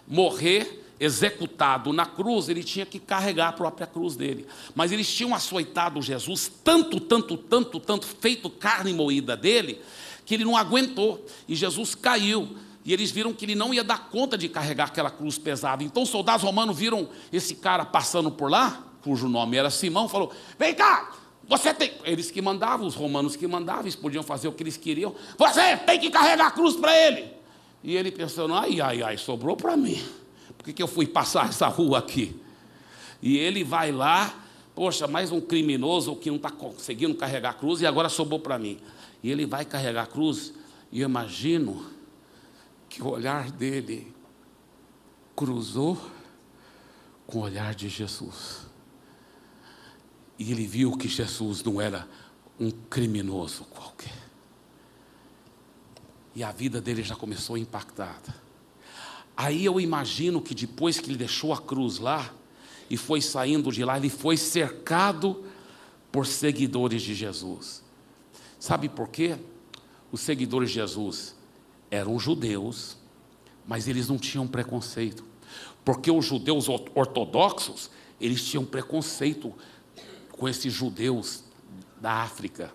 morrer 0.07 0.79
executado 0.99 1.93
na 1.93 2.05
cruz, 2.05 2.49
ele 2.49 2.63
tinha 2.63 2.85
que 2.85 2.99
carregar 2.99 3.49
a 3.49 3.53
própria 3.53 3.87
cruz 3.87 4.15
dele. 4.15 4.45
Mas 4.75 4.91
eles 4.91 5.11
tinham 5.11 5.33
açoitado 5.33 6.01
Jesus 6.01 6.51
tanto, 6.63 6.99
tanto, 6.99 7.37
tanto, 7.37 7.79
tanto, 7.79 8.05
feito 8.05 8.49
carne 8.49 8.91
moída 8.91 9.37
dele, 9.37 9.81
que 10.25 10.33
ele 10.33 10.43
não 10.43 10.57
aguentou. 10.57 11.25
E 11.47 11.55
Jesus 11.55 11.95
caiu. 11.95 12.57
E 12.83 12.91
eles 12.91 13.11
viram 13.11 13.33
que 13.33 13.45
ele 13.45 13.55
não 13.55 13.73
ia 13.73 13.83
dar 13.83 14.09
conta 14.09 14.37
de 14.37 14.49
carregar 14.49 14.85
aquela 14.85 15.09
cruz 15.09 15.37
pesada. 15.37 15.83
Então 15.83 16.03
os 16.03 16.09
soldados 16.09 16.43
romanos 16.43 16.77
viram 16.77 17.07
esse 17.31 17.55
cara 17.55 17.85
passando 17.85 18.31
por 18.31 18.49
lá, 18.49 18.83
cujo 19.01 19.29
nome 19.29 19.57
era 19.57 19.69
Simão, 19.69 20.09
falou: 20.09 20.31
Vem 20.57 20.73
cá, 20.73 21.13
você 21.47 21.73
tem. 21.73 21.93
Eles 22.03 22.31
que 22.31 22.41
mandavam, 22.41 22.87
os 22.87 22.95
romanos 22.95 23.35
que 23.35 23.47
mandavam, 23.47 23.83
eles 23.83 23.95
podiam 23.95 24.23
fazer 24.23 24.47
o 24.47 24.51
que 24.51 24.63
eles 24.63 24.77
queriam. 24.77 25.15
Você 25.37 25.77
tem 25.77 25.99
que 25.99 26.09
carregar 26.09 26.47
a 26.47 26.51
cruz 26.51 26.75
para 26.75 26.95
ele. 26.95 27.38
E 27.83 27.95
ele 27.95 28.11
pensando: 28.11 28.53
ai, 28.53 28.81
ai, 28.81 29.01
ai, 29.01 29.17
sobrou 29.17 29.55
para 29.55 29.75
mim. 29.77 30.03
Por 30.57 30.65
que, 30.65 30.73
que 30.73 30.83
eu 30.83 30.87
fui 30.87 31.07
passar 31.07 31.49
essa 31.49 31.67
rua 31.67 31.99
aqui? 31.99 32.39
E 33.21 33.37
ele 33.37 33.63
vai 33.63 33.91
lá, 33.91 34.33
poxa, 34.75 35.07
mais 35.07 35.31
um 35.31 35.41
criminoso 35.41 36.15
que 36.15 36.29
não 36.29 36.37
está 36.37 36.51
conseguindo 36.51 37.15
carregar 37.15 37.51
a 37.51 37.53
cruz 37.53 37.81
e 37.81 37.85
agora 37.85 38.09
sobrou 38.09 38.39
para 38.39 38.57
mim. 38.57 38.79
E 39.21 39.29
ele 39.29 39.45
vai 39.45 39.65
carregar 39.65 40.03
a 40.03 40.07
cruz, 40.07 40.53
e 40.91 41.01
eu 41.01 41.09
imagino 41.09 41.85
que 42.87 43.01
o 43.01 43.07
olhar 43.07 43.51
dele 43.51 44.13
cruzou 45.35 45.97
com 47.27 47.39
o 47.39 47.41
olhar 47.43 47.75
de 47.75 47.87
Jesus. 47.87 48.67
E 50.37 50.51
ele 50.51 50.65
viu 50.65 50.97
que 50.97 51.07
Jesus 51.07 51.63
não 51.63 51.79
era 51.79 52.07
um 52.59 52.71
criminoso 52.71 53.65
qualquer. 53.65 54.18
E 56.35 56.43
a 56.43 56.51
vida 56.51 56.79
dele 56.79 57.03
já 57.03 57.15
começou 57.15 57.57
impactada. 57.57 58.35
Aí 59.35 59.63
eu 59.63 59.79
imagino 59.79 60.41
que 60.41 60.53
depois 60.53 60.99
que 60.99 61.09
ele 61.09 61.17
deixou 61.17 61.53
a 61.53 61.61
cruz 61.61 61.97
lá 61.97 62.33
e 62.89 62.97
foi 62.97 63.21
saindo 63.21 63.71
de 63.71 63.85
lá, 63.85 63.97
ele 63.97 64.09
foi 64.09 64.35
cercado 64.35 65.45
por 66.11 66.25
seguidores 66.25 67.01
de 67.01 67.13
Jesus. 67.13 67.83
Sabe 68.59 68.89
por 68.89 69.07
quê? 69.07 69.37
Os 70.11 70.21
seguidores 70.21 70.69
de 70.69 70.75
Jesus 70.75 71.35
eram 71.89 72.19
judeus, 72.19 72.97
mas 73.65 73.87
eles 73.87 74.09
não 74.09 74.17
tinham 74.17 74.47
preconceito. 74.47 75.23
Porque 75.85 76.11
os 76.11 76.25
judeus 76.25 76.67
ortodoxos, 76.67 77.89
eles 78.19 78.43
tinham 78.43 78.65
preconceito 78.65 79.53
com 80.31 80.47
esses 80.47 80.73
judeus 80.73 81.43
da 82.01 82.23
África. 82.23 82.73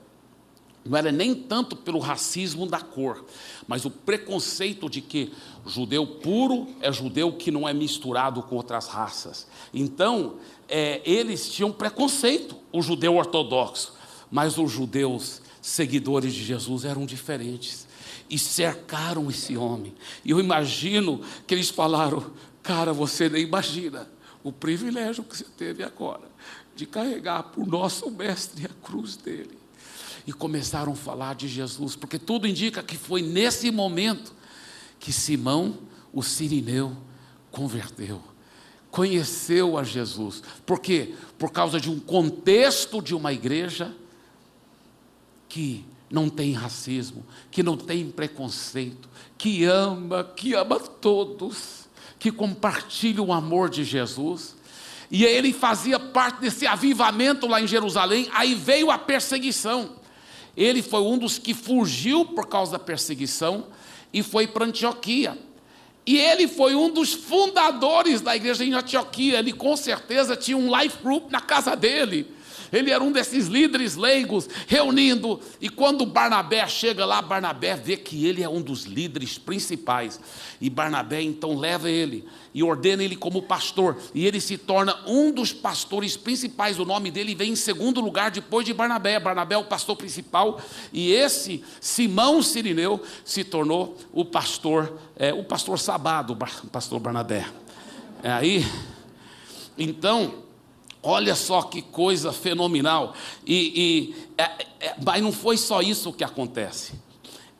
Não 0.84 0.98
era 0.98 1.10
nem 1.10 1.34
tanto 1.34 1.74
pelo 1.74 1.98
racismo 1.98 2.66
da 2.66 2.78
cor, 2.78 3.24
mas 3.66 3.86
o 3.86 3.90
preconceito 3.90 4.90
de 4.90 5.00
que 5.00 5.32
judeu 5.66 6.06
puro 6.06 6.68
é 6.82 6.92
judeu 6.92 7.32
que 7.32 7.50
não 7.50 7.66
é 7.66 7.72
misturado 7.72 8.42
com 8.42 8.56
outras 8.56 8.86
raças. 8.88 9.46
Então, 9.72 10.36
é, 10.68 11.00
eles 11.04 11.48
tinham 11.48 11.72
preconceito, 11.72 12.56
o 12.70 12.82
judeu 12.82 13.16
ortodoxo, 13.16 13.94
mas 14.30 14.58
os 14.58 14.70
judeus 14.70 15.40
seguidores 15.62 16.34
de 16.34 16.44
Jesus 16.44 16.84
eram 16.84 17.06
diferentes 17.06 17.86
e 18.28 18.38
cercaram 18.38 19.30
esse 19.30 19.56
homem. 19.56 19.94
E 20.22 20.32
eu 20.32 20.38
imagino 20.38 21.22
que 21.46 21.54
eles 21.54 21.70
falaram: 21.70 22.30
Cara, 22.62 22.92
você 22.92 23.30
nem 23.30 23.42
imagina 23.42 24.06
o 24.42 24.52
privilégio 24.52 25.24
que 25.24 25.34
você 25.34 25.44
teve 25.44 25.82
agora 25.82 26.28
de 26.76 26.84
carregar 26.84 27.44
por 27.44 27.66
nosso 27.66 28.10
mestre 28.10 28.66
a 28.66 28.86
cruz 28.86 29.16
dele 29.16 29.63
e 30.26 30.32
começaram 30.32 30.92
a 30.92 30.96
falar 30.96 31.34
de 31.34 31.48
Jesus, 31.48 31.96
porque 31.96 32.18
tudo 32.18 32.46
indica 32.46 32.82
que 32.82 32.96
foi 32.96 33.20
nesse 33.22 33.70
momento 33.70 34.32
que 34.98 35.12
Simão, 35.12 35.78
o 36.12 36.22
sirineu, 36.22 36.96
converteu, 37.50 38.22
conheceu 38.90 39.76
a 39.76 39.84
Jesus. 39.84 40.42
Por 40.64 40.80
quê? 40.80 41.14
Por 41.38 41.50
causa 41.50 41.80
de 41.80 41.90
um 41.90 41.98
contexto 41.98 43.02
de 43.02 43.14
uma 43.14 43.32
igreja 43.32 43.94
que 45.48 45.84
não 46.10 46.28
tem 46.28 46.52
racismo, 46.52 47.24
que 47.50 47.62
não 47.62 47.76
tem 47.76 48.10
preconceito, 48.10 49.08
que 49.36 49.64
ama, 49.64 50.24
que 50.24 50.54
ama 50.54 50.78
todos, 50.78 51.88
que 52.18 52.32
compartilha 52.32 53.22
o 53.22 53.32
amor 53.32 53.68
de 53.68 53.84
Jesus. 53.84 54.56
E 55.10 55.24
ele 55.24 55.52
fazia 55.52 55.98
parte 55.98 56.40
desse 56.40 56.66
avivamento 56.66 57.46
lá 57.46 57.60
em 57.60 57.66
Jerusalém, 57.66 58.28
aí 58.32 58.54
veio 58.54 58.90
a 58.90 58.98
perseguição. 58.98 60.03
Ele 60.56 60.82
foi 60.82 61.00
um 61.00 61.18
dos 61.18 61.38
que 61.38 61.54
fugiu 61.54 62.24
por 62.24 62.46
causa 62.46 62.72
da 62.72 62.78
perseguição 62.78 63.66
e 64.12 64.22
foi 64.22 64.46
para 64.46 64.64
Antioquia. 64.66 65.36
E 66.06 66.18
ele 66.18 66.46
foi 66.46 66.74
um 66.74 66.90
dos 66.90 67.14
fundadores 67.14 68.20
da 68.20 68.36
igreja 68.36 68.64
em 68.64 68.74
Antioquia. 68.74 69.38
Ele 69.38 69.52
com 69.52 69.76
certeza 69.76 70.36
tinha 70.36 70.56
um 70.56 70.74
life 70.78 70.98
group 71.02 71.30
na 71.30 71.40
casa 71.40 71.74
dele. 71.74 72.33
Ele 72.74 72.90
era 72.90 73.02
um 73.02 73.12
desses 73.12 73.46
líderes 73.46 73.96
leigos, 73.96 74.48
reunindo. 74.66 75.40
E 75.60 75.68
quando 75.68 76.04
Barnabé 76.04 76.66
chega 76.66 77.06
lá, 77.06 77.22
Barnabé 77.22 77.76
vê 77.76 77.96
que 77.96 78.26
ele 78.26 78.42
é 78.42 78.48
um 78.48 78.60
dos 78.60 78.84
líderes 78.84 79.38
principais. 79.38 80.20
E 80.60 80.68
Barnabé 80.68 81.22
então 81.22 81.56
leva 81.56 81.90
ele 81.90 82.24
e 82.52 82.62
ordena 82.62 83.02
ele 83.02 83.16
como 83.16 83.42
pastor. 83.42 83.96
E 84.14 84.26
ele 84.26 84.40
se 84.40 84.56
torna 84.56 84.96
um 85.06 85.32
dos 85.32 85.52
pastores 85.52 86.16
principais. 86.16 86.78
O 86.78 86.84
nome 86.84 87.10
dele 87.10 87.34
vem 87.34 87.52
em 87.52 87.56
segundo 87.56 88.00
lugar 88.00 88.30
depois 88.30 88.64
de 88.64 88.72
Barnabé. 88.72 89.18
Barnabé 89.18 89.54
é 89.54 89.58
o 89.58 89.64
pastor 89.64 89.96
principal. 89.96 90.60
E 90.92 91.12
esse 91.12 91.64
Simão 91.80 92.42
Sirineu 92.42 93.02
se 93.24 93.44
tornou 93.44 93.96
o 94.12 94.24
pastor, 94.24 94.98
é, 95.16 95.32
o 95.32 95.44
pastor 95.44 95.78
sabado, 95.78 96.32
o 96.32 96.68
pastor 96.68 97.00
Barnabé. 97.00 97.46
É 98.22 98.30
aí, 98.30 98.64
então. 99.76 100.43
Olha 101.06 101.34
só 101.34 101.60
que 101.60 101.82
coisa 101.82 102.32
fenomenal. 102.32 103.14
E, 103.46 103.54
e 103.76 104.14
é, 104.38 104.66
é, 104.80 104.94
mas 105.04 105.22
não 105.22 105.30
foi 105.30 105.58
só 105.58 105.82
isso 105.82 106.10
que 106.14 106.24
acontece. 106.24 106.94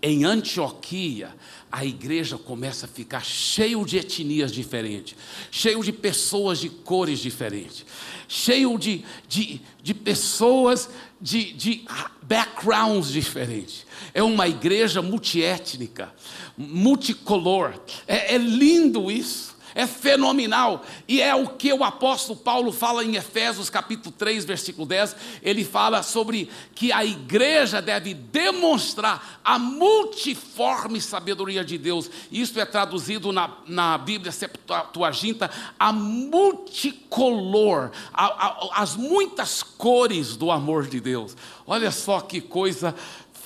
Em 0.02 0.24
Antioquia, 0.24 1.34
a 1.70 1.84
igreja 1.84 2.38
começa 2.38 2.86
a 2.86 2.88
ficar 2.88 3.22
cheio 3.22 3.84
de 3.84 3.98
etnias 3.98 4.50
diferentes, 4.50 5.14
cheio 5.50 5.82
de 5.82 5.92
pessoas 5.92 6.58
de 6.58 6.70
cores 6.70 7.18
diferentes, 7.18 7.84
cheio 8.26 8.78
de, 8.78 9.04
de, 9.28 9.60
de 9.82 9.92
pessoas 9.92 10.88
de, 11.20 11.52
de 11.52 11.84
backgrounds 12.22 13.12
diferentes. 13.12 13.84
É 14.14 14.22
uma 14.22 14.48
igreja 14.48 15.02
multiétnica, 15.02 16.14
multicolor. 16.56 17.74
É, 18.06 18.36
é 18.36 18.38
lindo 18.38 19.10
isso 19.10 19.53
é 19.74 19.86
fenomenal, 19.86 20.84
e 21.08 21.20
é 21.20 21.34
o 21.34 21.48
que 21.48 21.72
o 21.72 21.82
apóstolo 21.82 22.38
Paulo 22.38 22.70
fala 22.70 23.04
em 23.04 23.16
Efésios 23.16 23.68
capítulo 23.68 24.14
3, 24.16 24.44
versículo 24.44 24.86
10, 24.86 25.16
ele 25.42 25.64
fala 25.64 26.02
sobre 26.02 26.48
que 26.74 26.92
a 26.92 27.04
igreja 27.04 27.82
deve 27.82 28.14
demonstrar 28.14 29.40
a 29.44 29.58
multiforme 29.58 31.00
sabedoria 31.00 31.64
de 31.64 31.76
Deus, 31.76 32.08
isso 32.30 32.60
é 32.60 32.64
traduzido 32.64 33.32
na, 33.32 33.50
na 33.66 33.98
Bíblia 33.98 34.30
Septuaginta, 34.30 35.50
a 35.78 35.92
multicolor, 35.92 37.90
a, 38.12 38.26
a, 38.26 38.82
as 38.82 38.94
muitas 38.94 39.62
cores 39.62 40.36
do 40.36 40.50
amor 40.50 40.86
de 40.86 41.00
Deus, 41.00 41.36
olha 41.66 41.90
só 41.90 42.20
que 42.20 42.40
coisa 42.40 42.94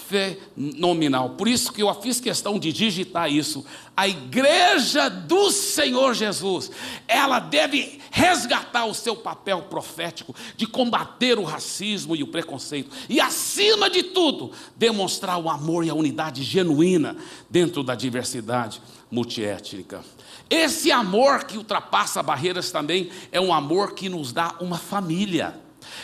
fenomenal. 0.08 1.30
Por 1.30 1.46
isso 1.46 1.72
que 1.72 1.82
eu 1.82 1.94
fiz 2.00 2.20
questão 2.20 2.58
de 2.58 2.72
digitar 2.72 3.30
isso. 3.30 3.64
A 3.94 4.08
igreja 4.08 5.08
do 5.08 5.50
Senhor 5.50 6.14
Jesus, 6.14 6.70
ela 7.06 7.38
deve 7.38 8.00
resgatar 8.10 8.86
o 8.86 8.94
seu 8.94 9.14
papel 9.14 9.62
profético 9.62 10.34
de 10.56 10.66
combater 10.66 11.38
o 11.38 11.44
racismo 11.44 12.16
e 12.16 12.22
o 12.22 12.28
preconceito 12.28 12.90
e 13.08 13.20
acima 13.20 13.90
de 13.90 14.02
tudo, 14.02 14.50
demonstrar 14.76 15.38
o 15.38 15.50
amor 15.50 15.84
e 15.84 15.90
a 15.90 15.94
unidade 15.94 16.42
genuína 16.42 17.16
dentro 17.50 17.82
da 17.82 17.94
diversidade 17.94 18.80
multiétnica. 19.10 20.02
Esse 20.48 20.90
amor 20.90 21.44
que 21.44 21.58
ultrapassa 21.58 22.22
barreiras 22.22 22.70
também 22.70 23.10
é 23.30 23.38
um 23.38 23.52
amor 23.52 23.92
que 23.92 24.08
nos 24.08 24.32
dá 24.32 24.54
uma 24.60 24.78
família, 24.78 25.60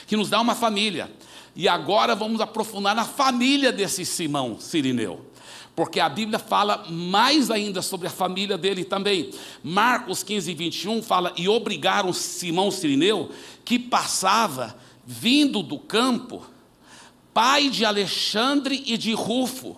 que 0.07 0.17
nos 0.17 0.29
dá 0.29 0.41
uma 0.41 0.55
família. 0.55 1.11
E 1.57 1.69
agora 1.69 2.15
vamos 2.15 2.41
aprofundar 2.41 2.95
na 2.95 3.05
família 3.05 3.73
desse 3.73 4.05
Simão 4.05 4.59
Sirineu. 4.59 5.25
Porque 5.77 5.99
a 5.99 6.09
Bíblia 6.09 6.39
fala 6.39 6.85
mais 6.89 7.51
ainda 7.51 7.83
sobre 7.83 8.07
a 8.07 8.11
família 8.11 8.57
dele 8.57 8.85
também. 8.85 9.31
Marcos 9.63 10.23
15, 10.23 10.55
21 10.55 11.03
fala: 11.03 11.33
E 11.37 11.49
obrigaram 11.49 12.13
Simão 12.13 12.71
Sirineu, 12.71 13.31
que 13.65 13.79
passava 13.79 14.77
vindo 15.05 15.63
do 15.63 15.79
campo, 15.79 16.45
pai 17.33 17.69
de 17.69 17.85
Alexandre 17.85 18.83
e 18.87 18.97
de 18.97 19.13
Rufo, 19.13 19.77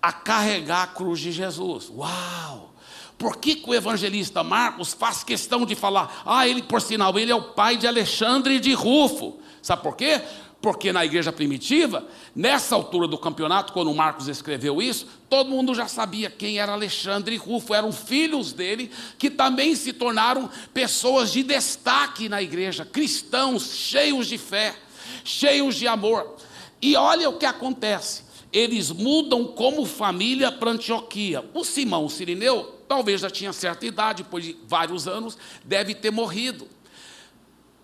a 0.00 0.12
carregar 0.12 0.82
a 0.82 0.86
cruz 0.86 1.20
de 1.20 1.32
Jesus. 1.32 1.90
Uau! 1.90 2.74
Por 3.16 3.38
que, 3.38 3.56
que, 3.56 3.68
o 3.68 3.74
evangelista 3.74 4.44
Marcos 4.44 4.92
faz 4.92 5.24
questão 5.24 5.66
de 5.66 5.74
falar, 5.74 6.22
ah, 6.24 6.46
ele, 6.46 6.62
por 6.62 6.80
sinal, 6.80 7.18
ele 7.18 7.32
é 7.32 7.34
o 7.34 7.42
pai 7.42 7.76
de 7.76 7.86
Alexandre 7.86 8.54
e 8.54 8.60
de 8.60 8.72
Rufo? 8.72 9.40
Sabe 9.60 9.82
por 9.82 9.96
quê? 9.96 10.22
Porque 10.60 10.92
na 10.92 11.04
igreja 11.04 11.32
primitiva, 11.32 12.06
nessa 12.34 12.74
altura 12.74 13.06
do 13.06 13.16
campeonato, 13.16 13.72
quando 13.72 13.94
Marcos 13.94 14.26
escreveu 14.26 14.82
isso, 14.82 15.06
todo 15.30 15.50
mundo 15.50 15.72
já 15.72 15.86
sabia 15.86 16.28
quem 16.28 16.58
era 16.58 16.72
Alexandre 16.72 17.36
e 17.36 17.38
Rufo, 17.38 17.72
eram 17.72 17.92
filhos 17.92 18.52
dele, 18.52 18.90
que 19.18 19.30
também 19.30 19.76
se 19.76 19.92
tornaram 19.92 20.50
pessoas 20.74 21.30
de 21.30 21.44
destaque 21.44 22.28
na 22.28 22.42
igreja, 22.42 22.84
cristãos 22.84 23.72
cheios 23.72 24.26
de 24.26 24.36
fé, 24.36 24.74
cheios 25.22 25.76
de 25.76 25.86
amor. 25.86 26.36
E 26.82 26.96
olha 26.96 27.28
o 27.28 27.38
que 27.38 27.46
acontece: 27.46 28.24
eles 28.52 28.90
mudam 28.90 29.44
como 29.46 29.84
família 29.84 30.50
para 30.50 30.72
Antioquia. 30.72 31.44
O 31.54 31.64
Simão 31.64 32.04
o 32.04 32.10
Sirineu, 32.10 32.82
talvez 32.88 33.20
já 33.20 33.30
tinha 33.30 33.52
certa 33.52 33.86
idade, 33.86 34.22
depois 34.24 34.44
de 34.44 34.56
vários 34.66 35.06
anos, 35.06 35.38
deve 35.64 35.94
ter 35.94 36.10
morrido. 36.10 36.66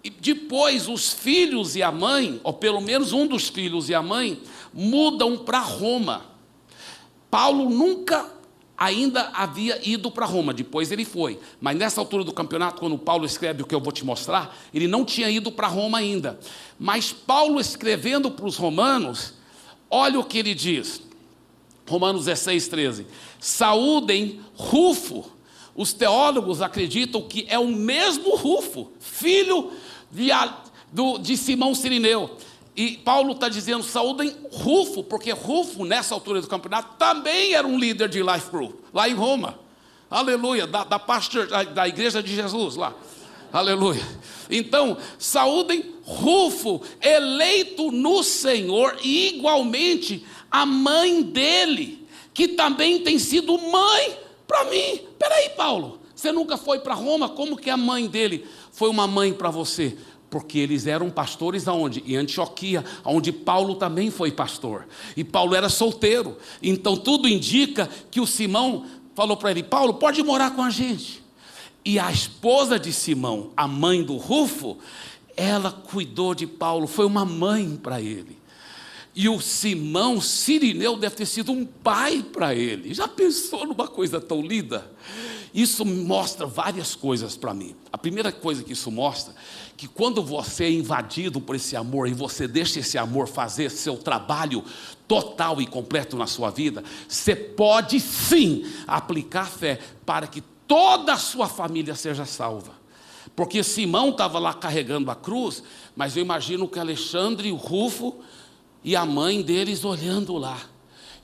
E 0.04 0.10
depois 0.10 0.86
os 0.86 1.14
filhos 1.14 1.74
e 1.76 1.82
a 1.82 1.90
mãe, 1.90 2.38
ou 2.44 2.52
pelo 2.52 2.82
menos 2.82 3.14
um 3.14 3.26
dos 3.26 3.48
filhos 3.48 3.88
e 3.88 3.94
a 3.94 4.02
mãe, 4.02 4.38
mudam 4.72 5.38
para 5.38 5.60
Roma. 5.60 6.26
Paulo 7.30 7.70
nunca 7.70 8.30
ainda 8.76 9.30
havia 9.32 9.80
ido 9.82 10.10
para 10.10 10.26
Roma, 10.26 10.52
depois 10.52 10.92
ele 10.92 11.06
foi. 11.06 11.40
Mas 11.58 11.76
nessa 11.78 12.02
altura 12.02 12.22
do 12.22 12.34
campeonato, 12.34 12.80
quando 12.80 12.98
Paulo 12.98 13.24
escreve 13.24 13.62
o 13.62 13.66
que 13.66 13.74
eu 13.74 13.80
vou 13.80 13.92
te 13.92 14.04
mostrar, 14.04 14.54
ele 14.74 14.86
não 14.86 15.06
tinha 15.06 15.30
ido 15.30 15.50
para 15.50 15.68
Roma 15.68 15.96
ainda. 15.96 16.38
Mas 16.78 17.10
Paulo 17.10 17.58
escrevendo 17.58 18.30
para 18.30 18.44
os 18.44 18.56
romanos, 18.56 19.32
olha 19.90 20.20
o 20.20 20.24
que 20.24 20.38
ele 20.38 20.54
diz. 20.54 21.00
Romanos 21.88 22.26
16, 22.26 22.68
13. 22.68 23.06
Saúdem 23.40 24.40
Rufo. 24.54 25.32
Os 25.74 25.92
teólogos 25.92 26.62
acreditam 26.62 27.22
que 27.22 27.46
é 27.48 27.58
o 27.58 27.66
mesmo 27.66 28.36
Rufo, 28.36 28.92
filho 29.00 29.72
de, 31.20 31.36
Simão 31.36 31.74
Sirineu. 31.74 32.36
E 32.76 32.98
Paulo 32.98 33.32
está 33.32 33.48
dizendo: 33.48 33.82
saúdem 33.82 34.34
Rufo, 34.52 35.02
porque 35.02 35.30
Rufo, 35.32 35.84
nessa 35.84 36.14
altura 36.14 36.40
do 36.40 36.46
campeonato, 36.46 36.96
também 36.96 37.54
era 37.54 37.66
um 37.66 37.78
líder 37.78 38.08
de 38.08 38.22
life 38.22 38.50
group, 38.50 38.74
lá 38.92 39.08
em 39.08 39.14
Roma. 39.14 39.58
Aleluia, 40.10 40.66
da, 40.66 40.84
da, 40.84 40.98
pastor, 40.98 41.46
da 41.46 41.88
igreja 41.88 42.22
de 42.22 42.34
Jesus 42.34 42.76
lá. 42.76 42.94
Aleluia. 43.52 44.02
Então, 44.50 44.96
saúdem 45.18 45.94
Rufo, 46.04 46.82
eleito 47.00 47.90
no 47.90 48.22
Senhor, 48.22 48.96
e 49.02 49.36
igualmente 49.36 50.24
a 50.50 50.66
mãe 50.66 51.22
dele, 51.22 52.06
que 52.32 52.48
também 52.48 53.00
tem 53.00 53.18
sido 53.18 53.56
mãe 53.58 54.18
para 54.46 54.64
mim. 54.64 55.00
Peraí, 55.18 55.50
Paulo, 55.50 56.00
você 56.14 56.30
nunca 56.32 56.56
foi 56.56 56.78
para 56.80 56.94
Roma? 56.94 57.28
Como 57.28 57.56
que 57.56 57.70
a 57.70 57.76
mãe 57.76 58.06
dele 58.06 58.46
foi 58.74 58.90
uma 58.90 59.06
mãe 59.06 59.32
para 59.32 59.50
você? 59.50 59.96
Porque 60.28 60.58
eles 60.58 60.88
eram 60.88 61.08
pastores 61.08 61.68
aonde? 61.68 62.02
Em 62.04 62.16
Antioquia, 62.16 62.84
onde 63.04 63.30
Paulo 63.30 63.76
também 63.76 64.10
foi 64.10 64.32
pastor. 64.32 64.88
E 65.16 65.22
Paulo 65.22 65.54
era 65.54 65.68
solteiro. 65.68 66.36
Então 66.60 66.96
tudo 66.96 67.28
indica 67.28 67.88
que 68.10 68.20
o 68.20 68.26
Simão 68.26 68.84
falou 69.14 69.36
para 69.36 69.52
ele: 69.52 69.62
Paulo, 69.62 69.94
pode 69.94 70.20
morar 70.24 70.50
com 70.56 70.62
a 70.62 70.70
gente. 70.70 71.22
E 71.84 72.00
a 72.00 72.10
esposa 72.10 72.76
de 72.76 72.92
Simão, 72.92 73.52
a 73.56 73.68
mãe 73.68 74.02
do 74.02 74.16
Rufo, 74.16 74.78
ela 75.36 75.70
cuidou 75.70 76.34
de 76.34 76.46
Paulo, 76.46 76.88
foi 76.88 77.06
uma 77.06 77.24
mãe 77.24 77.78
para 77.80 78.00
ele. 78.00 78.36
E 79.14 79.28
o 79.28 79.40
Simão 79.40 80.20
Sirineu 80.20 80.96
deve 80.96 81.14
ter 81.14 81.26
sido 81.26 81.52
um 81.52 81.64
pai 81.64 82.24
para 82.32 82.52
ele. 82.52 82.92
Já 82.92 83.06
pensou 83.06 83.64
numa 83.64 83.86
coisa 83.86 84.20
tão 84.20 84.42
linda? 84.42 84.90
Isso 85.54 85.84
mostra 85.84 86.46
várias 86.46 86.96
coisas 86.96 87.36
para 87.36 87.54
mim. 87.54 87.76
A 87.92 87.96
primeira 87.96 88.32
coisa 88.32 88.64
que 88.64 88.72
isso 88.72 88.90
mostra 88.90 89.32
que 89.76 89.86
quando 89.86 90.20
você 90.20 90.64
é 90.64 90.72
invadido 90.72 91.40
por 91.40 91.54
esse 91.54 91.76
amor 91.76 92.08
e 92.08 92.12
você 92.12 92.48
deixa 92.48 92.80
esse 92.80 92.98
amor 92.98 93.28
fazer 93.28 93.70
seu 93.70 93.96
trabalho 93.96 94.64
total 95.06 95.62
e 95.62 95.66
completo 95.66 96.16
na 96.16 96.26
sua 96.26 96.50
vida, 96.50 96.82
você 97.08 97.36
pode 97.36 98.00
sim 98.00 98.66
aplicar 98.84 99.46
fé 99.46 99.78
para 100.04 100.26
que 100.26 100.40
toda 100.66 101.12
a 101.12 101.18
sua 101.18 101.46
família 101.46 101.94
seja 101.94 102.24
salva. 102.24 102.72
Porque 103.36 103.62
Simão 103.62 104.10
estava 104.10 104.40
lá 104.40 104.54
carregando 104.54 105.08
a 105.08 105.14
cruz, 105.14 105.62
mas 105.94 106.16
eu 106.16 106.22
imagino 106.22 106.66
que 106.66 106.80
Alexandre, 106.80 107.52
o 107.52 107.56
Rufo 107.56 108.16
e 108.82 108.96
a 108.96 109.06
mãe 109.06 109.40
deles 109.40 109.84
olhando 109.84 110.36
lá. 110.36 110.60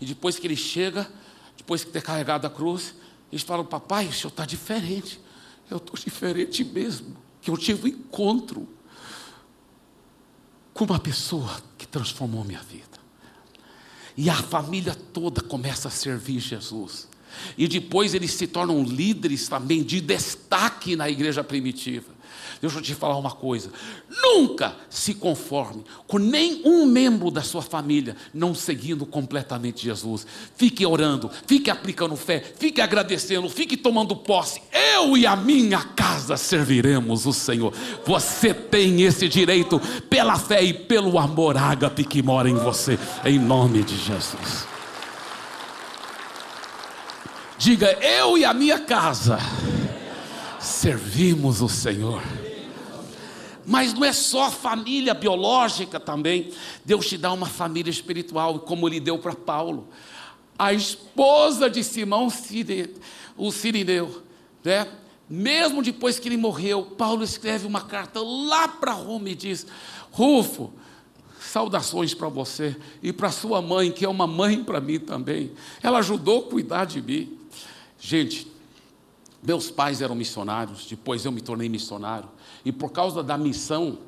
E 0.00 0.04
depois 0.04 0.38
que 0.38 0.46
ele 0.46 0.56
chega, 0.56 1.10
depois 1.56 1.80
de 1.80 1.88
ter 1.88 2.02
carregado 2.02 2.46
a 2.46 2.50
cruz, 2.50 2.94
eles 3.30 3.42
falam: 3.42 3.64
Papai, 3.64 4.06
o 4.06 4.12
senhor 4.12 4.30
está 4.30 4.44
diferente. 4.44 5.20
Eu 5.70 5.76
estou 5.76 5.96
diferente 5.96 6.64
mesmo. 6.64 7.16
Que 7.40 7.50
eu 7.50 7.56
tive 7.56 7.84
um 7.84 7.88
encontro 7.88 8.68
com 10.74 10.84
uma 10.84 10.98
pessoa 10.98 11.62
que 11.78 11.86
transformou 11.86 12.44
minha 12.44 12.60
vida. 12.60 12.98
E 14.16 14.28
a 14.28 14.34
família 14.34 14.94
toda 14.94 15.40
começa 15.40 15.88
a 15.88 15.90
servir 15.90 16.40
Jesus. 16.40 17.08
E 17.56 17.68
depois 17.68 18.12
eles 18.12 18.32
se 18.32 18.46
tornam 18.46 18.82
líderes 18.82 19.48
também 19.48 19.82
de 19.82 20.00
destaque 20.00 20.96
na 20.96 21.08
igreja 21.08 21.44
primitiva. 21.44 22.19
Deixa 22.60 22.76
eu 22.76 22.82
te 22.82 22.94
falar 22.94 23.16
uma 23.16 23.30
coisa: 23.30 23.70
nunca 24.22 24.76
se 24.90 25.14
conforme 25.14 25.82
com 26.06 26.18
nenhum 26.18 26.84
membro 26.84 27.30
da 27.30 27.42
sua 27.42 27.62
família 27.62 28.14
não 28.34 28.54
seguindo 28.54 29.06
completamente 29.06 29.82
Jesus. 29.82 30.26
Fique 30.56 30.84
orando, 30.84 31.30
fique 31.46 31.70
aplicando 31.70 32.14
fé, 32.16 32.42
fique 32.58 32.80
agradecendo, 32.80 33.48
fique 33.48 33.76
tomando 33.76 34.14
posse. 34.14 34.60
Eu 34.72 35.16
e 35.16 35.26
a 35.26 35.34
minha 35.34 35.82
casa 35.82 36.36
serviremos 36.36 37.24
o 37.24 37.32
Senhor. 37.32 37.72
Você 38.04 38.52
tem 38.52 39.02
esse 39.02 39.26
direito 39.26 39.80
pela 40.10 40.38
fé 40.38 40.62
e 40.62 40.74
pelo 40.74 41.18
amor 41.18 41.56
ágape 41.56 42.04
que 42.04 42.22
mora 42.22 42.48
em 42.50 42.56
você, 42.56 42.98
em 43.24 43.38
nome 43.38 43.82
de 43.82 43.96
Jesus. 43.96 44.66
Diga, 47.56 47.92
eu 48.02 48.36
e 48.36 48.44
a 48.44 48.54
minha 48.54 48.78
casa 48.80 49.38
servimos 50.58 51.62
o 51.62 51.68
Senhor. 51.68 52.22
Mas 53.66 53.92
não 53.94 54.04
é 54.04 54.12
só 54.12 54.50
família 54.50 55.14
biológica 55.14 56.00
também. 56.00 56.52
Deus 56.84 57.06
te 57.06 57.16
dá 57.16 57.32
uma 57.32 57.46
família 57.46 57.90
espiritual, 57.90 58.60
como 58.60 58.88
Ele 58.88 59.00
deu 59.00 59.18
para 59.18 59.34
Paulo. 59.34 59.88
A 60.58 60.72
esposa 60.72 61.70
de 61.70 61.82
Simão, 61.82 62.28
o 63.36 63.50
Sirineu, 63.50 64.22
né? 64.62 64.86
mesmo 65.30 65.80
depois 65.80 66.18
que 66.18 66.28
ele 66.28 66.36
morreu, 66.36 66.82
Paulo 66.82 67.22
escreve 67.22 67.64
uma 67.64 67.82
carta 67.82 68.20
lá 68.20 68.66
para 68.66 68.92
Roma 68.92 69.30
e 69.30 69.34
diz: 69.36 69.64
Rufo, 70.10 70.72
saudações 71.40 72.12
para 72.12 72.28
você 72.28 72.76
e 73.00 73.12
para 73.12 73.30
sua 73.30 73.62
mãe, 73.62 73.92
que 73.92 74.04
é 74.04 74.08
uma 74.08 74.26
mãe 74.26 74.62
para 74.62 74.80
mim 74.80 74.98
também. 74.98 75.52
Ela 75.80 76.00
ajudou 76.00 76.40
a 76.40 76.50
cuidar 76.50 76.84
de 76.84 77.00
mim. 77.00 77.38
Gente, 77.98 78.50
meus 79.40 79.70
pais 79.70 80.02
eram 80.02 80.16
missionários, 80.16 80.86
depois 80.86 81.24
eu 81.24 81.30
me 81.30 81.40
tornei 81.40 81.68
missionário, 81.68 82.28
e 82.64 82.72
por 82.72 82.90
causa 82.90 83.22
da 83.22 83.36
missão, 83.38 83.98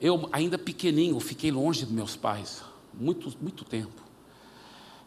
eu 0.00 0.28
ainda 0.32 0.58
pequenininho 0.58 1.18
fiquei 1.20 1.50
longe 1.50 1.84
dos 1.84 1.94
meus 1.94 2.16
pais, 2.16 2.62
muito, 2.92 3.32
muito 3.40 3.64
tempo. 3.64 4.02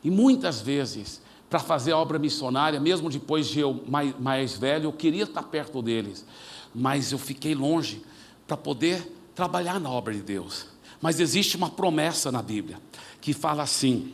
E 0.04 0.10
muitas 0.10 0.62
vezes, 0.62 1.22
para 1.50 1.60
fazer 1.60 1.92
a 1.92 1.98
obra 1.98 2.20
missionária, 2.20 2.80
mesmo 2.80 3.10
depois 3.10 3.48
de 3.48 3.60
eu 3.60 3.84
mais, 3.88 4.20
mais 4.20 4.58
velho, 4.58 4.86
eu 4.86 4.94
queria 4.94 5.24
estar 5.24 5.44
perto 5.44 5.82
deles, 5.82 6.26
mas 6.74 7.12
eu 7.12 7.18
fiquei 7.18 7.56
longe 7.56 8.04
para 8.46 8.58
poder 8.58 9.14
trabalhar 9.36 9.80
na 9.80 9.90
obra 9.90 10.14
de 10.14 10.22
Deus. 10.22 10.68
Mas 11.02 11.20
existe 11.20 11.56
uma 11.58 11.70
promessa 11.70 12.32
na 12.32 12.42
Bíblia 12.42 12.80
que 13.22 13.34
fala 13.34 13.64
assim: 13.64 14.14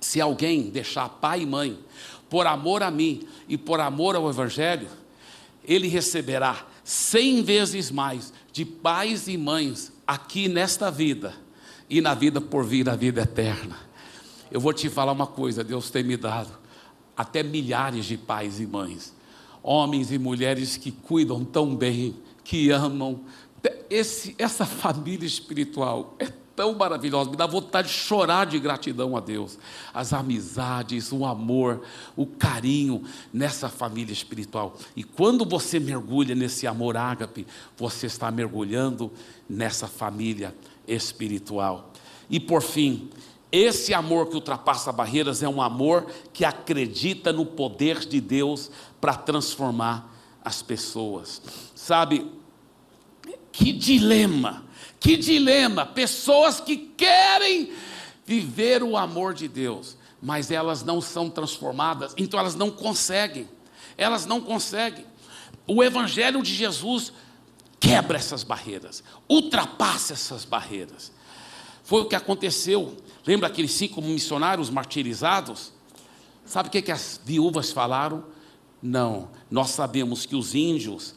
se 0.00 0.20
alguém 0.20 0.70
deixar 0.70 1.08
pai 1.08 1.42
e 1.42 1.46
mãe, 1.46 1.78
por 2.28 2.46
amor 2.46 2.82
a 2.82 2.90
mim 2.90 3.26
e 3.48 3.56
por 3.56 3.78
amor 3.78 4.16
ao 4.16 4.28
Evangelho, 4.28 4.88
ele 5.64 5.86
receberá 5.86 6.66
cem 6.84 7.42
vezes 7.42 7.90
mais 7.90 8.32
de 8.52 8.64
pais 8.64 9.28
e 9.28 9.36
mães 9.36 9.92
aqui 10.06 10.48
nesta 10.48 10.90
vida 10.90 11.34
e 11.88 12.00
na 12.00 12.14
vida 12.14 12.40
por 12.40 12.64
vir 12.64 12.88
a 12.88 12.96
vida 12.96 13.22
eterna. 13.22 13.78
Eu 14.50 14.60
vou 14.60 14.72
te 14.72 14.88
falar 14.88 15.12
uma 15.12 15.26
coisa: 15.26 15.62
Deus 15.62 15.90
tem 15.90 16.02
me 16.02 16.16
dado 16.16 16.50
até 17.16 17.42
milhares 17.42 18.04
de 18.04 18.16
pais 18.16 18.60
e 18.60 18.66
mães, 18.66 19.14
homens 19.62 20.10
e 20.10 20.18
mulheres 20.18 20.76
que 20.76 20.90
cuidam 20.90 21.44
tão 21.44 21.74
bem, 21.76 22.16
que 22.42 22.70
amam. 22.70 23.20
Esse, 23.88 24.34
essa 24.38 24.64
família 24.64 25.26
espiritual 25.26 26.16
é 26.18 26.26
tão 26.62 26.76
maravilhosa, 26.76 27.28
me 27.28 27.36
dá 27.36 27.44
vontade 27.44 27.88
de 27.88 27.94
chorar 27.94 28.46
de 28.46 28.56
gratidão 28.56 29.16
a 29.16 29.20
Deus. 29.20 29.58
As 29.92 30.12
amizades, 30.12 31.10
o 31.10 31.26
amor, 31.26 31.82
o 32.14 32.24
carinho 32.24 33.02
nessa 33.32 33.68
família 33.68 34.12
espiritual. 34.12 34.76
E 34.94 35.02
quando 35.02 35.44
você 35.44 35.80
mergulha 35.80 36.36
nesse 36.36 36.64
amor 36.64 36.96
ágape, 36.96 37.48
você 37.76 38.06
está 38.06 38.30
mergulhando 38.30 39.10
nessa 39.50 39.88
família 39.88 40.54
espiritual. 40.86 41.92
E 42.30 42.38
por 42.38 42.62
fim, 42.62 43.10
esse 43.50 43.92
amor 43.92 44.28
que 44.28 44.36
ultrapassa 44.36 44.92
barreiras 44.92 45.42
é 45.42 45.48
um 45.48 45.60
amor 45.60 46.06
que 46.32 46.44
acredita 46.44 47.32
no 47.32 47.44
poder 47.44 48.06
de 48.06 48.20
Deus 48.20 48.70
para 49.00 49.14
transformar 49.14 50.08
as 50.44 50.62
pessoas. 50.62 51.42
Sabe, 51.74 52.30
que 53.50 53.72
dilema 53.72 54.70
que 55.02 55.16
dilema! 55.16 55.84
Pessoas 55.84 56.60
que 56.60 56.76
querem 56.76 57.72
viver 58.24 58.84
o 58.84 58.96
amor 58.96 59.34
de 59.34 59.48
Deus, 59.48 59.96
mas 60.22 60.52
elas 60.52 60.84
não 60.84 61.00
são 61.00 61.28
transformadas, 61.28 62.14
então 62.16 62.38
elas 62.38 62.54
não 62.54 62.70
conseguem. 62.70 63.48
Elas 63.98 64.24
não 64.24 64.40
conseguem. 64.40 65.04
O 65.66 65.82
Evangelho 65.82 66.40
de 66.40 66.54
Jesus 66.54 67.12
quebra 67.80 68.16
essas 68.16 68.44
barreiras, 68.44 69.02
ultrapassa 69.28 70.12
essas 70.12 70.44
barreiras. 70.44 71.10
Foi 71.82 72.02
o 72.02 72.06
que 72.06 72.14
aconteceu. 72.14 72.96
Lembra 73.26 73.48
aqueles 73.48 73.72
cinco 73.72 74.00
missionários 74.00 74.70
martirizados? 74.70 75.72
Sabe 76.46 76.68
o 76.68 76.72
que, 76.72 76.80
que 76.80 76.92
as 76.92 77.20
viúvas 77.24 77.72
falaram? 77.72 78.24
Não, 78.80 79.28
nós 79.50 79.70
sabemos 79.70 80.24
que 80.26 80.36
os 80.36 80.54
índios 80.54 81.14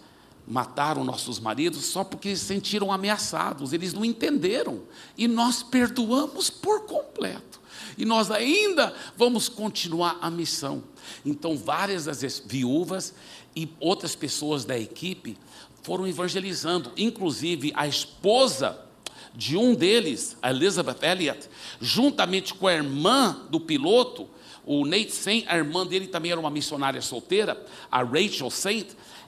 mataram 0.48 1.04
nossos 1.04 1.39
maridos 1.39 1.86
só 1.86 2.04
porque 2.04 2.36
se 2.36 2.46
sentiram 2.46 2.91
ameaçados, 2.91 3.74
eles 3.74 3.93
não 3.93 4.06
entenderam. 4.06 4.84
E 5.18 5.28
nós 5.28 5.64
perdoamos 5.64 6.50
por 6.50 6.86
completo. 6.86 7.60
E 7.98 8.06
nós 8.06 8.30
ainda 8.30 8.93
vamos 9.18 9.48
continuar 9.50 10.18
a 10.22 10.30
missão. 10.30 10.84
Então, 11.26 11.58
várias 11.58 12.06
das 12.06 12.41
viúvas 12.46 13.14
e 13.56 13.70
outras 13.80 14.16
pessoas 14.16 14.66
da 14.66 14.78
equipe 14.78 15.38
foram 15.82 16.08
evangelizando, 16.08 16.91
inclusive 16.98 17.72
a 17.76 17.88
esposa 17.88 18.80
de 19.34 19.58
um 19.58 19.76
deles, 19.76 20.38
a 20.41 20.50
Elizabeth 20.50 21.04
Elliot, 21.04 21.50
juntamente 21.80 22.54
com 22.54 22.68
a 22.68 22.74
irmã 22.74 23.46
do 23.50 23.60
piloto, 23.60 24.28
o 24.66 24.86
Nate 24.86 25.12
Saint, 25.12 25.46
a 25.48 25.58
irmã 25.58 25.86
dele 25.86 26.08
também 26.08 26.32
era 26.32 26.39
uma 26.39 26.50
missionária 26.50 27.02
solteira, 27.02 27.64
a 27.91 28.02
Rachel 28.02 28.50
Saint, 28.50 28.88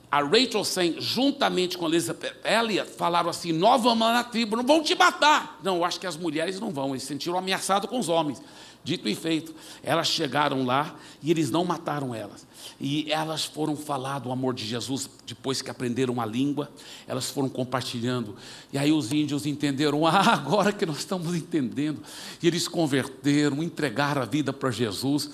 a 0.10 0.22
Rachel 0.22 0.64
Sen, 0.64 1.01
juntamente 1.01 1.78
com 1.78 1.86
a 1.86 1.89
Elizabeth 1.89 2.36
Elliot, 2.43 2.89
falaram 2.89 3.30
assim: 3.30 3.51
Nós 3.51 3.82
vamos 3.84 3.99
lá 3.99 4.14
na 4.14 4.24
tribo, 4.24 4.55
não 4.55 4.64
vão 4.64 4.82
te 4.82 4.95
matar. 4.95 5.60
Não, 5.62 5.78
eu 5.78 5.86
acho 5.86 5.99
que 5.99 6.08
as 6.08 6.16
mulheres 6.16 6.60
não 6.60 6.72
vão, 6.72 6.91
eles 6.91 7.03
se 7.03 7.10
sentiram 7.10 7.38
ameaçados 7.38 7.89
com 7.89 7.99
os 7.99 8.08
homens. 8.08 8.41
Dito 8.84 9.10
e 9.10 9.16
feito, 9.16 9.53
elas 9.84 10.08
chegaram 10.08 10.66
lá 10.66 10.95
e 11.22 11.30
eles 11.30 11.51
não 11.51 11.66
mataram 11.66 12.16
elas. 12.16 12.47
E 12.80 13.12
elas 13.12 13.43
foram 13.43 13.76
falar 13.76 14.20
do 14.20 14.32
amor 14.32 14.53
de 14.53 14.66
Jesus 14.66 15.10
depois 15.26 15.62
que 15.62 15.70
aprenderam 15.70 16.22
a 16.22 16.26
língua, 16.26 16.72
elas 17.05 17.30
foram 17.30 17.49
compartilhando. 17.49 18.38
E 18.72 18.78
aí 18.78 18.93
os 18.93 19.12
índios 19.12 19.45
entenderam: 19.45 20.08
ah, 20.08 20.22
agora 20.32 20.72
que 20.72 20.86
nós 20.86 20.99
estamos 20.99 21.36
entendendo. 21.36 22.01
E 22.41 22.47
eles 22.47 22.66
converteram, 22.66 23.62
entregaram 23.62 24.22
a 24.22 24.26
vida 24.26 24.53
para 24.53 24.72
Jesus. 24.72 25.32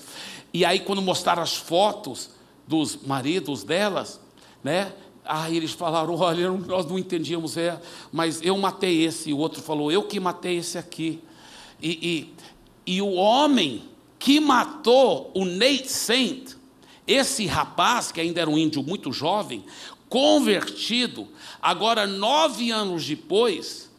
E 0.52 0.64
aí, 0.64 0.80
quando 0.80 1.00
mostraram 1.00 1.42
as 1.42 1.54
fotos 1.54 2.30
dos 2.66 2.98
maridos 3.04 3.62
delas, 3.62 4.18
né? 4.64 4.94
Aí 5.24 5.56
eles 5.56 5.72
falaram: 5.72 6.16
olha, 6.16 6.50
nós 6.50 6.86
não 6.86 6.98
entendíamos, 6.98 7.56
é, 7.56 7.80
mas 8.10 8.42
eu 8.42 8.56
matei 8.56 9.04
esse. 9.04 9.30
E 9.30 9.34
o 9.34 9.38
outro 9.38 9.62
falou: 9.62 9.92
eu 9.92 10.02
que 10.02 10.18
matei 10.18 10.56
esse 10.56 10.78
aqui. 10.78 11.22
E, 11.80 12.32
e, 12.86 12.94
e 12.96 13.02
o 13.02 13.12
homem 13.12 13.84
que 14.18 14.40
matou 14.40 15.30
o 15.34 15.44
Nate 15.44 15.90
Saint, 15.90 16.54
esse 17.06 17.46
rapaz, 17.46 18.10
que 18.10 18.20
ainda 18.20 18.40
era 18.40 18.48
um 18.48 18.56
índio 18.56 18.82
muito 18.82 19.12
jovem, 19.12 19.64
convertido, 20.08 21.28
agora 21.60 22.06
nove 22.06 22.70
anos 22.70 23.06
depois, 23.06 23.90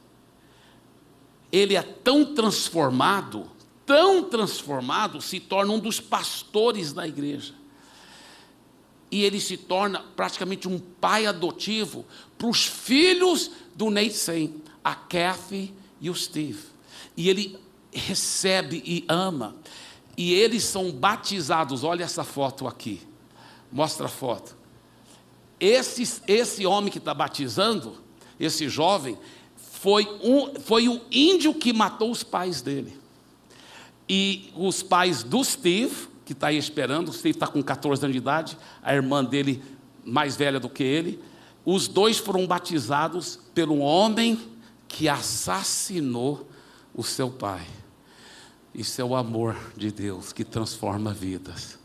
ele 1.52 1.76
é 1.76 1.84
tão 1.84 2.34
transformado, 2.34 3.52
tão 3.86 4.24
transformado, 4.24 5.22
se 5.22 5.40
torna 5.40 5.74
um 5.74 5.80
dos 5.80 6.00
pastores 6.00 6.92
da 6.92 7.08
igreja 7.08 7.54
e 9.16 9.24
ele 9.24 9.40
se 9.40 9.56
torna 9.56 10.02
praticamente 10.14 10.68
um 10.68 10.78
pai 10.78 11.26
adotivo 11.26 12.06
para 12.38 12.50
os 12.50 12.66
filhos 12.66 13.50
do 13.74 13.90
Neisen, 13.90 14.62
a 14.84 14.94
Kathy 14.94 15.74
e 16.02 16.10
o 16.10 16.14
Steve. 16.14 16.60
E 17.16 17.30
ele 17.30 17.58
recebe 17.94 18.84
e 18.86 19.06
ama. 19.08 19.56
E 20.18 20.34
eles 20.34 20.66
são 20.66 20.92
batizados. 20.92 21.82
Olha 21.86 22.04
essa 22.04 22.26
foto 22.26 22.68
aqui. 22.68 23.04
Mostra 23.72 24.08
a 24.08 24.10
foto. 24.10 24.54
Esse, 25.62 26.22
esse 26.28 26.66
homem 26.66 26.92
que 26.92 26.98
está 26.98 27.14
batizando, 27.14 27.96
esse 28.38 28.68
jovem, 28.68 29.18
foi, 29.56 30.06
um, 30.22 30.60
foi 30.60 30.90
o 30.90 31.00
índio 31.10 31.54
que 31.54 31.72
matou 31.72 32.12
os 32.12 32.22
pais 32.22 32.62
dele. 32.62 33.00
E 34.10 34.52
os 34.58 34.84
pais 34.84 35.24
do 35.24 35.42
Steve 35.42 36.10
que 36.26 36.34
está 36.34 36.48
aí 36.48 36.58
esperando, 36.58 37.10
o 37.10 37.14
Steve 37.14 37.36
está 37.36 37.48
com 37.48 37.62
14 37.62 38.04
anos 38.04 38.14
de 38.14 38.18
idade, 38.18 38.58
a 38.82 38.94
irmã 38.96 39.24
dele 39.24 39.64
mais 40.04 40.36
velha 40.36 40.60
do 40.60 40.68
que 40.68 40.84
ele. 40.84 41.22
Os 41.64 41.88
dois 41.88 42.18
foram 42.18 42.48
batizados 42.48 43.40
pelo 43.54 43.78
homem 43.78 44.40
que 44.88 45.08
assassinou 45.08 46.50
o 46.94 47.04
seu 47.04 47.30
pai. 47.30 47.66
Isso 48.74 49.00
é 49.00 49.06
o 49.06 49.16
amor 49.16 49.56
de 49.78 49.92
Deus 49.92 50.34
que 50.34 50.44
transforma 50.44 51.14
vidas. 51.14 51.78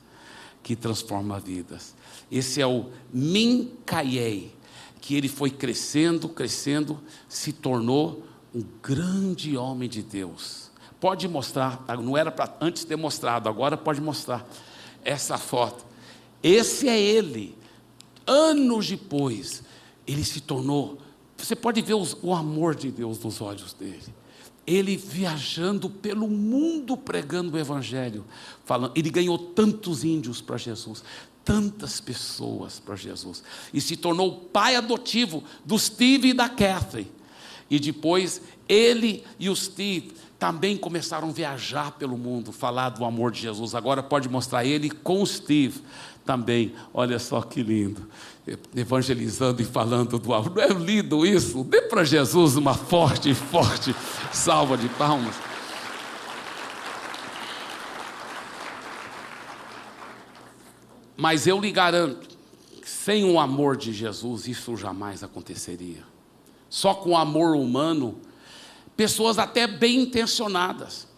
Que 0.63 0.75
transforma 0.75 1.39
vidas. 1.39 1.95
Esse 2.31 2.61
é 2.61 2.67
o 2.67 2.91
Mincaiei, 3.13 4.55
que 5.01 5.15
ele 5.15 5.29
foi 5.29 5.51
crescendo, 5.51 6.29
crescendo, 6.29 6.99
se 7.29 7.53
tornou 7.53 8.25
um 8.55 8.65
grande 8.83 9.57
homem 9.57 9.89
de 9.89 10.03
Deus 10.03 10.70
Pode 11.01 11.27
mostrar, 11.27 11.83
não 12.03 12.17
era 12.17 12.31
para 12.31 12.55
antes 12.61 12.85
ter 12.85 12.97
mostrado, 12.97 13.49
agora 13.49 13.77
pode 13.77 14.01
mostrar 14.01 14.47
essa 15.03 15.39
foto. 15.39 15.85
Esse 16.43 16.89
é 16.89 17.01
ele. 17.01 17.57
Anos 18.27 18.87
depois, 18.87 19.63
ele 20.07 20.25
se 20.25 20.41
tornou. 20.41 20.99
Você 21.37 21.57
pode 21.57 21.81
ver 21.81 21.95
os, 21.95 22.17
o 22.23 22.35
amor 22.35 22.75
de 22.75 22.91
Deus 22.91 23.19
nos 23.19 23.41
olhos 23.41 23.73
dele. 23.73 24.15
Ele 24.67 24.97
viajando 24.97 25.89
pelo 25.89 26.29
mundo 26.29 26.97
pregando 26.97 27.57
o 27.57 27.59
Evangelho, 27.59 28.25
falando. 28.65 28.93
Ele 28.95 29.11
ganhou 29.11 29.39
tantos 29.39 30.05
índios 30.05 30.41
para 30.41 30.59
Jesus, 30.59 31.03
tantas 31.45 31.99
pessoas 31.99 32.79
para 32.79 32.95
Jesus, 32.95 33.43
e 33.73 33.81
se 33.81 33.97
tornou 33.97 34.37
pai 34.37 34.77
adotivo 34.77 35.43
do 35.65 35.79
Steve 35.79 36.29
e 36.29 36.35
da 36.35 36.49
Catherine. 36.49 37.11
E 37.71 37.79
depois 37.79 38.43
ele 38.69 39.25
e 39.39 39.49
o 39.49 39.57
Steve 39.57 40.13
também 40.41 40.75
começaram 40.75 41.29
a 41.29 41.33
viajar 41.33 41.93
pelo 41.93 42.17
mundo, 42.17 42.51
falar 42.51 42.89
do 42.89 43.05
amor 43.05 43.31
de 43.31 43.43
Jesus. 43.43 43.75
Agora 43.75 44.03
pode 44.03 44.27
mostrar 44.27 44.65
ele 44.65 44.89
com 44.89 45.21
o 45.21 45.27
Steve 45.27 45.83
também. 46.25 46.75
Olha 46.95 47.19
só 47.19 47.43
que 47.43 47.63
lindo. 47.63 48.09
Evangelizando 48.75 49.61
e 49.61 49.67
falando 49.67 50.19
do 50.19 50.33
amor. 50.33 50.51
Não 50.57 50.63
é 50.63 50.69
lindo 50.69 51.27
isso? 51.27 51.63
Dê 51.63 51.83
para 51.83 52.05
Jesus 52.05 52.57
uma 52.57 52.73
forte, 52.73 53.35
forte 53.35 53.95
salva 54.33 54.79
de 54.79 54.89
palmas. 54.89 55.37
Mas 61.19 61.47
eu 61.47 61.61
lhe 61.61 61.71
garanto, 61.71 62.27
sem 62.83 63.25
o 63.25 63.39
amor 63.39 63.77
de 63.77 63.93
Jesus, 63.93 64.49
isso 64.49 64.75
jamais 64.75 65.23
aconteceria. 65.23 66.03
Só 66.71 66.95
com 66.95 67.11
o 67.11 67.17
amor 67.17 67.55
humano, 67.55 68.19
pessoas 69.01 69.39
até 69.39 69.67
bem 69.67 70.03
intencionadas, 70.03 71.09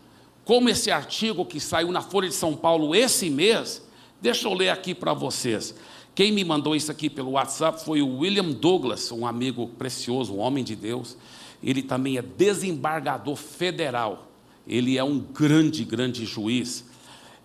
como 0.45 0.69
esse 0.69 0.89
artigo 0.89 1.45
que 1.45 1.59
saiu 1.59 1.91
na 1.91 2.01
Folha 2.01 2.29
de 2.29 2.35
São 2.37 2.55
Paulo 2.55 2.95
esse 2.95 3.29
mês, 3.29 3.83
deixa 4.21 4.47
eu 4.47 4.55
ler 4.55 4.69
aqui 4.69 4.95
para 4.95 5.13
vocês. 5.13 5.75
Quem 6.15 6.31
me 6.31 6.45
mandou 6.45 6.77
isso 6.77 6.93
aqui 6.93 7.11
pelo 7.11 7.33
WhatsApp 7.33 7.85
foi 7.85 8.01
o 8.01 8.19
William 8.19 8.53
Douglas, 8.53 9.11
um 9.11 9.27
amigo 9.27 9.67
precioso, 9.67 10.33
um 10.33 10.39
homem 10.39 10.63
de 10.63 10.77
Deus. 10.77 11.17
Ele 11.61 11.83
também 11.83 12.19
é 12.19 12.23
desembargador 12.23 13.35
federal. 13.35 14.31
Ele 14.65 14.97
é 14.97 15.03
um 15.03 15.19
grande, 15.19 15.85
grande 15.85 16.25
juiz. 16.25 16.85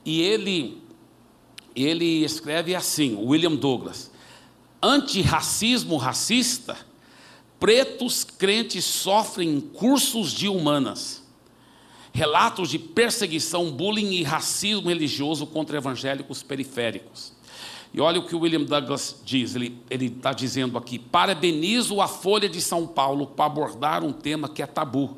E 0.06 0.22
ele, 0.22 0.80
ele 1.76 2.24
escreve 2.24 2.76
assim, 2.76 3.16
William 3.16 3.56
Douglas: 3.56 4.12
antirracismo 4.84 5.98
racista 5.98 6.78
pretos 7.60 8.24
crentes 8.24 8.86
sofrem 8.86 9.60
cursos 9.60 10.32
de 10.32 10.48
humanas, 10.48 11.24
relatos 12.14 12.70
de 12.70 12.80
perseguição, 12.80 13.72
bullying 13.72 14.12
e 14.12 14.24
racismo 14.24 14.90
religioso 14.90 15.46
contra 15.48 15.78
evangélicos 15.78 16.44
periféricos. 16.44 17.34
E 17.94 18.02
olha 18.02 18.20
o 18.20 18.26
que 18.26 18.36
o 18.36 18.40
William 18.40 18.64
Douglas 18.64 19.22
diz, 19.24 19.56
ele 19.56 19.82
está 19.90 20.34
dizendo 20.34 20.78
aqui: 20.78 21.00
parabenizo 21.00 22.02
a 22.02 22.08
Folha 22.08 22.50
de 22.50 22.62
São 22.62 22.86
Paulo 22.86 23.28
para 23.28 23.46
abordar 23.46 24.04
um 24.04 24.12
tema 24.12 24.50
que 24.50 24.62
é 24.62 24.66
tabu 24.66 25.18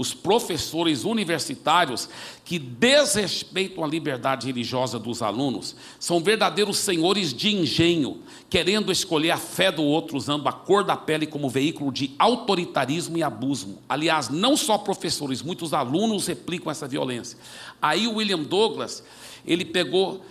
os 0.00 0.14
professores 0.14 1.04
universitários 1.04 2.08
que 2.42 2.58
desrespeitam 2.58 3.84
a 3.84 3.86
liberdade 3.86 4.46
religiosa 4.46 4.98
dos 4.98 5.20
alunos 5.20 5.76
são 5.98 6.22
verdadeiros 6.22 6.78
senhores 6.78 7.34
de 7.34 7.54
engenho, 7.54 8.22
querendo 8.48 8.90
escolher 8.90 9.32
a 9.32 9.36
fé 9.36 9.70
do 9.70 9.82
outro 9.82 10.16
usando 10.16 10.48
a 10.48 10.52
cor 10.54 10.84
da 10.84 10.96
pele 10.96 11.26
como 11.26 11.50
veículo 11.50 11.92
de 11.92 12.14
autoritarismo 12.18 13.18
e 13.18 13.22
abuso. 13.22 13.78
Aliás, 13.86 14.30
não 14.30 14.56
só 14.56 14.78
professores, 14.78 15.42
muitos 15.42 15.74
alunos 15.74 16.26
replicam 16.26 16.70
essa 16.70 16.88
violência. 16.88 17.38
Aí 17.82 18.06
o 18.06 18.14
William 18.14 18.42
Douglas, 18.42 19.04
ele 19.44 19.66
pegou 19.66 20.24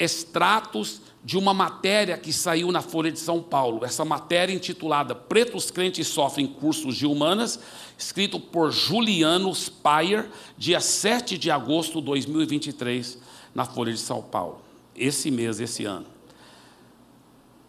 extratos 0.00 1.00
de 1.24 1.38
uma 1.38 1.54
matéria 1.54 2.18
que 2.18 2.32
saiu 2.32 2.72
na 2.72 2.82
Folha 2.82 3.12
de 3.12 3.18
São 3.18 3.40
Paulo. 3.40 3.84
Essa 3.84 4.04
matéria 4.04 4.52
intitulada 4.52 5.14
Pretos 5.14 5.70
Crentes 5.70 6.08
Sofrem 6.08 6.46
Cursos 6.46 6.96
de 6.96 7.06
Humanas, 7.06 7.60
escrito 7.96 8.40
por 8.40 8.72
Juliano 8.72 9.54
Speyer, 9.54 10.28
dia 10.58 10.80
7 10.80 11.38
de 11.38 11.50
agosto 11.50 12.00
de 12.00 12.06
2023, 12.06 13.18
na 13.54 13.64
Folha 13.64 13.92
de 13.92 14.00
São 14.00 14.20
Paulo. 14.20 14.62
Esse 14.96 15.30
mês, 15.30 15.60
esse 15.60 15.84
ano. 15.84 16.06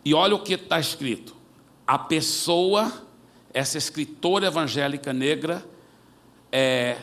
E 0.03 0.13
olha 0.13 0.35
o 0.35 0.39
que 0.39 0.53
está 0.53 0.79
escrito. 0.79 1.35
A 1.85 1.99
pessoa, 1.99 2.91
essa 3.53 3.77
escritora 3.77 4.47
evangélica 4.47 5.13
negra, 5.13 5.63
é, 6.51 6.97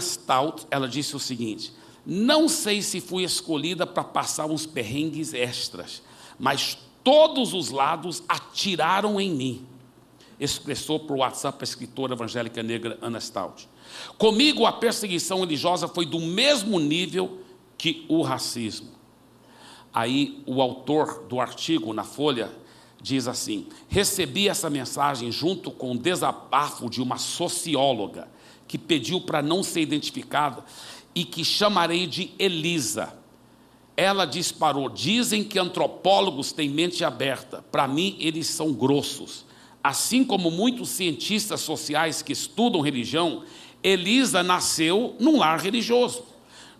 Stout, 0.00 0.66
ela 0.70 0.88
disse 0.88 1.14
o 1.14 1.18
seguinte: 1.18 1.72
não 2.04 2.48
sei 2.48 2.82
se 2.82 3.00
fui 3.00 3.24
escolhida 3.24 3.86
para 3.86 4.04
passar 4.04 4.46
uns 4.46 4.66
perrengues 4.66 5.34
extras, 5.34 6.02
mas 6.38 6.78
todos 7.04 7.52
os 7.52 7.70
lados 7.70 8.22
atiraram 8.28 9.20
em 9.20 9.30
mim. 9.30 9.66
Expressou 10.38 11.00
por 11.00 11.18
WhatsApp 11.18 11.58
a 11.60 11.64
escritora 11.64 12.14
evangélica 12.14 12.62
negra 12.62 12.98
Ana 13.02 13.20
Stout. 13.20 13.68
Comigo 14.16 14.64
a 14.64 14.72
perseguição 14.72 15.40
religiosa 15.40 15.86
foi 15.86 16.06
do 16.06 16.18
mesmo 16.18 16.78
nível 16.78 17.40
que 17.76 18.06
o 18.08 18.22
racismo. 18.22 18.88
Aí 19.92 20.42
o 20.46 20.62
autor 20.62 21.24
do 21.28 21.40
artigo 21.40 21.92
na 21.92 22.04
Folha 22.04 22.50
diz 23.02 23.26
assim: 23.26 23.66
recebi 23.88 24.48
essa 24.48 24.70
mensagem 24.70 25.30
junto 25.30 25.70
com 25.70 25.92
o 25.92 25.98
desabafo 25.98 26.88
de 26.88 27.02
uma 27.02 27.18
socióloga 27.18 28.28
que 28.68 28.78
pediu 28.78 29.20
para 29.20 29.42
não 29.42 29.62
ser 29.62 29.80
identificada 29.80 30.64
e 31.14 31.24
que 31.24 31.44
chamarei 31.44 32.06
de 32.06 32.32
Elisa. 32.38 33.18
ela 33.96 34.24
disparou. 34.24 34.88
Dizem 34.88 35.44
que 35.44 35.58
antropólogos 35.58 36.52
têm 36.52 36.70
mente 36.70 37.04
aberta. 37.04 37.62
Para 37.70 37.86
mim, 37.86 38.16
eles 38.18 38.46
são 38.46 38.72
grossos. 38.72 39.44
Assim 39.84 40.24
como 40.24 40.50
muitos 40.50 40.88
cientistas 40.88 41.60
sociais 41.60 42.22
que 42.22 42.32
estudam 42.32 42.80
religião, 42.80 43.42
Elisa 43.82 44.42
nasceu 44.42 45.16
num 45.20 45.38
lar 45.38 45.60
religioso. 45.60 46.24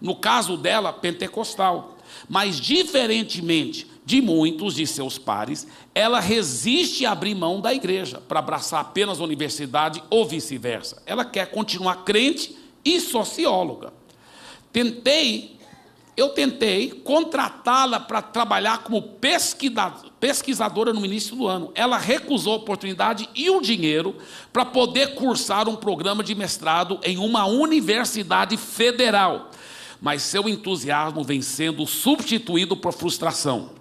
No 0.01 0.17
caso 0.17 0.57
dela, 0.57 0.95
pentecostal. 0.95 1.99
Mas, 2.27 2.59
diferentemente 2.59 3.87
de 4.05 4.21
muitos 4.23 4.75
de 4.75 4.87
seus 4.87 5.19
pares, 5.19 5.67
ela 5.95 6.21
resiste 6.21 7.05
a 7.05 7.13
abrir 7.13 7.35
mão 7.35 7.61
da 7.61 7.73
igreja 7.73 8.21
para 8.27 8.39
abraçar 8.39 8.81
apenas 8.81 9.21
a 9.21 9.25
universidade 9.25 10.03
ou 10.09 10.27
vice-versa. 10.27 11.03
Ela 11.07 11.25
quer 11.25 11.51
continuar 11.51 12.03
crente 12.05 12.57
e 12.85 12.99
socióloga. 12.99 14.00
Tentei 14.73 15.61
eu 16.21 16.29
tentei 16.31 16.91
contratá-la 16.91 17.99
para 17.99 18.21
trabalhar 18.21 18.83
como 18.83 19.01
pesquisadora 20.21 20.93
no 20.93 21.03
início 21.03 21.35
do 21.35 21.47
ano. 21.47 21.73
Ela 21.75 21.97
recusou 21.97 22.53
a 22.53 22.57
oportunidade 22.57 23.27
e 23.35 23.49
o 23.49 23.63
dinheiro 23.63 24.17
para 24.53 24.67
poder 24.67 25.15
cursar 25.15 25.67
um 25.67 25.77
programa 25.77 26.23
de 26.23 26.35
mestrado 26.35 27.01
em 27.03 27.17
uma 27.17 27.47
universidade 27.47 28.59
federal. 28.59 29.51
Mas 29.99 30.21
seu 30.23 30.47
entusiasmo 30.47 31.25
vem 31.25 31.41
sendo 31.41 31.87
substituído 31.87 32.77
por 32.77 32.93
frustração. 32.93 33.80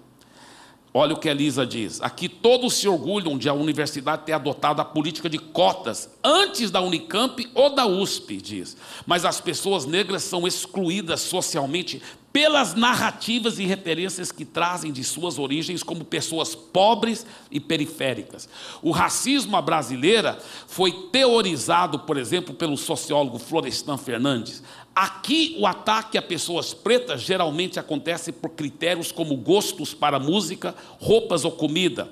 Olha 0.92 1.14
o 1.14 1.18
que 1.20 1.28
a 1.28 1.32
Elisa 1.32 1.64
diz. 1.64 2.00
Aqui 2.00 2.28
todos 2.28 2.74
se 2.74 2.88
orgulham 2.88 3.38
de 3.38 3.48
a 3.48 3.54
universidade 3.54 4.24
ter 4.24 4.32
adotado 4.32 4.82
a 4.82 4.84
política 4.84 5.30
de 5.30 5.38
cotas 5.38 6.10
antes 6.22 6.68
da 6.68 6.80
Unicamp 6.80 7.48
ou 7.54 7.72
da 7.72 7.86
USP, 7.86 8.38
diz. 8.38 8.76
Mas 9.06 9.24
as 9.24 9.40
pessoas 9.40 9.86
negras 9.86 10.24
são 10.24 10.48
excluídas 10.48 11.20
socialmente 11.20 12.02
pelas 12.32 12.74
narrativas 12.74 13.58
e 13.58 13.64
referências 13.64 14.30
que 14.30 14.44
trazem 14.44 14.92
de 14.92 15.02
suas 15.02 15.38
origens 15.38 15.82
como 15.82 16.04
pessoas 16.04 16.54
pobres 16.54 17.26
e 17.50 17.58
periféricas. 17.58 18.48
O 18.82 18.92
racismo 18.92 19.56
à 19.56 19.62
brasileira 19.62 20.38
foi 20.66 20.92
teorizado, 21.10 22.00
por 22.00 22.16
exemplo, 22.16 22.54
pelo 22.54 22.76
sociólogo 22.76 23.38
Florestan 23.38 23.96
Fernandes. 23.96 24.62
Aqui, 24.94 25.56
o 25.58 25.66
ataque 25.66 26.18
a 26.18 26.22
pessoas 26.22 26.74
pretas 26.74 27.22
geralmente 27.22 27.78
acontece 27.78 28.32
por 28.32 28.50
critérios 28.50 29.12
como 29.12 29.36
gostos 29.36 29.94
para 29.94 30.18
música, 30.18 30.74
roupas 30.98 31.44
ou 31.44 31.52
comida 31.52 32.10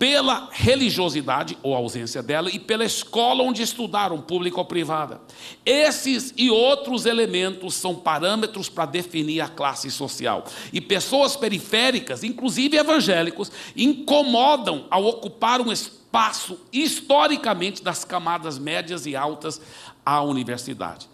pela 0.00 0.48
religiosidade 0.50 1.58
ou 1.62 1.74
ausência 1.74 2.22
dela 2.22 2.48
e 2.50 2.58
pela 2.58 2.86
escola 2.86 3.44
onde 3.44 3.60
estudaram, 3.60 4.18
pública 4.18 4.56
ou 4.56 4.64
privada. 4.64 5.20
Esses 5.62 6.32
e 6.38 6.50
outros 6.50 7.04
elementos 7.04 7.74
são 7.74 7.94
parâmetros 7.94 8.70
para 8.70 8.86
definir 8.86 9.42
a 9.42 9.48
classe 9.48 9.90
social. 9.90 10.46
E 10.72 10.80
pessoas 10.80 11.36
periféricas, 11.36 12.24
inclusive 12.24 12.78
evangélicos, 12.78 13.52
incomodam 13.76 14.86
ao 14.90 15.04
ocupar 15.04 15.60
um 15.60 15.70
espaço 15.70 16.58
historicamente 16.72 17.84
das 17.84 18.02
camadas 18.02 18.58
médias 18.58 19.04
e 19.04 19.14
altas 19.14 19.60
à 20.02 20.22
universidade. 20.22 21.06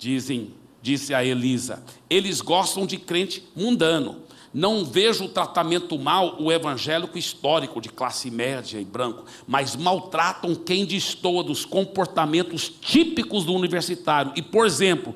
Dizem, 0.00 0.52
disse 0.82 1.14
a 1.14 1.24
Elisa, 1.24 1.80
eles 2.08 2.40
gostam 2.40 2.84
de 2.84 2.96
crente 2.96 3.44
mundano 3.54 4.28
não 4.52 4.84
vejo 4.84 5.24
o 5.24 5.28
tratamento 5.28 5.96
mal 5.96 6.36
o 6.40 6.50
evangélico 6.50 7.16
histórico 7.16 7.80
de 7.80 7.88
classe 7.88 8.30
média 8.30 8.80
e 8.80 8.84
branco, 8.84 9.24
mas 9.46 9.76
maltratam 9.76 10.56
quem 10.56 10.84
destoa 10.84 11.44
dos 11.44 11.64
comportamentos 11.64 12.68
típicos 12.68 13.44
do 13.44 13.54
universitário. 13.54 14.32
E, 14.34 14.42
por 14.42 14.66
exemplo, 14.66 15.14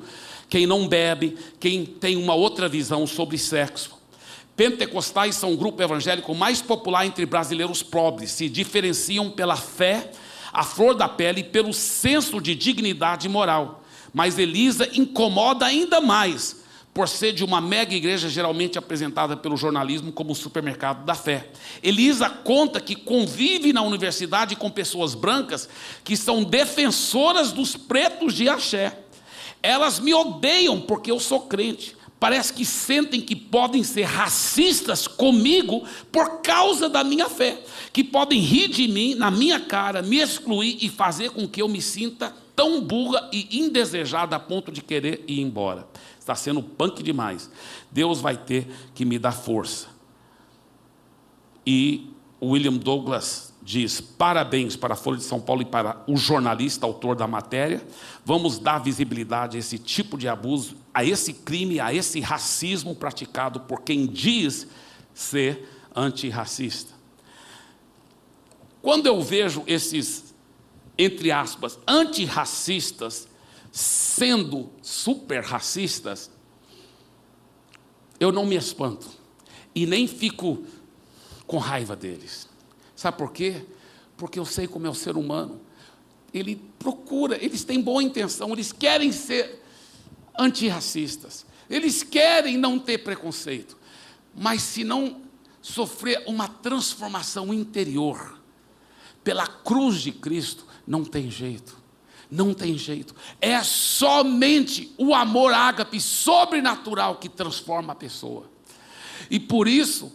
quem 0.49 0.65
não 0.65 0.87
bebe, 0.87 1.37
quem 1.59 1.85
tem 1.85 2.15
uma 2.15 2.33
outra 2.33 2.69
visão 2.69 3.05
sobre 3.05 3.37
sexo. 3.37 3.93
Pentecostais 4.55 5.35
são 5.35 5.53
o 5.53 5.57
grupo 5.57 5.83
evangélico 5.83 6.33
mais 6.33 6.61
popular 6.61 7.05
entre 7.05 7.25
brasileiros 7.25 7.83
pobres, 7.83 8.31
se 8.31 8.47
diferenciam 8.47 9.29
pela 9.29 9.57
fé, 9.57 10.11
a 10.53 10.63
flor 10.63 10.95
da 10.95 11.09
pele 11.09 11.41
e 11.41 11.43
pelo 11.43 11.73
senso 11.73 12.39
de 12.39 12.55
dignidade 12.55 13.27
moral. 13.27 13.83
Mas 14.15 14.39
Elisa 14.39 14.89
incomoda 14.93 15.65
ainda 15.65 15.99
mais 15.99 16.63
por 16.93 17.09
ser 17.09 17.33
de 17.33 17.43
uma 17.43 17.59
mega 17.59 17.93
igreja 17.93 18.29
geralmente 18.29 18.77
apresentada 18.77 19.35
pelo 19.35 19.57
jornalismo 19.57 20.13
como 20.13 20.31
o 20.31 20.35
supermercado 20.35 21.03
da 21.03 21.13
fé. 21.13 21.49
Elisa 21.83 22.29
conta 22.29 22.79
que 22.79 22.95
convive 22.95 23.73
na 23.73 23.81
universidade 23.81 24.55
com 24.55 24.71
pessoas 24.71 25.13
brancas 25.13 25.67
que 26.01 26.15
são 26.15 26.45
defensoras 26.45 27.51
dos 27.51 27.75
pretos 27.75 28.33
de 28.33 28.47
axé. 28.47 28.97
Elas 29.61 29.99
me 29.99 30.13
odeiam 30.13 30.79
porque 30.79 31.11
eu 31.11 31.19
sou 31.19 31.41
crente. 31.41 31.97
Parece 32.17 32.53
que 32.53 32.63
sentem 32.63 33.19
que 33.19 33.35
podem 33.35 33.83
ser 33.83 34.03
racistas 34.03 35.09
comigo 35.09 35.83
por 36.09 36.39
causa 36.39 36.87
da 36.87 37.03
minha 37.03 37.27
fé, 37.27 37.61
que 37.91 38.01
podem 38.01 38.39
rir 38.39 38.69
de 38.69 38.87
mim 38.87 39.13
na 39.13 39.29
minha 39.29 39.59
cara, 39.59 40.01
me 40.01 40.21
excluir 40.21 40.77
e 40.79 40.87
fazer 40.87 41.31
com 41.31 41.45
que 41.45 41.61
eu 41.61 41.67
me 41.67 41.81
sinta 41.81 42.33
tão 42.55 42.81
burra 42.81 43.29
e 43.31 43.59
indesejada 43.59 44.35
a 44.35 44.39
ponto 44.39 44.71
de 44.71 44.81
querer 44.81 45.23
ir 45.27 45.41
embora 45.41 45.87
está 46.25 46.33
sendo 46.33 46.61
punk 46.63 47.03
demais. 47.03 47.51
Deus 47.91 48.19
vai 48.19 48.35
ter 48.35 48.67
que 48.95 49.05
me 49.05 49.19
dar 49.19 49.31
força. 49.31 49.87
E 51.65 52.11
William 52.41 52.73
Douglas 52.73 53.53
diz: 53.61 54.01
parabéns 54.01 54.75
para 54.75 54.95
a 54.95 54.97
Folha 54.97 55.17
de 55.17 55.23
São 55.23 55.39
Paulo 55.39 55.61
e 55.61 55.65
para 55.65 56.03
o 56.07 56.17
jornalista, 56.17 56.85
autor 56.85 57.15
da 57.15 57.27
matéria. 57.27 57.85
Vamos 58.25 58.57
dar 58.57 58.79
visibilidade 58.79 59.55
a 59.55 59.59
esse 59.59 59.77
tipo 59.77 60.17
de 60.17 60.27
abuso, 60.27 60.75
a 60.91 61.05
esse 61.05 61.31
crime, 61.31 61.79
a 61.79 61.93
esse 61.93 62.19
racismo 62.19 62.95
praticado 62.95 63.59
por 63.61 63.81
quem 63.81 64.07
diz 64.07 64.67
ser 65.13 65.69
antirracista. 65.95 66.93
Quando 68.81 69.05
eu 69.07 69.21
vejo 69.21 69.63
esses, 69.67 70.24
entre 70.97 71.31
aspas, 71.31 71.77
antirracistas, 71.87 73.27
sendo 73.71 74.69
super 74.81 75.43
racistas, 75.43 76.31
eu 78.19 78.31
não 78.31 78.45
me 78.45 78.55
espanto 78.55 79.07
e 79.73 79.85
nem 79.85 80.07
fico 80.07 80.63
com 81.45 81.57
raiva 81.57 81.95
deles. 81.95 82.47
Sabe 82.95 83.17
por 83.17 83.31
quê? 83.33 83.65
Porque 84.15 84.39
eu 84.39 84.45
sei 84.45 84.67
como 84.67 84.87
é 84.87 84.89
o 84.89 84.95
ser 84.95 85.17
humano. 85.17 85.59
Ele 86.33 86.55
procura, 86.79 87.43
eles 87.43 87.63
têm 87.63 87.81
boa 87.81 88.01
intenção, 88.01 88.53
eles 88.53 88.71
querem 88.71 89.11
ser 89.11 89.61
antirracistas, 90.37 91.45
eles 91.69 92.03
querem 92.03 92.57
não 92.57 92.79
ter 92.79 92.99
preconceito, 92.99 93.77
mas 94.33 94.61
se 94.61 94.83
não 94.83 95.21
sofrer 95.61 96.23
uma 96.27 96.47
transformação 96.47 97.53
interior 97.53 98.39
pela 99.23 99.47
cruz 99.47 100.01
de 100.01 100.11
Cristo, 100.11 100.67
não 100.87 101.03
tem 101.03 101.29
jeito. 101.29 101.77
Não 102.29 102.53
tem 102.53 102.77
jeito. 102.77 103.15
É 103.39 103.61
somente 103.63 104.93
o 104.97 105.13
amor 105.13 105.53
ágape 105.53 105.99
sobrenatural 106.01 107.15
que 107.15 107.29
transforma 107.29 107.93
a 107.93 107.95
pessoa. 107.95 108.49
E 109.29 109.39
por 109.39 109.67
isso 109.67 110.11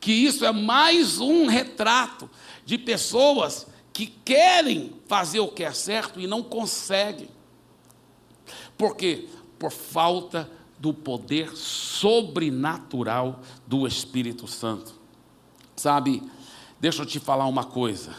que 0.00 0.12
isso 0.12 0.44
é 0.44 0.52
mais 0.52 1.18
um 1.18 1.46
retrato 1.46 2.28
de 2.64 2.76
pessoas 2.76 3.66
que 3.92 4.06
querem 4.06 4.92
fazer 5.06 5.40
o 5.40 5.48
que 5.48 5.64
é 5.64 5.72
certo 5.72 6.20
e 6.20 6.26
não 6.26 6.42
conseguem. 6.42 7.28
Por 8.76 8.96
quê? 8.96 9.28
Por 9.58 9.70
falta 9.70 10.50
do 10.78 10.92
poder 10.92 11.56
sobrenatural 11.56 13.40
do 13.66 13.86
Espírito 13.86 14.46
Santo. 14.46 14.94
Sabe, 15.76 16.22
deixa 16.78 17.02
eu 17.02 17.06
te 17.06 17.18
falar 17.18 17.46
uma 17.46 17.64
coisa. 17.64 18.14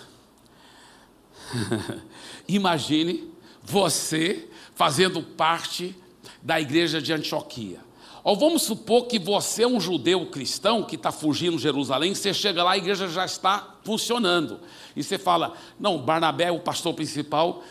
Imagine 2.47 3.31
você 3.63 4.47
fazendo 4.73 5.21
parte 5.21 5.95
da 6.41 6.59
igreja 6.59 7.01
de 7.01 7.11
Antioquia. 7.13 7.79
Ou 8.23 8.35
vamos 8.35 8.63
supor 8.63 9.05
que 9.05 9.19
você 9.19 9.63
é 9.63 9.67
um 9.67 9.79
judeu 9.79 10.25
cristão 10.25 10.83
que 10.83 10.95
está 10.95 11.11
fugindo 11.11 11.57
de 11.57 11.63
Jerusalém, 11.63 12.15
você 12.15 12.33
chega 12.33 12.63
lá, 12.63 12.71
a 12.71 12.77
igreja 12.77 13.07
já 13.07 13.23
está 13.23 13.75
funcionando. 13.83 14.59
E 14.95 15.03
você 15.03 15.17
fala: 15.17 15.53
não, 15.79 15.99
Barnabé, 15.99 16.51
o 16.51 16.59
pastor 16.59 16.95
principal, 16.95 17.63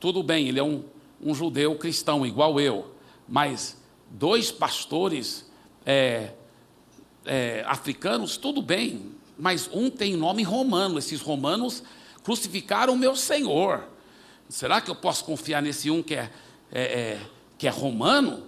tudo 0.00 0.22
bem, 0.22 0.48
ele 0.48 0.58
é 0.58 0.62
um, 0.62 0.82
um 1.22 1.34
judeu 1.34 1.74
cristão, 1.76 2.24
igual 2.24 2.58
eu. 2.58 2.94
Mas 3.28 3.78
dois 4.10 4.50
pastores 4.50 5.50
é, 5.84 6.30
é, 7.26 7.62
africanos, 7.66 8.38
tudo 8.38 8.62
bem. 8.62 9.12
Mas 9.38 9.68
um 9.70 9.90
tem 9.90 10.16
nome 10.16 10.42
romano, 10.42 10.98
esses 10.98 11.20
romanos 11.20 11.82
crucificaram 12.24 12.94
o 12.94 12.96
meu 12.96 13.14
Senhor. 13.14 13.84
Será 14.48 14.80
que 14.80 14.90
eu 14.90 14.96
posso 14.96 15.24
confiar 15.24 15.62
nesse 15.62 15.90
um 15.90 16.02
que 16.02 16.14
é, 16.14 16.30
é, 16.72 16.82
é 16.82 17.20
que 17.56 17.68
é 17.68 17.70
romano? 17.70 18.44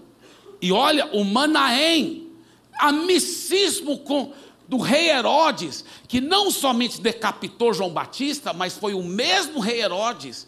E 0.61 0.73
olha, 0.73 1.07
o 1.15 1.23
Manaém, 1.25 2.33
amicíssimo 2.79 3.99
com 4.01 4.33
do 4.67 4.79
rei 4.79 5.11
Herodes, 5.11 5.85
que 6.09 6.21
não 6.21 6.51
somente 6.51 7.01
decapitou 7.01 7.73
João 7.73 7.91
Batista, 7.91 8.53
mas 8.53 8.77
foi 8.77 8.95
o 8.95 9.03
mesmo 9.03 9.61
rei 9.61 9.81
Herodes, 9.81 10.47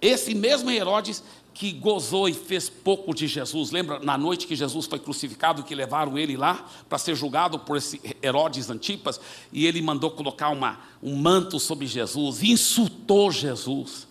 esse 0.00 0.34
mesmo 0.34 0.68
Herodes 0.68 1.22
que 1.54 1.72
gozou 1.72 2.28
e 2.28 2.34
fez 2.34 2.68
pouco 2.68 3.14
de 3.14 3.26
Jesus. 3.26 3.70
Lembra 3.70 3.98
na 4.00 4.16
noite 4.16 4.46
que 4.46 4.56
Jesus 4.56 4.86
foi 4.86 4.98
crucificado, 4.98 5.62
que 5.62 5.74
levaram 5.74 6.18
ele 6.18 6.36
lá 6.36 6.66
para 6.88 6.98
ser 6.98 7.14
julgado 7.14 7.58
por 7.58 7.76
esse 7.76 8.00
Herodes 8.22 8.70
Antipas, 8.70 9.20
e 9.52 9.66
ele 9.66 9.80
mandou 9.82 10.10
colocar 10.10 10.48
uma, 10.50 10.80
um 11.02 11.16
manto 11.16 11.60
sobre 11.60 11.86
Jesus, 11.86 12.42
insultou 12.42 13.30
Jesus. 13.30 14.06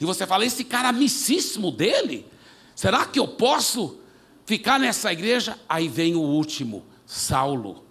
E 0.00 0.04
você 0.04 0.26
fala, 0.26 0.44
esse 0.44 0.64
cara 0.64 0.88
amicíssimo 0.88 1.70
dele, 1.70 2.26
será 2.74 3.06
que 3.06 3.18
eu 3.18 3.28
posso 3.28 3.98
ficar 4.44 4.78
nessa 4.78 5.12
igreja? 5.12 5.58
Aí 5.68 5.88
vem 5.88 6.14
o 6.14 6.20
último, 6.20 6.84
Saulo 7.06 7.83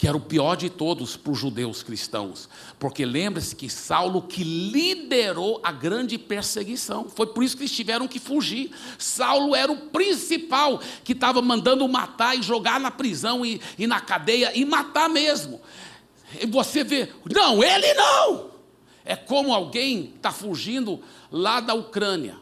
que 0.00 0.08
era 0.08 0.16
o 0.16 0.20
pior 0.20 0.56
de 0.56 0.70
todos 0.70 1.14
para 1.14 1.30
os 1.30 1.38
judeus 1.38 1.82
cristãos, 1.82 2.48
porque 2.78 3.04
lembre-se 3.04 3.54
que 3.54 3.68
Saulo 3.68 4.22
que 4.22 4.42
liderou 4.42 5.60
a 5.62 5.70
grande 5.70 6.16
perseguição, 6.16 7.06
foi 7.14 7.26
por 7.26 7.44
isso 7.44 7.54
que 7.54 7.64
eles 7.64 7.76
tiveram 7.76 8.08
que 8.08 8.18
fugir. 8.18 8.70
Saulo 8.96 9.54
era 9.54 9.70
o 9.70 9.76
principal 9.76 10.80
que 11.04 11.12
estava 11.12 11.42
mandando 11.42 11.86
matar 11.86 12.34
e 12.34 12.40
jogar 12.40 12.80
na 12.80 12.90
prisão 12.90 13.44
e, 13.44 13.60
e 13.78 13.86
na 13.86 14.00
cadeia 14.00 14.56
e 14.56 14.64
matar 14.64 15.10
mesmo. 15.10 15.60
E 16.40 16.46
você 16.46 16.82
vê, 16.82 17.10
não, 17.30 17.62
ele 17.62 17.92
não. 17.92 18.52
É 19.04 19.14
como 19.14 19.52
alguém 19.52 20.14
está 20.16 20.32
fugindo 20.32 20.98
lá 21.30 21.60
da 21.60 21.74
Ucrânia 21.74 22.39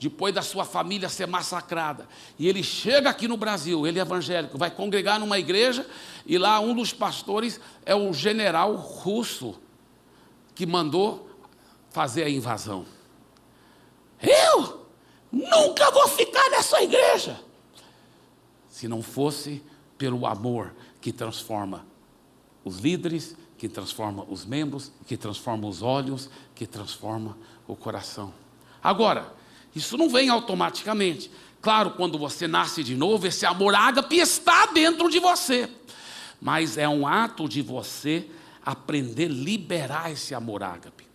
depois 0.00 0.34
da 0.34 0.40
sua 0.40 0.64
família 0.64 1.10
ser 1.10 1.26
massacrada, 1.26 2.08
e 2.38 2.48
ele 2.48 2.62
chega 2.62 3.10
aqui 3.10 3.28
no 3.28 3.36
Brasil, 3.36 3.86
ele 3.86 3.98
é 3.98 4.02
evangélico, 4.02 4.56
vai 4.56 4.70
congregar 4.70 5.20
numa 5.20 5.38
igreja, 5.38 5.86
e 6.24 6.38
lá 6.38 6.58
um 6.58 6.74
dos 6.74 6.90
pastores 6.90 7.60
é 7.84 7.94
o 7.94 8.10
general 8.10 8.74
russo 8.76 9.60
que 10.54 10.64
mandou 10.64 11.30
fazer 11.90 12.24
a 12.24 12.30
invasão. 12.30 12.86
Eu 14.22 14.86
nunca 15.30 15.90
vou 15.90 16.08
ficar 16.08 16.48
nessa 16.48 16.82
igreja. 16.82 17.38
Se 18.70 18.88
não 18.88 19.02
fosse 19.02 19.62
pelo 19.98 20.26
amor 20.26 20.74
que 20.98 21.12
transforma 21.12 21.84
os 22.64 22.78
líderes, 22.78 23.36
que 23.58 23.68
transforma 23.68 24.24
os 24.30 24.46
membros, 24.46 24.90
que 25.06 25.18
transforma 25.18 25.68
os 25.68 25.82
olhos, 25.82 26.30
que 26.54 26.66
transforma 26.66 27.36
o 27.68 27.76
coração. 27.76 28.32
Agora, 28.82 29.38
isso 29.74 29.96
não 29.96 30.08
vem 30.08 30.28
automaticamente. 30.28 31.30
Claro, 31.60 31.92
quando 31.92 32.18
você 32.18 32.48
nasce 32.48 32.82
de 32.82 32.96
novo, 32.96 33.26
esse 33.26 33.44
amor 33.44 33.74
ágape 33.74 34.16
está 34.16 34.66
dentro 34.66 35.10
de 35.10 35.18
você. 35.18 35.68
Mas 36.40 36.78
é 36.78 36.88
um 36.88 37.06
ato 37.06 37.48
de 37.48 37.60
você 37.60 38.26
aprender 38.64 39.26
a 39.26 39.34
liberar 39.34 40.10
esse 40.10 40.34
amor 40.34 40.62
ágape. 40.62 41.08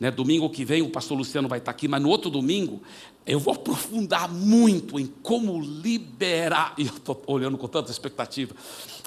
Né, 0.00 0.10
domingo 0.10 0.50
que 0.50 0.64
vem 0.64 0.82
o 0.82 0.90
pastor 0.90 1.16
Luciano 1.16 1.48
vai 1.48 1.58
estar 1.58 1.70
aqui, 1.70 1.86
mas 1.86 2.02
no 2.02 2.08
outro 2.08 2.28
domingo 2.28 2.82
eu 3.24 3.38
vou 3.38 3.54
aprofundar 3.54 4.28
muito 4.28 4.98
em 4.98 5.06
como 5.06 5.60
liberar, 5.60 6.74
e 6.76 6.86
eu 6.86 6.94
estou 6.94 7.22
olhando 7.26 7.56
com 7.56 7.68
tanta 7.68 7.90
expectativa, 7.90 8.54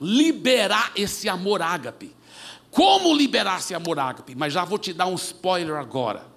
liberar 0.01 0.91
esse 0.95 1.27
amor 1.27 1.61
ágape. 1.61 2.15
Como 2.71 3.13
liberar 3.13 3.59
esse 3.59 3.73
amor 3.73 3.99
ágape? 3.99 4.35
Mas 4.35 4.53
já 4.53 4.63
vou 4.63 4.77
te 4.77 4.93
dar 4.93 5.07
um 5.07 5.15
spoiler 5.15 5.75
agora. 5.75 6.36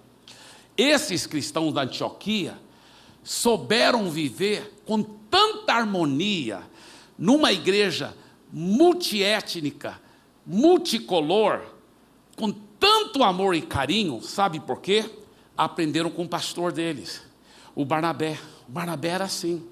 Esses 0.77 1.27
cristãos 1.27 1.73
da 1.73 1.83
Antioquia 1.83 2.59
souberam 3.23 4.11
viver 4.11 4.81
com 4.87 5.03
tanta 5.03 5.75
harmonia 5.75 6.63
numa 7.19 7.53
igreja 7.53 8.17
multiétnica, 8.53 10.01
multicolor, 10.47 11.63
com 12.37 12.51
tanto 12.51 13.23
amor 13.23 13.55
e 13.55 13.61
carinho, 13.61 14.23
sabe 14.23 14.59
por 14.59 14.81
quê? 14.81 15.05
Aprenderam 15.57 16.11
com 16.11 16.23
o 16.23 16.29
pastor 16.29 16.73
deles, 16.73 17.23
o 17.75 17.85
Barnabé. 17.85 18.39
O 18.67 18.73
Barnabé 18.73 19.09
era 19.09 19.25
assim. 19.25 19.63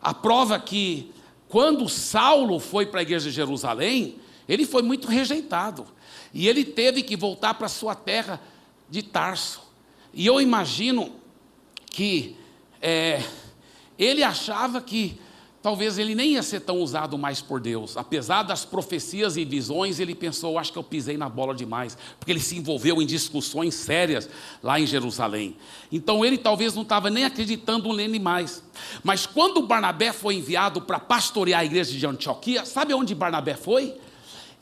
A 0.00 0.14
prova 0.14 0.60
que 0.60 1.12
quando 1.48 1.88
Saulo 1.88 2.60
foi 2.60 2.86
para 2.86 3.00
a 3.00 3.02
igreja 3.02 3.28
de 3.28 3.34
Jerusalém, 3.34 4.20
ele 4.48 4.66
foi 4.66 4.82
muito 4.82 5.08
rejeitado. 5.08 5.86
E 6.32 6.46
ele 6.46 6.64
teve 6.64 7.02
que 7.02 7.16
voltar 7.16 7.54
para 7.54 7.68
sua 7.68 7.94
terra 7.94 8.40
de 8.88 9.02
Tarso. 9.02 9.62
E 10.14 10.26
eu 10.26 10.40
imagino 10.40 11.12
que 11.90 12.36
é, 12.80 13.22
ele 13.98 14.22
achava 14.22 14.80
que 14.80 15.18
talvez 15.62 15.96
ele 15.96 16.14
nem 16.14 16.32
ia 16.32 16.42
ser 16.42 16.60
tão 16.60 16.78
usado 16.80 17.16
mais 17.16 17.40
por 17.40 17.58
Deus. 17.58 17.96
Apesar 17.96 18.42
das 18.42 18.66
profecias 18.66 19.36
e 19.38 19.44
visões, 19.44 19.98
ele 19.98 20.14
pensou: 20.14 20.58
acho 20.58 20.70
que 20.70 20.78
eu 20.78 20.84
pisei 20.84 21.16
na 21.16 21.28
bola 21.28 21.54
demais, 21.54 21.96
porque 22.18 22.30
ele 22.30 22.40
se 22.40 22.56
envolveu 22.56 23.00
em 23.00 23.06
discussões 23.06 23.74
sérias 23.74 24.28
lá 24.62 24.78
em 24.78 24.86
Jerusalém. 24.86 25.56
Então 25.90 26.22
ele 26.24 26.36
talvez 26.36 26.74
não 26.74 26.82
estava 26.82 27.08
nem 27.08 27.24
acreditando 27.24 27.92
nele 27.94 28.18
mais. 28.18 28.62
Mas 29.02 29.24
quando 29.24 29.66
Barnabé 29.66 30.12
foi 30.12 30.34
enviado 30.34 30.82
para 30.82 31.00
pastorear 31.00 31.60
a 31.60 31.64
igreja 31.64 31.96
de 31.96 32.06
Antioquia, 32.06 32.66
sabe 32.66 32.92
onde 32.92 33.14
Barnabé 33.14 33.54
foi? 33.54 33.96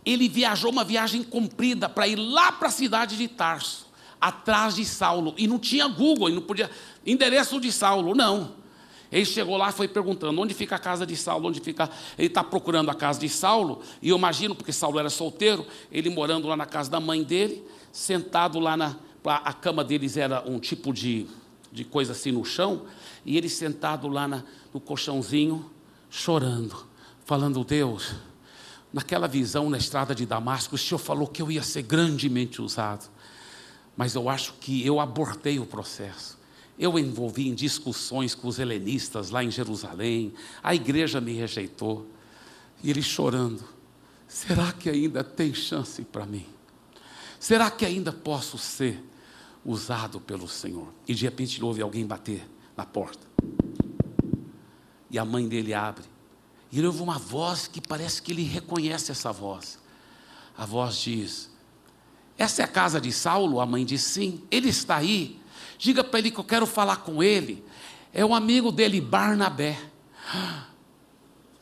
Ele 0.07 0.29
viajou 0.29 0.71
uma 0.71 0.85
viagem 0.85 1.23
comprida 1.23 1.89
para 1.89 2.07
ir 2.07 2.17
lá 2.17 2.53
para 2.53 2.69
a 2.69 2.73
cidade 2.73 3.17
de 3.17 3.27
Tarso 3.27 3.82
atrás 4.23 4.77
de 4.77 4.85
Saulo. 4.85 5.35
E 5.37 5.49
não 5.49 5.59
tinha 5.59 5.89
Google, 5.89 6.31
e 6.31 6.33
não 6.33 6.41
podia. 6.41 6.71
Endereço 7.05 7.61
de 7.61 7.73
Saulo, 7.73 8.15
não. 8.15 8.63
Ele 9.11 9.27
chegou 9.27 9.57
lá 9.57 9.69
e 9.69 9.73
foi 9.73 9.89
perguntando 9.89 10.41
onde 10.41 10.55
fica 10.55 10.77
a 10.77 10.79
casa 10.79 11.05
de 11.05 11.17
Saulo, 11.17 11.49
onde 11.49 11.61
fica. 11.61 11.91
Ele 12.17 12.29
está 12.29 12.45
procurando 12.45 12.89
a 12.89 12.95
casa 12.95 13.19
de 13.19 13.29
Saulo, 13.29 13.83
e 14.01 14.09
eu 14.09 14.17
imagino, 14.17 14.55
porque 14.55 14.73
Saulo 14.73 14.99
era 14.99 15.11
solteiro, 15.11 15.67
ele 15.91 16.09
morando 16.09 16.47
lá 16.47 16.57
na 16.57 16.65
casa 16.65 16.89
da 16.89 17.01
mãe 17.01 17.23
dele, 17.25 17.63
sentado 17.91 18.61
lá 18.61 18.77
na. 18.77 18.97
A 19.25 19.53
cama 19.53 19.85
deles 19.85 20.17
era 20.17 20.43
um 20.49 20.59
tipo 20.59 20.93
de, 20.93 21.27
de 21.71 21.85
coisa 21.85 22.13
assim 22.13 22.33
no 22.33 22.45
chão, 22.45 22.83
e 23.25 23.37
ele 23.37 23.49
sentado 23.49 24.09
lá 24.09 24.27
na, 24.27 24.43
no 24.73 24.81
colchãozinho, 24.81 25.71
chorando, 26.09 26.87
falando: 27.25 27.63
Deus, 27.63 28.15
naquela 28.93 29.29
visão 29.29 29.69
na 29.69 29.79
estrada 29.79 30.15
de 30.15 30.25
Damasco, 30.25 30.77
o 30.77 30.79
Senhor 30.79 30.99
falou 30.99 31.27
que 31.27 31.43
eu 31.43 31.51
ia 31.51 31.63
ser 31.63 31.83
grandemente 31.83 32.63
usado 32.63 33.11
mas 33.97 34.15
eu 34.15 34.29
acho 34.29 34.55
que 34.55 34.85
eu 34.87 35.01
abortei 35.01 35.59
o 35.59 35.67
processo. 35.67 36.39
Eu 36.79 36.99
envolvi 36.99 37.49
em 37.49 37.55
discussões 37.55 38.35
com 38.35 38.49
os 38.49 38.59
helenistas 38.59 39.31
lá 39.31 39.45
em 39.45 39.51
Jerusalém, 39.51 40.33
a 40.63 40.75
igreja 40.75 41.21
me 41.21 41.33
rejeitou, 41.33 42.07
e 42.83 42.91
ele 42.91 43.03
chorando: 43.03 43.63
será 44.27 44.73
que 44.73 44.89
ainda 44.89 45.23
tem 45.23 45.53
chance 45.55 46.03
para 46.03 46.27
mim? 46.27 46.47
Será 47.39 47.71
que 47.71 47.85
ainda 47.85 48.13
posso 48.13 48.57
ser 48.57 49.03
usado 49.65 50.21
pelo 50.21 50.49
Senhor? 50.49 50.89
E 51.07 51.15
de 51.15 51.25
repente 51.25 51.59
ele 51.59 51.65
ouve 51.65 51.83
alguém 51.83 52.07
bater 52.07 52.49
na 52.77 52.87
porta, 52.87 53.27
e 55.11 55.19
a 55.19 55.25
mãe 55.25 55.47
dele 55.47 55.75
abre, 55.75 56.05
e 56.71 56.79
ele 56.79 56.87
ouve 56.87 57.03
uma 57.03 57.19
voz 57.19 57.69
que 57.69 57.81
parece 57.81 58.23
que 58.23 58.33
ele 58.33 58.45
reconhece 58.45 59.13
essa 59.13 59.31
voz. 59.31 59.79
A 60.57 60.65
voz 60.65 60.97
diz: 60.97 61.52
essa 62.39 62.63
é 62.63 62.65
a 62.65 62.69
casa 62.69 63.01
de 63.01 63.13
Saulo? 63.13 63.61
A 63.61 63.67
mãe 63.67 63.85
disse: 63.85 64.11
Sim. 64.11 64.43
Ele 64.51 64.69
está 64.69 64.97
aí. 64.97 65.41
Diga 65.79 66.03
para 66.03 66.19
ele 66.19 66.31
que 66.31 66.39
eu 66.39 66.45
quero 66.45 66.67
falar 66.67 66.97
com 66.99 67.23
ele. 67.23 67.65
É 68.13 68.25
um 68.25 68.35
amigo 68.35 68.71
dele, 68.71 69.01
Barnabé. 69.01 69.79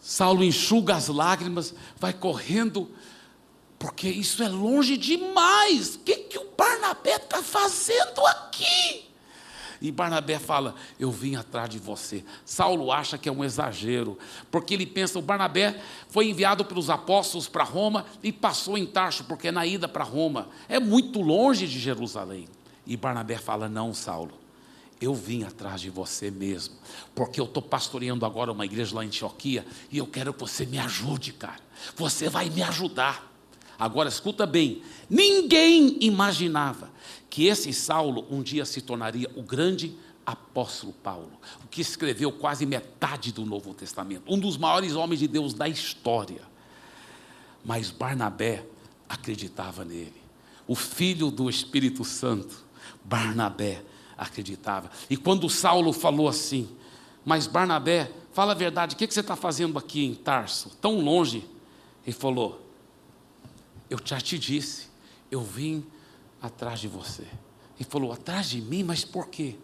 Saulo 0.01 0.43
enxuga 0.43 0.97
as 0.97 1.09
lágrimas, 1.09 1.75
vai 1.97 2.13
correndo, 2.13 2.91
porque 3.79 4.09
isso 4.09 4.43
é 4.43 4.49
longe 4.49 4.97
demais. 4.97 5.95
O 5.95 5.99
que, 6.01 6.17
que 6.17 6.39
o 6.39 6.51
Barnabé 6.57 7.17
está 7.17 7.43
fazendo 7.43 8.27
aqui? 8.27 9.10
E 9.81 9.91
Barnabé 9.91 10.39
fala: 10.39 10.75
Eu 10.99 11.11
vim 11.11 11.37
atrás 11.37 11.71
de 11.71 11.79
você. 11.79 12.23
Saulo 12.45 12.93
acha 12.93 13.17
que 13.17 13.29
é 13.29 13.33
um 13.33 13.43
exagero, 13.43 14.19
porque 14.51 14.75
ele 14.75 14.87
pensa: 14.87 15.19
o 15.19 15.23
Barnabé 15.23 15.81
foi 16.09 16.29
enviado 16.29 16.65
pelos 16.65 16.91
apóstolos 16.91 17.49
para 17.49 17.65
Roma 17.65 18.05
e 18.23 18.31
passou 18.31 18.77
em 18.77 18.85
Tarso, 18.85 19.25
porque 19.25 19.49
é 19.49 19.53
na 19.53 19.67
ida 19.67 19.89
para 19.89 20.05
Roma 20.05 20.49
é 20.69 20.79
muito 20.79 21.21
longe 21.21 21.67
de 21.67 21.79
Jerusalém. 21.79 22.47
E 22.87 22.97
Barnabé 22.97 23.39
fala: 23.39 23.69
Não, 23.69 23.95
Saulo, 23.95 24.35
eu 25.01 25.15
vim 25.15 25.45
atrás 25.45 25.81
de 25.81 25.89
você 25.89 26.31
mesmo, 26.31 26.75
porque 27.15 27.41
eu 27.41 27.47
estou 27.47 27.63
pastoreando 27.63 28.27
agora 28.27 28.53
uma 28.53 28.67
igreja 28.67 28.95
lá 28.95 29.03
em 29.03 29.07
Antioquia 29.07 29.67
e 29.91 29.97
eu 29.97 30.07
quero 30.07 30.35
que 30.35 30.41
você 30.41 30.67
me 30.67 30.79
ajude, 30.79 31.33
cara. 31.33 31.61
Você 31.97 32.29
vai 32.29 32.51
me 32.51 32.63
ajudar. 32.63 33.33
Agora 33.79 34.11
escuta 34.11 34.45
bem: 34.45 34.83
ninguém 35.09 35.97
imaginava 36.03 36.90
que 37.29 37.47
esse 37.47 37.73
Saulo 37.73 38.27
um 38.31 38.43
dia 38.43 38.65
se 38.65 38.81
tornaria 38.81 39.31
o 39.37 39.43
grande 39.43 39.97
apóstolo 40.25 40.93
Paulo, 40.93 41.33
o 41.65 41.69
que 41.69 41.81
escreveu 41.81 42.31
quase 42.31 42.65
metade 42.65 43.33
do 43.33 43.45
Novo 43.45 43.75
Testamento, 43.75 44.23
um 44.29 44.39
dos 44.39 44.57
maiores 44.57 44.95
homens 44.95 45.19
de 45.19 45.27
Deus 45.27 45.55
da 45.55 45.69
história. 45.69 46.43
Mas 47.65 47.91
Barnabé 47.91 48.65
acreditava 49.09 49.85
nele, 49.85 50.21
o 50.67 50.75
filho 50.75 51.31
do 51.31 51.51
Espírito 51.51 52.05
Santo, 52.05 52.65
Barnabé 53.05 53.83
acreditava. 54.17 54.91
E 55.09 55.17
quando 55.17 55.49
Saulo 55.49 55.93
falou 55.93 56.29
assim, 56.29 56.69
mas 57.25 57.47
Barnabé, 57.47 58.13
fala 58.33 58.53
a 58.53 58.55
verdade, 58.55 58.95
o 58.95 58.99
que 58.99 59.07
você 59.07 59.21
está 59.21 59.37
fazendo 59.37 59.79
aqui 59.79 60.05
em 60.05 60.15
Tarso, 60.15 60.71
tão 60.81 61.01
longe? 61.01 61.49
Ele 62.05 62.17
falou: 62.17 62.67
Eu 63.89 63.99
já 64.05 64.21
te 64.21 64.39
disse, 64.39 64.89
eu 65.31 65.43
vim 65.43 65.85
atrás 66.41 66.81
de 66.81 66.89
você. 66.89 67.27
E 67.79 67.85
falou: 67.85 68.13
Atrás 68.13 68.49
de 68.49 68.61
mim, 68.61 68.83
mas 68.83 69.05
por 69.05 69.29
quê? 69.29 69.57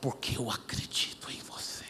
Porque 0.00 0.38
eu 0.38 0.50
acredito 0.50 1.30
em 1.30 1.40
você. 1.40 1.84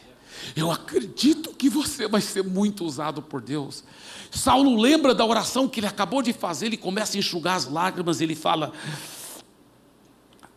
Eu 0.56 0.70
acredito 0.70 1.54
que 1.54 1.68
você 1.68 2.08
vai 2.08 2.20
ser 2.20 2.42
muito 2.42 2.84
usado 2.84 3.22
por 3.22 3.40
Deus. 3.40 3.84
Saulo 4.30 4.76
lembra 4.76 5.14
da 5.14 5.24
oração 5.24 5.68
que 5.68 5.80
ele 5.80 5.86
acabou 5.86 6.22
de 6.22 6.32
fazer, 6.32 6.66
ele 6.66 6.76
começa 6.76 7.16
a 7.16 7.18
enxugar 7.18 7.56
as 7.56 7.66
lágrimas, 7.66 8.20
ele 8.20 8.34
fala: 8.34 8.72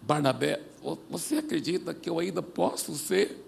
Barnabé, 0.02 0.62
você 1.10 1.38
acredita 1.38 1.94
que 1.94 2.10
eu 2.10 2.20
ainda 2.20 2.42
posso 2.42 2.96
ser 2.96 3.46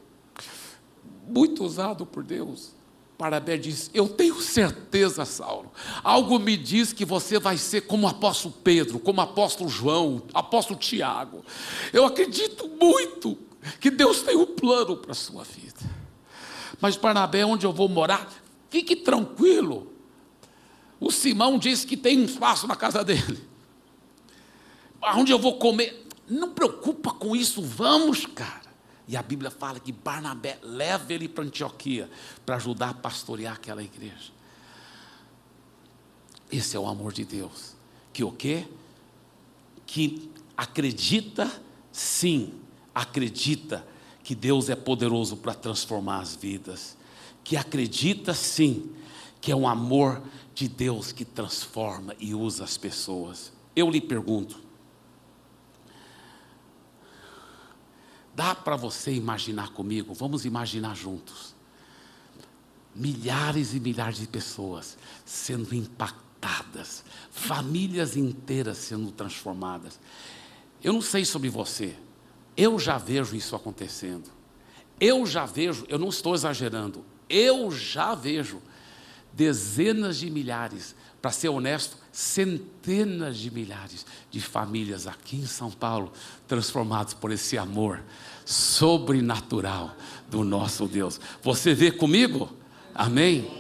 muito 1.28 1.64
usado 1.64 2.06
por 2.06 2.24
Deus? 2.24 2.75
Barnabé 3.18 3.58
diz: 3.58 3.90
Eu 3.94 4.10
tenho 4.10 4.42
certeza, 4.42 5.24
Saulo. 5.26 5.72
Algo 6.04 6.38
me 6.38 6.58
diz 6.58 6.92
que 6.92 7.06
você 7.06 7.40
vai 7.40 7.58
ser 7.58 7.82
como 7.82 8.06
o 8.06 8.10
apóstolo 8.10 8.54
Pedro, 8.64 9.00
como 9.00 9.20
o 9.20 9.24
apóstolo 9.24 9.70
João, 9.70 10.24
apóstolo 10.34 10.78
Tiago. 10.78 11.44
Eu 11.94 12.06
acredito 12.06 12.68
muito 12.68 13.38
que 13.80 13.90
Deus 13.90 14.22
tem 14.22 14.36
um 14.36 14.46
plano 14.46 14.98
para 14.98 15.14
a 15.14 15.16
sua 15.16 15.44
vida. 15.44 15.80
Mas 16.82 16.98
Barnabé, 16.98 17.46
onde 17.46 17.66
eu 17.66 17.72
vou 17.72 17.88
morar? 17.88 18.32
Fique 18.70 18.96
tranquilo. 18.96 19.92
O 21.00 21.12
Simão 21.12 21.58
disse 21.58 21.88
que 21.88 21.96
tem 21.96 22.20
um 22.20 22.26
espaço 22.26 22.68
na 22.68 22.76
casa 22.76 23.04
dele. 23.04 23.42
Onde 25.16 25.32
eu 25.32 25.40
vou 25.40 25.58
comer? 25.58 26.06
Não 26.28 26.52
preocupa 26.52 27.12
com 27.12 27.36
isso, 27.36 27.62
vamos, 27.62 28.26
cara. 28.26 28.65
E 29.08 29.16
a 29.16 29.22
Bíblia 29.22 29.52
fala 29.52 29.80
que 29.80 29.92
Barnabé 29.92 30.58
leva 30.64 31.14
ele 31.14 31.28
para 31.28 31.44
Antioquia 31.44 32.10
para 32.46 32.56
ajudar 32.56 32.90
a 32.90 32.94
pastorear 32.94 33.54
aquela 33.54 33.84
igreja. 33.84 34.34
Esse 36.52 36.76
é 36.76 36.80
o 36.80 36.88
amor 36.88 37.14
de 37.14 37.24
Deus. 37.24 37.76
Que 38.12 38.24
o 38.24 38.32
quê? 38.32 38.66
Que 39.86 40.32
acredita, 40.58 41.52
sim, 41.92 42.54
acredita 42.94 43.86
que 44.24 44.34
Deus 44.34 44.70
é 44.70 44.76
poderoso 44.76 45.38
para 45.38 45.54
transformar 45.54 46.20
as 46.20 46.36
vidas. 46.36 46.98
Que 47.44 47.56
acredita, 47.56 48.34
sim, 48.34 48.92
que 49.40 49.52
é 49.52 49.56
um 49.56 49.68
amor 49.68 50.24
de 50.56 50.68
Deus 50.68 51.12
que 51.12 51.24
transforma 51.24 52.16
e 52.20 52.34
usa 52.34 52.64
as 52.64 52.78
pessoas. 52.78 53.52
Eu 53.76 53.90
lhe 53.90 54.02
pergunto, 54.02 54.65
Dá 58.36 58.54
para 58.54 58.76
você 58.76 59.14
imaginar 59.14 59.70
comigo? 59.70 60.14
Vamos 60.14 60.46
imaginar 60.46 60.96
juntos. 60.96 61.56
Milhares 62.94 63.74
e 63.74 63.80
milhares 63.80 64.18
de 64.18 64.28
pessoas 64.28 64.98
sendo 65.26 65.74
impactadas, 65.74 67.04
famílias 67.32 68.18
inteiras 68.18 68.78
sendo 68.78 69.12
transformadas. 69.12 70.00
Eu 70.84 70.94
não 70.94 71.02
sei 71.02 71.24
sobre 71.24 71.50
você, 71.50 71.96
eu 72.58 72.78
já 72.78 72.98
vejo 72.98 73.36
isso 73.36 73.56
acontecendo. 73.56 74.30
Eu 75.00 75.26
já 75.26 75.46
vejo, 75.46 75.86
eu 75.90 76.00
não 76.00 76.10
estou 76.10 76.34
exagerando, 76.34 77.04
eu 77.30 77.70
já 77.72 78.16
vejo 78.16 78.62
dezenas 79.34 80.18
de 80.18 80.30
milhares, 80.30 80.96
para 81.22 81.32
ser 81.32 81.50
honesto, 81.50 81.98
centenas 82.16 83.38
de 83.38 83.52
milhares 83.52 84.06
de 84.32 84.40
famílias 84.40 85.06
aqui 85.06 85.36
em 85.36 85.46
São 85.46 85.70
Paulo 85.70 86.14
transformadas 86.48 87.14
por 87.14 87.30
esse 87.30 87.58
amor 87.58 88.02
sobrenatural 88.46 89.94
do 90.30 90.42
nosso 90.42 90.88
Deus. 90.88 91.20
Você 91.44 91.74
vê 91.74 91.92
comigo? 91.92 92.50
Amém? 92.94 93.52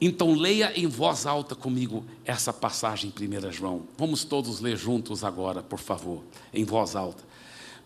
Então 0.00 0.34
leia 0.34 0.72
em 0.76 0.88
voz 0.88 1.26
alta 1.26 1.54
comigo 1.54 2.04
essa 2.24 2.52
passagem 2.52 3.14
em 3.16 3.38
1 3.38 3.52
João. 3.52 3.84
Vamos 3.96 4.24
todos 4.24 4.58
ler 4.58 4.76
juntos 4.76 5.22
agora, 5.22 5.62
por 5.62 5.78
favor, 5.78 6.24
em 6.52 6.64
voz 6.64 6.96
alta. 6.96 7.22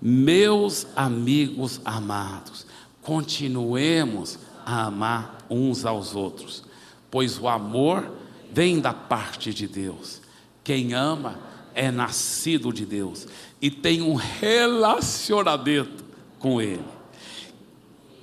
Meus 0.01 0.87
amigos 0.97 1.79
amados, 1.85 2.67
continuemos 3.03 4.39
a 4.65 4.87
amar 4.87 5.45
uns 5.51 5.85
aos 5.85 6.15
outros, 6.15 6.65
pois 7.11 7.39
o 7.39 7.47
amor 7.47 8.11
vem 8.57 8.81
da 8.81 8.95
parte 8.95 9.53
de 9.53 9.69
Deus. 9.69 10.23
Quem 10.65 10.95
ama 10.95 11.39
é 11.75 11.91
nascido 11.91 12.73
de 12.73 12.87
Deus 12.87 13.29
e 13.61 13.71
tem 13.71 14.01
um 14.01 14.15
relacionamento 14.15 16.03
com 16.39 16.59
Ele. 16.59 16.83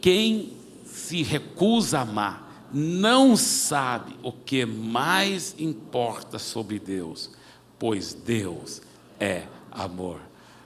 Quem 0.02 0.54
se 0.86 1.22
recusa 1.22 2.00
a 2.00 2.02
amar 2.02 2.68
não 2.74 3.38
sabe 3.38 4.16
o 4.24 4.32
que 4.32 4.66
mais 4.66 5.54
importa 5.60 6.40
sobre 6.40 6.80
Deus, 6.80 7.30
pois 7.78 8.16
Deus 8.16 8.82
é 9.20 9.44
amor. 9.72 10.20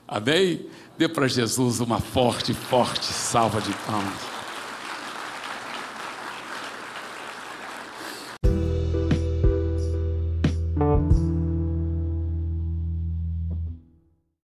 Amém? 0.08 0.66
Dê 0.98 1.10
para 1.10 1.28
Jesus 1.28 1.82
uma 1.82 2.00
forte, 2.00 2.54
forte 2.54 3.04
salva 3.04 3.60
de 3.60 3.74
palmas. 3.86 4.37